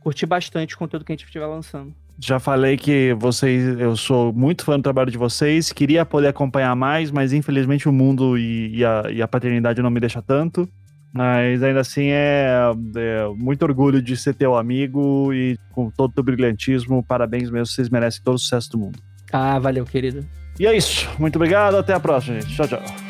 curtir 0.00 0.26
bastante 0.26 0.74
o 0.74 0.78
conteúdo 0.78 1.04
que 1.04 1.12
a 1.12 1.14
gente 1.14 1.26
estiver 1.26 1.46
lançando. 1.46 1.94
Já 2.22 2.38
falei 2.38 2.76
que 2.76 3.14
vocês, 3.14 3.78
eu 3.80 3.96
sou 3.96 4.32
muito 4.32 4.62
fã 4.62 4.76
do 4.76 4.82
trabalho 4.82 5.10
de 5.10 5.16
vocês, 5.16 5.72
queria 5.72 6.04
poder 6.04 6.28
acompanhar 6.28 6.76
mais, 6.76 7.10
mas 7.10 7.32
infelizmente 7.32 7.88
o 7.88 7.92
mundo 7.92 8.36
e, 8.36 8.76
e, 8.76 8.84
a, 8.84 9.04
e 9.10 9.22
a 9.22 9.28
paternidade 9.28 9.80
não 9.80 9.90
me 9.90 10.00
deixa 10.00 10.20
tanto. 10.20 10.68
Mas 11.12 11.62
ainda 11.62 11.80
assim 11.80 12.08
é, 12.10 12.70
é, 12.96 13.28
muito 13.36 13.62
orgulho 13.62 14.00
de 14.00 14.16
ser 14.16 14.34
teu 14.34 14.54
amigo 14.54 15.32
e 15.32 15.58
com 15.72 15.90
todo 15.90 16.10
o 16.10 16.14
teu 16.14 16.22
brilhantismo, 16.22 17.02
parabéns 17.02 17.50
mesmo, 17.50 17.66
vocês 17.66 17.88
merecem 17.88 18.22
todo 18.22 18.36
o 18.36 18.38
sucesso 18.38 18.70
do 18.70 18.78
mundo. 18.78 18.98
Ah, 19.32 19.58
valeu, 19.58 19.84
querido. 19.84 20.24
E 20.58 20.66
é 20.66 20.76
isso, 20.76 21.08
muito 21.18 21.36
obrigado, 21.36 21.76
até 21.76 21.94
a 21.94 22.00
próxima, 22.00 22.40
gente. 22.40 22.54
Tchau, 22.54 22.68
tchau. 22.68 23.09